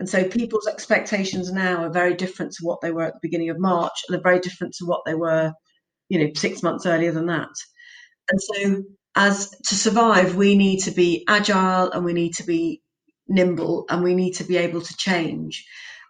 and 0.00 0.08
so 0.08 0.26
people's 0.26 0.66
expectations 0.66 1.52
now 1.52 1.84
are 1.84 1.90
very 1.90 2.14
different 2.14 2.52
to 2.52 2.64
what 2.64 2.80
they 2.80 2.90
were 2.90 3.02
at 3.02 3.12
the 3.12 3.20
beginning 3.20 3.50
of 3.50 3.60
March, 3.60 3.92
and 4.08 4.14
they're 4.14 4.22
very 4.22 4.40
different 4.40 4.72
to 4.78 4.86
what 4.86 5.02
they 5.04 5.14
were, 5.14 5.52
you 6.08 6.18
know, 6.18 6.30
six 6.34 6.62
months 6.62 6.86
earlier 6.86 7.12
than 7.12 7.26
that. 7.26 7.50
And 8.30 8.40
so, 8.40 8.82
as 9.14 9.50
to 9.66 9.74
survive, 9.74 10.36
we 10.36 10.56
need 10.56 10.84
to 10.84 10.90
be 10.90 11.22
agile 11.28 11.92
and 11.92 12.02
we 12.02 12.14
need 12.14 12.32
to 12.36 12.44
be 12.44 12.80
nimble 13.28 13.84
and 13.90 14.02
we 14.02 14.14
need 14.14 14.32
to 14.36 14.44
be 14.44 14.56
able 14.56 14.80
to 14.80 14.96
change. 14.96 15.66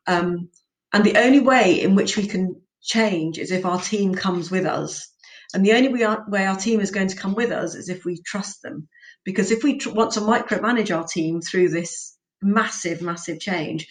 Um, 0.06 0.50
and 0.92 1.02
the 1.02 1.16
only 1.16 1.40
way 1.40 1.80
in 1.80 1.96
which 1.96 2.16
we 2.16 2.28
can 2.28 2.62
change 2.80 3.38
is 3.38 3.50
if 3.50 3.66
our 3.66 3.80
team 3.80 4.14
comes 4.14 4.52
with 4.52 4.66
us. 4.66 5.08
And 5.52 5.66
the 5.66 5.72
only 5.72 5.88
way 5.88 6.04
our, 6.04 6.24
way 6.28 6.46
our 6.46 6.56
team 6.56 6.80
is 6.80 6.92
going 6.92 7.08
to 7.08 7.16
come 7.16 7.34
with 7.34 7.50
us 7.50 7.74
is 7.74 7.88
if 7.88 8.04
we 8.04 8.22
trust 8.24 8.62
them. 8.62 8.88
Because 9.24 9.50
if 9.50 9.64
we 9.64 9.78
tr- 9.78 9.90
want 9.90 10.12
to 10.12 10.20
micromanage 10.20 10.96
our 10.96 11.06
team 11.08 11.40
through 11.40 11.70
this 11.70 12.16
massive, 12.42 13.02
massive 13.02 13.40
change. 13.40 13.86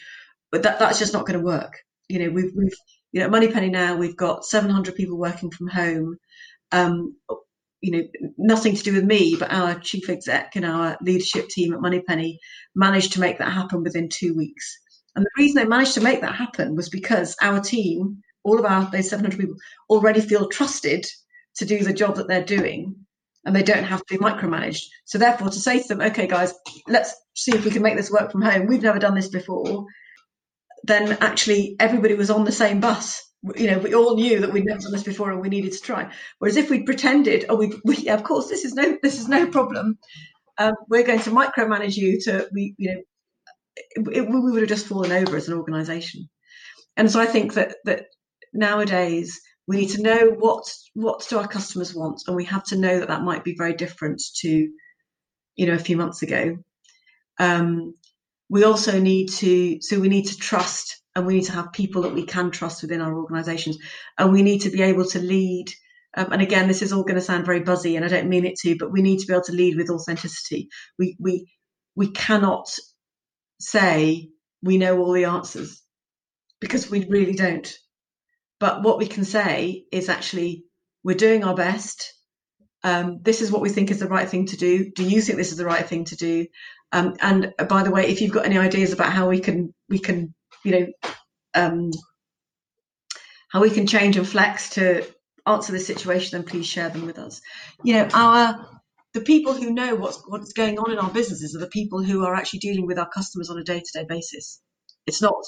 But 0.52 0.64
that, 0.64 0.80
that's 0.80 1.00
just 1.00 1.14
not 1.14 1.26
going 1.26 1.40
to 1.40 1.46
work. 1.46 1.80
You 2.08 2.20
know, 2.20 2.30
we've, 2.32 2.52
we've, 2.56 2.76
you 3.12 3.22
know, 3.22 3.30
Moneypenny 3.30 3.70
now, 3.70 3.98
we've 3.98 4.18
got 4.18 4.46
700 4.46 4.96
people 4.96 5.18
working 5.18 5.52
from 5.52 5.68
home. 5.68 6.18
Um, 6.72 7.16
you 7.82 7.92
know, 7.92 8.04
nothing 8.38 8.76
to 8.76 8.84
do 8.84 8.94
with 8.94 9.06
me, 9.06 9.38
but 9.40 9.52
our 9.52 9.80
chief 9.80 10.10
exec 10.10 10.56
and 10.56 10.66
our 10.66 10.98
leadership 11.02 11.48
team 11.48 11.74
at 11.74 11.82
Moneypenny 11.82 12.40
managed 12.76 13.14
to 13.14 13.22
make 13.22 13.38
that 13.38 13.54
happen 13.54 13.84
within 13.84 14.10
two 14.10 14.36
weeks. 14.36 14.78
And 15.16 15.26
the 15.26 15.30
reason 15.38 15.56
they 15.56 15.68
managed 15.68 15.94
to 15.94 16.02
make 16.02 16.22
that 16.22 16.36
happen 16.36 16.76
was 16.76 16.90
because 16.90 17.36
our 17.42 17.60
team, 17.62 18.22
all 18.44 18.60
of 18.60 18.66
our 18.66 18.90
those 18.92 19.10
700 19.10 19.40
people, 19.40 19.56
already 19.90 20.22
feel 20.22 20.50
trusted 20.50 21.06
to 21.56 21.66
do 21.66 21.84
the 21.84 21.94
job 21.94 22.16
that 22.16 22.28
they're 22.28 22.44
doing 22.44 22.99
and 23.46 23.56
they 23.56 23.64
don't 23.64 23.84
have 23.84 24.06
to 24.06 24.18
be 24.18 24.24
micromanaged. 24.24 24.84
So 25.06 25.18
therefore, 25.18 25.50
to 25.50 25.60
say 25.60 25.82
to 25.82 25.88
them, 25.88 26.02
okay, 26.02 26.28
guys, 26.28 26.54
let's 26.88 27.16
see 27.36 27.56
if 27.56 27.66
we 27.66 27.72
can 27.72 27.82
make 27.82 27.96
this 27.96 28.12
work 28.12 28.32
from 28.32 28.42
home. 28.42 28.68
We've 28.68 28.82
never 28.82 29.00
done 29.00 29.16
this 29.16 29.30
before. 29.30 29.86
Then 30.84 31.18
actually, 31.22 31.76
everybody 31.80 32.16
was 32.16 32.30
on 32.30 32.44
the 32.44 32.52
same 32.52 32.80
bus. 32.80 33.24
You 33.56 33.72
know, 33.72 33.80
we 33.80 33.96
all 33.96 34.16
knew 34.16 34.42
that 34.42 34.52
we'd 34.52 34.66
never 34.66 34.82
done 34.82 34.92
this 34.92 35.04
before 35.04 35.32
and 35.32 35.40
we 35.40 35.50
needed 35.50 35.72
to 35.72 35.82
try. 35.82 36.12
Whereas 36.40 36.58
if 36.58 36.70
we'd 36.70 36.86
pretended, 36.86 37.46
oh, 37.48 37.56
we, 37.56 37.74
we 37.86 37.96
yeah, 37.98 38.16
of 38.16 38.24
course, 38.24 38.50
this 38.50 38.66
is 38.66 38.74
no, 38.74 38.98
this 39.02 39.20
is 39.20 39.30
no 39.30 39.48
problem. 39.48 39.98
Um, 40.58 40.74
we're 40.90 41.06
going 41.06 41.22
to 41.22 41.32
micromanage 41.32 41.96
you 41.96 42.20
to, 42.22 42.50
we, 42.54 42.76
you 42.78 42.94
know, 42.94 43.02
it, 43.76 44.18
it, 44.18 44.30
we 44.30 44.52
would 44.52 44.62
have 44.62 44.70
just 44.70 44.88
fallen 44.88 45.14
over 45.14 45.38
as 45.38 45.48
an 45.48 45.58
organisation. 45.58 46.30
And 46.98 47.10
so 47.10 47.22
I 47.22 47.26
think 47.26 47.54
that 47.54 47.78
that 47.86 48.08
nowadays 48.54 49.40
we 49.70 49.78
need 49.78 49.92
to 49.92 50.02
know 50.02 50.32
what 50.32 50.64
what 50.96 51.28
do 51.30 51.38
our 51.38 51.48
customers 51.48 51.94
want, 51.94 52.24
and 52.26 52.36
we 52.36 52.46
have 52.46 52.64
to 52.66 52.76
know 52.76 53.00
that 53.00 53.10
that 53.10 53.22
might 53.22 53.44
be 53.44 53.54
very 53.56 53.74
different 53.74 54.20
to, 54.38 54.68
you 55.56 55.66
know, 55.68 55.76
a 55.76 55.86
few 55.88 55.96
months 55.96 56.24
ago. 56.24 56.58
Um, 57.40 57.94
we 58.50 58.64
also 58.64 59.00
need 59.00 59.28
to 59.34 59.80
so 59.80 60.00
we 60.00 60.10
need 60.10 60.26
to 60.26 60.38
trust, 60.38 61.04
and 61.16 61.28
we 61.28 61.36
need 61.36 61.46
to 61.46 61.52
have 61.52 61.72
people 61.72 62.02
that 62.02 62.16
we 62.16 62.26
can 62.26 62.50
trust 62.50 62.82
within 62.82 63.00
our 63.00 63.16
organisations, 63.16 63.78
and 64.18 64.34
we 64.34 64.42
need 64.42 64.62
to 64.62 64.72
be 64.72 64.82
able 64.82 65.06
to 65.06 65.20
lead. 65.20 65.68
Um, 66.18 66.32
and 66.32 66.42
again, 66.42 66.68
this 66.68 66.82
is 66.82 66.92
all 66.92 67.04
going 67.04 67.20
to 67.20 67.22
sound 67.22 67.46
very 67.46 67.60
buzzy, 67.60 67.96
and 67.96 68.04
I 68.04 68.08
don't 68.08 68.28
mean 68.28 68.48
it 68.48 68.56
to, 68.64 68.76
but 68.76 68.92
we 68.92 69.04
need 69.04 69.20
to 69.20 69.28
be 69.28 69.34
able 69.34 69.44
to 69.44 69.52
lead 69.52 69.78
with 69.78 69.92
authenticity. 69.92 70.70
We 70.98 71.16
we 71.20 71.48
we 71.96 72.10
cannot 72.10 72.76
say 73.60 74.30
we 74.64 74.80
know 74.80 74.98
all 74.98 75.12
the 75.12 75.26
answers 75.26 75.80
because 76.60 76.90
we 76.90 77.06
really 77.06 77.34
don't. 77.34 77.72
But 78.60 78.84
what 78.84 78.98
we 78.98 79.08
can 79.08 79.24
say 79.24 79.86
is 79.92 80.10
actually, 80.10 80.66
we're 81.04 81.16
doing 81.16 81.44
our 81.44 81.56
best. 81.56 82.14
Um, 82.84 83.20
this 83.22 83.42
is 83.42 83.52
what 83.52 83.62
we 83.62 83.70
think 83.70 83.92
is 83.92 84.00
the 84.00 84.08
right 84.08 84.28
thing 84.28 84.48
to 84.48 84.58
do. 84.58 84.92
Do 84.92 85.04
you 85.04 85.22
think 85.22 85.38
this 85.38 85.52
is 85.52 85.58
the 85.58 85.66
right 85.66 85.86
thing 85.86 86.06
to 86.06 86.16
do? 86.16 86.48
Um, 86.92 87.16
and 87.22 87.54
uh, 87.60 87.66
by 87.66 87.84
the 87.84 87.92
way, 87.92 88.08
if 88.08 88.22
you've 88.22 88.32
got 88.32 88.46
any 88.46 88.58
ideas 88.58 88.94
about 88.94 89.14
how 89.14 89.30
we 89.30 89.40
can, 89.40 89.74
we 89.90 90.00
can, 90.00 90.34
you 90.64 90.72
know, 90.72 90.88
um, 91.54 91.92
how 93.50 93.62
we 93.62 93.70
can 93.70 93.88
change 93.88 94.18
and 94.18 94.28
flex 94.28 94.72
to 94.72 95.06
answer 95.46 95.72
this 95.72 95.88
situation, 95.88 96.38
then 96.38 96.48
please 96.48 96.68
share 96.68 96.90
them 96.90 97.06
with 97.06 97.20
us. 97.20 97.42
You 97.84 97.94
know, 97.94 98.08
our 98.14 98.82
the 99.14 99.22
people 99.22 99.54
who 99.54 99.74
know 99.74 99.96
what's 99.96 100.22
what's 100.28 100.54
going 100.54 100.78
on 100.78 100.92
in 100.92 101.00
our 101.00 101.10
businesses 101.10 101.56
are 101.56 101.60
the 101.60 101.68
people 101.68 102.04
who 102.04 102.26
are 102.26 102.36
actually 102.36 102.60
dealing 102.60 102.86
with 102.86 103.00
our 103.00 103.10
customers 103.10 103.50
on 103.50 103.58
a 103.58 103.64
day 103.64 103.80
to 103.80 104.00
day 104.00 104.06
basis. 104.08 104.62
It's 105.08 105.22
not, 105.22 105.44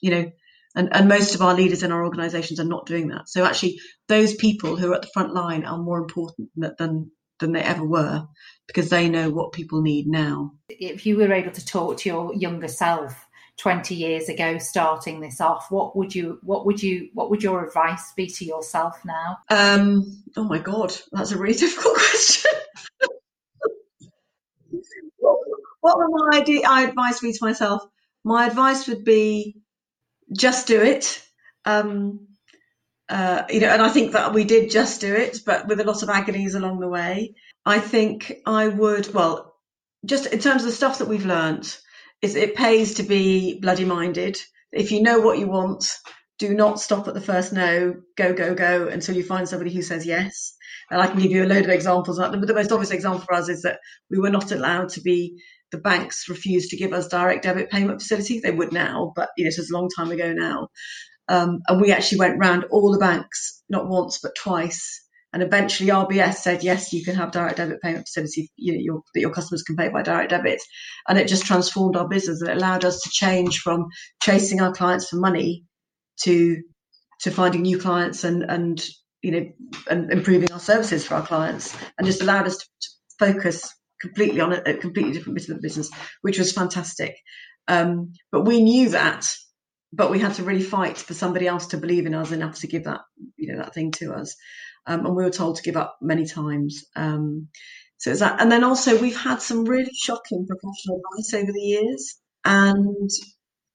you 0.00 0.10
know, 0.10 0.32
and, 0.74 0.88
and 0.92 1.08
most 1.08 1.34
of 1.34 1.42
our 1.42 1.54
leaders 1.54 1.82
in 1.82 1.92
our 1.92 2.04
organizations 2.04 2.58
are 2.58 2.64
not 2.64 2.86
doing 2.86 3.08
that. 3.08 3.28
So 3.28 3.44
actually, 3.44 3.78
those 4.08 4.34
people 4.34 4.76
who 4.76 4.90
are 4.90 4.96
at 4.96 5.02
the 5.02 5.10
front 5.14 5.32
line 5.32 5.64
are 5.64 5.78
more 5.78 5.98
important 5.98 6.50
than, 6.56 7.10
than 7.38 7.52
they 7.52 7.62
ever 7.62 7.84
were 7.84 8.26
because 8.66 8.90
they 8.90 9.08
know 9.08 9.30
what 9.30 9.52
people 9.52 9.82
need 9.82 10.06
now. 10.06 10.52
If 10.68 11.06
you 11.06 11.16
were 11.16 11.32
able 11.32 11.52
to 11.52 11.64
talk 11.64 11.98
to 11.98 12.08
your 12.08 12.34
younger 12.34 12.68
self 12.68 13.14
20 13.58 13.94
years 13.94 14.28
ago 14.28 14.58
starting 14.58 15.20
this 15.20 15.40
off 15.40 15.70
what 15.70 15.96
would 15.96 16.12
you 16.12 16.40
what 16.42 16.66
would 16.66 16.82
you 16.82 17.08
what 17.14 17.30
would 17.30 17.40
your 17.40 17.64
advice 17.64 18.12
be 18.16 18.26
to 18.26 18.44
yourself 18.44 18.98
now 19.04 19.38
um 19.48 20.24
oh 20.36 20.42
my 20.42 20.58
god 20.58 20.92
that's 21.12 21.30
a 21.30 21.38
really 21.38 21.54
difficult 21.58 21.94
question 21.94 22.50
what, 25.18 25.38
what 25.82 25.98
would 25.98 26.10
my 26.64 26.82
advice 26.82 27.20
be 27.20 27.32
to 27.32 27.38
myself 27.42 27.80
my 28.24 28.46
advice 28.48 28.88
would 28.88 29.04
be 29.04 29.56
just 30.36 30.66
do 30.66 30.80
it. 30.80 31.22
Um, 31.64 32.28
uh, 33.08 33.42
you 33.50 33.60
know, 33.60 33.68
and 33.68 33.82
I 33.82 33.90
think 33.90 34.12
that 34.12 34.32
we 34.32 34.44
did 34.44 34.70
just 34.70 35.00
do 35.00 35.14
it, 35.14 35.40
but 35.44 35.66
with 35.68 35.80
a 35.80 35.84
lot 35.84 36.02
of 36.02 36.08
agonies 36.08 36.54
along 36.54 36.80
the 36.80 36.88
way. 36.88 37.34
I 37.66 37.78
think 37.78 38.32
I 38.46 38.68
would, 38.68 39.12
well, 39.12 39.54
just 40.04 40.26
in 40.26 40.38
terms 40.38 40.62
of 40.62 40.66
the 40.66 40.76
stuff 40.76 40.98
that 40.98 41.08
we've 41.08 41.26
learned, 41.26 41.76
is 42.22 42.34
it 42.34 42.54
pays 42.54 42.94
to 42.94 43.02
be 43.02 43.60
bloody 43.60 43.84
minded. 43.84 44.38
If 44.72 44.92
you 44.92 45.02
know 45.02 45.20
what 45.20 45.38
you 45.38 45.46
want, 45.46 45.84
do 46.38 46.54
not 46.54 46.80
stop 46.80 47.06
at 47.06 47.14
the 47.14 47.20
first 47.20 47.52
no, 47.52 47.94
go, 48.16 48.32
go, 48.32 48.54
go 48.54 48.88
until 48.88 49.14
you 49.14 49.22
find 49.22 49.48
somebody 49.48 49.72
who 49.72 49.82
says 49.82 50.06
yes. 50.06 50.56
And 50.90 51.00
I 51.00 51.06
can 51.06 51.20
give 51.20 51.30
you 51.30 51.44
a 51.44 51.46
load 51.46 51.64
of 51.64 51.70
examples. 51.70 52.18
But 52.18 52.46
the 52.46 52.54
most 52.54 52.72
obvious 52.72 52.90
example 52.90 53.20
for 53.20 53.34
us 53.34 53.48
is 53.48 53.62
that 53.62 53.78
we 54.10 54.18
were 54.18 54.30
not 54.30 54.52
allowed 54.52 54.90
to 54.90 55.00
be, 55.00 55.40
the 55.74 55.80
banks 55.80 56.28
refused 56.28 56.70
to 56.70 56.76
give 56.76 56.92
us 56.92 57.08
direct 57.08 57.42
debit 57.42 57.68
payment 57.68 58.00
facility. 58.00 58.38
They 58.38 58.52
would 58.52 58.72
now, 58.72 59.12
but 59.16 59.30
you 59.36 59.44
know, 59.44 59.48
was 59.48 59.70
a 59.70 59.74
long 59.74 59.88
time 59.90 60.12
ago 60.12 60.32
now. 60.32 60.68
Um, 61.28 61.62
and 61.66 61.80
we 61.80 61.90
actually 61.90 62.18
went 62.18 62.38
round 62.38 62.66
all 62.70 62.92
the 62.92 62.98
banks, 63.00 63.60
not 63.68 63.88
once, 63.88 64.20
but 64.22 64.36
twice. 64.40 65.00
And 65.32 65.42
eventually 65.42 65.90
RBS 65.90 66.36
said, 66.36 66.62
yes, 66.62 66.92
you 66.92 67.04
can 67.04 67.16
have 67.16 67.32
direct 67.32 67.56
debit 67.56 67.82
payment 67.82 68.06
facility 68.06 68.52
you 68.56 68.74
know, 68.74 68.78
your, 68.80 69.02
that 69.14 69.20
your 69.20 69.32
customers 69.32 69.64
can 69.64 69.74
pay 69.74 69.88
by 69.88 70.02
direct 70.02 70.30
debit. 70.30 70.60
And 71.08 71.18
it 71.18 71.26
just 71.26 71.44
transformed 71.44 71.96
our 71.96 72.06
business 72.06 72.40
it 72.40 72.56
allowed 72.56 72.84
us 72.84 73.00
to 73.00 73.10
change 73.12 73.58
from 73.58 73.88
chasing 74.22 74.60
our 74.60 74.72
clients 74.72 75.08
for 75.08 75.16
money 75.16 75.64
to 76.22 76.62
to 77.22 77.32
finding 77.32 77.62
new 77.62 77.78
clients 77.78 78.22
and 78.22 78.44
and 78.44 78.84
you 79.22 79.32
know 79.32 79.46
and 79.90 80.12
improving 80.12 80.52
our 80.52 80.60
services 80.60 81.04
for 81.04 81.14
our 81.14 81.26
clients 81.26 81.76
and 81.98 82.06
just 82.06 82.22
allowed 82.22 82.46
us 82.46 82.58
to, 82.58 82.66
to 82.82 82.88
focus 83.18 83.74
completely 84.00 84.40
on 84.40 84.52
a, 84.52 84.62
a, 84.66 84.74
completely 84.74 85.12
different 85.12 85.36
bit 85.36 85.48
of 85.48 85.56
the 85.56 85.62
business 85.62 85.90
which 86.22 86.38
was 86.38 86.52
fantastic. 86.52 87.16
Um, 87.68 88.12
but 88.30 88.42
we 88.42 88.62
knew 88.62 88.90
that 88.90 89.26
but 89.96 90.10
we 90.10 90.18
had 90.18 90.34
to 90.34 90.42
really 90.42 90.62
fight 90.62 90.98
for 90.98 91.14
somebody 91.14 91.46
else 91.46 91.68
to 91.68 91.76
believe 91.76 92.06
in 92.06 92.14
us 92.14 92.32
enough 92.32 92.58
to 92.60 92.66
give 92.66 92.84
that 92.84 93.00
you 93.36 93.52
know 93.52 93.58
that 93.58 93.74
thing 93.74 93.92
to 93.92 94.12
us. 94.12 94.36
Um, 94.86 95.06
and 95.06 95.16
we 95.16 95.24
were 95.24 95.30
told 95.30 95.56
to 95.56 95.62
give 95.62 95.76
up 95.76 95.96
many 96.02 96.26
times. 96.26 96.84
Um, 96.96 97.48
so 97.96 98.10
it's 98.10 98.20
that 98.20 98.40
and 98.40 98.50
then 98.50 98.64
also 98.64 99.00
we've 99.00 99.16
had 99.16 99.40
some 99.40 99.64
really 99.64 99.92
shocking 99.94 100.46
professional 100.46 101.00
advice 101.00 101.34
over 101.34 101.52
the 101.52 101.60
years. 101.60 102.16
And 102.44 103.10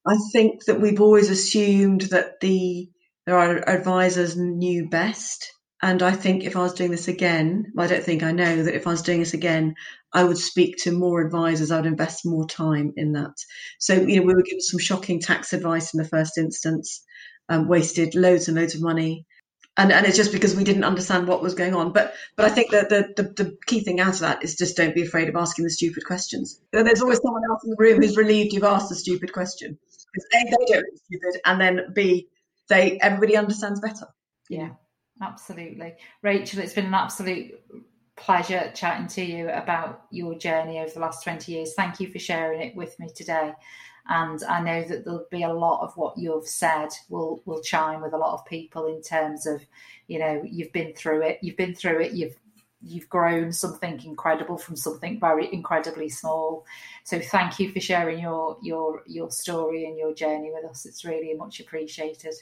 I 0.06 0.18
think 0.32 0.66
that 0.66 0.80
we've 0.80 1.02
always 1.02 1.30
assumed 1.30 2.02
that 2.02 2.40
the 2.42 2.90
there 3.26 3.38
are 3.38 3.70
advisors 3.70 4.36
knew 4.38 4.90
best. 4.90 5.52
And 5.82 6.04
I 6.04 6.12
think 6.12 6.44
if 6.44 6.58
I 6.58 6.62
was 6.62 6.74
doing 6.74 6.92
this 6.92 7.08
again, 7.08 7.72
I 7.78 7.88
don't 7.88 8.04
think 8.04 8.22
I 8.22 8.34
know 8.34 8.64
that 8.64 8.76
if 8.76 8.86
I 8.86 8.92
was 8.92 9.02
doing 9.02 9.20
this 9.20 9.34
again, 9.34 9.76
I 10.12 10.26
would 10.26 10.38
speak 10.38 10.76
to 10.84 10.92
more 10.92 11.22
advisors. 11.22 11.72
I 11.72 11.78
would 11.78 11.86
invest 11.86 12.26
more 12.26 12.46
time 12.46 12.94
in 12.98 13.14
that. 13.14 13.34
So, 13.80 13.94
you 13.94 14.20
know, 14.20 14.26
we 14.26 14.34
were 14.34 14.42
given 14.42 14.62
some 14.62 14.80
shocking 14.80 15.22
tax 15.22 15.54
advice 15.54 15.94
in 15.94 16.00
the 16.02 16.10
first 16.10 16.38
instance, 16.38 17.02
um, 17.48 17.70
wasted 17.70 18.14
loads 18.14 18.50
and 18.50 18.58
loads 18.58 18.76
of 18.76 18.82
money. 18.82 19.26
And, 19.78 19.94
and 19.94 20.06
it's 20.06 20.18
just 20.18 20.34
because 20.34 20.54
we 20.54 20.66
didn't 20.66 20.84
understand 20.84 21.30
what 21.30 21.42
was 21.42 21.54
going 21.54 21.74
on. 21.74 21.94
But 21.94 22.14
but 22.36 22.46
I 22.46 22.50
think 22.50 22.72
that 22.72 22.90
the, 22.90 23.14
the, 23.16 23.44
the 23.44 23.58
key 23.66 23.80
thing 23.80 24.02
out 24.02 24.16
of 24.16 24.20
that 24.20 24.44
is 24.44 24.58
just 24.58 24.76
don't 24.76 24.96
be 24.96 25.04
afraid 25.04 25.30
of 25.30 25.38
asking 25.38 25.64
the 25.64 25.72
stupid 25.72 26.04
questions. 26.04 26.60
There's 26.74 27.02
always 27.02 27.22
someone 27.24 27.44
else 27.50 27.64
in 27.64 27.70
the 27.70 27.78
room 27.80 28.02
who's 28.02 28.18
relieved 28.18 28.52
you've 28.52 28.66
asked 28.66 28.90
the 28.90 28.96
stupid 28.96 29.32
question 29.32 29.80
because 30.12 30.28
a 30.34 30.44
they 30.44 30.66
don't 30.66 30.86
look 30.86 31.02
stupid, 31.06 31.42
and 31.46 31.62
then 31.62 31.94
b 31.94 32.28
they 32.68 33.00
everybody 33.00 33.38
understands 33.38 33.80
better. 33.80 34.08
Yeah, 34.50 34.72
absolutely, 35.22 35.96
Rachel. 36.22 36.60
It's 36.60 36.74
been 36.74 36.86
an 36.86 36.94
absolute 36.94 37.60
pleasure 38.16 38.72
chatting 38.76 39.08
to 39.08 39.24
you 39.24 39.50
about 39.50 40.06
your 40.12 40.36
journey 40.36 40.80
over 40.80 40.92
the 40.92 41.00
last 41.00 41.24
20 41.24 41.52
years. 41.52 41.74
Thank 41.74 42.00
you 42.00 42.12
for 42.12 42.20
sharing 42.20 42.62
it 42.62 42.76
with 42.76 43.00
me 43.00 43.10
today. 43.16 43.54
And 44.10 44.44
I 44.44 44.62
know 44.62 44.84
that 44.84 45.06
there'll 45.06 45.28
be 45.30 45.44
a 45.44 45.54
lot 45.54 45.84
of 45.84 45.96
what 45.96 46.18
you've 46.18 46.48
said 46.48 46.90
will 47.10 47.42
will 47.46 47.62
chime 47.62 48.02
with 48.02 48.14
a 48.14 48.18
lot 48.18 48.34
of 48.34 48.46
people 48.46 48.88
in 48.88 49.02
terms 49.02 49.46
of, 49.46 49.62
you 50.08 50.20
know, 50.20 50.44
you've 50.46 50.74
been 50.74 50.94
through 50.94 51.22
it, 51.22 51.40
you've 51.42 51.58
been 51.58 51.76
through 51.76 52.02
it, 52.02 52.14
you've 52.14 52.36
you've 52.82 53.10
grown 53.10 53.52
something 53.52 54.02
incredible 54.04 54.58
from 54.58 54.76
something 54.76 55.20
very 55.20 55.54
incredibly 55.54 56.10
small. 56.10 56.66
So 57.04 57.20
thank 57.20 57.60
you 57.60 57.72
for 57.72 57.80
sharing 57.80 58.20
your 58.20 58.58
your 58.64 59.04
your 59.06 59.30
story 59.30 59.86
and 59.86 59.98
your 59.98 60.14
journey 60.14 60.52
with 60.52 60.66
us. 60.70 60.86
It's 60.86 61.06
really 61.06 61.34
much 61.36 61.60
appreciated. 61.60 62.34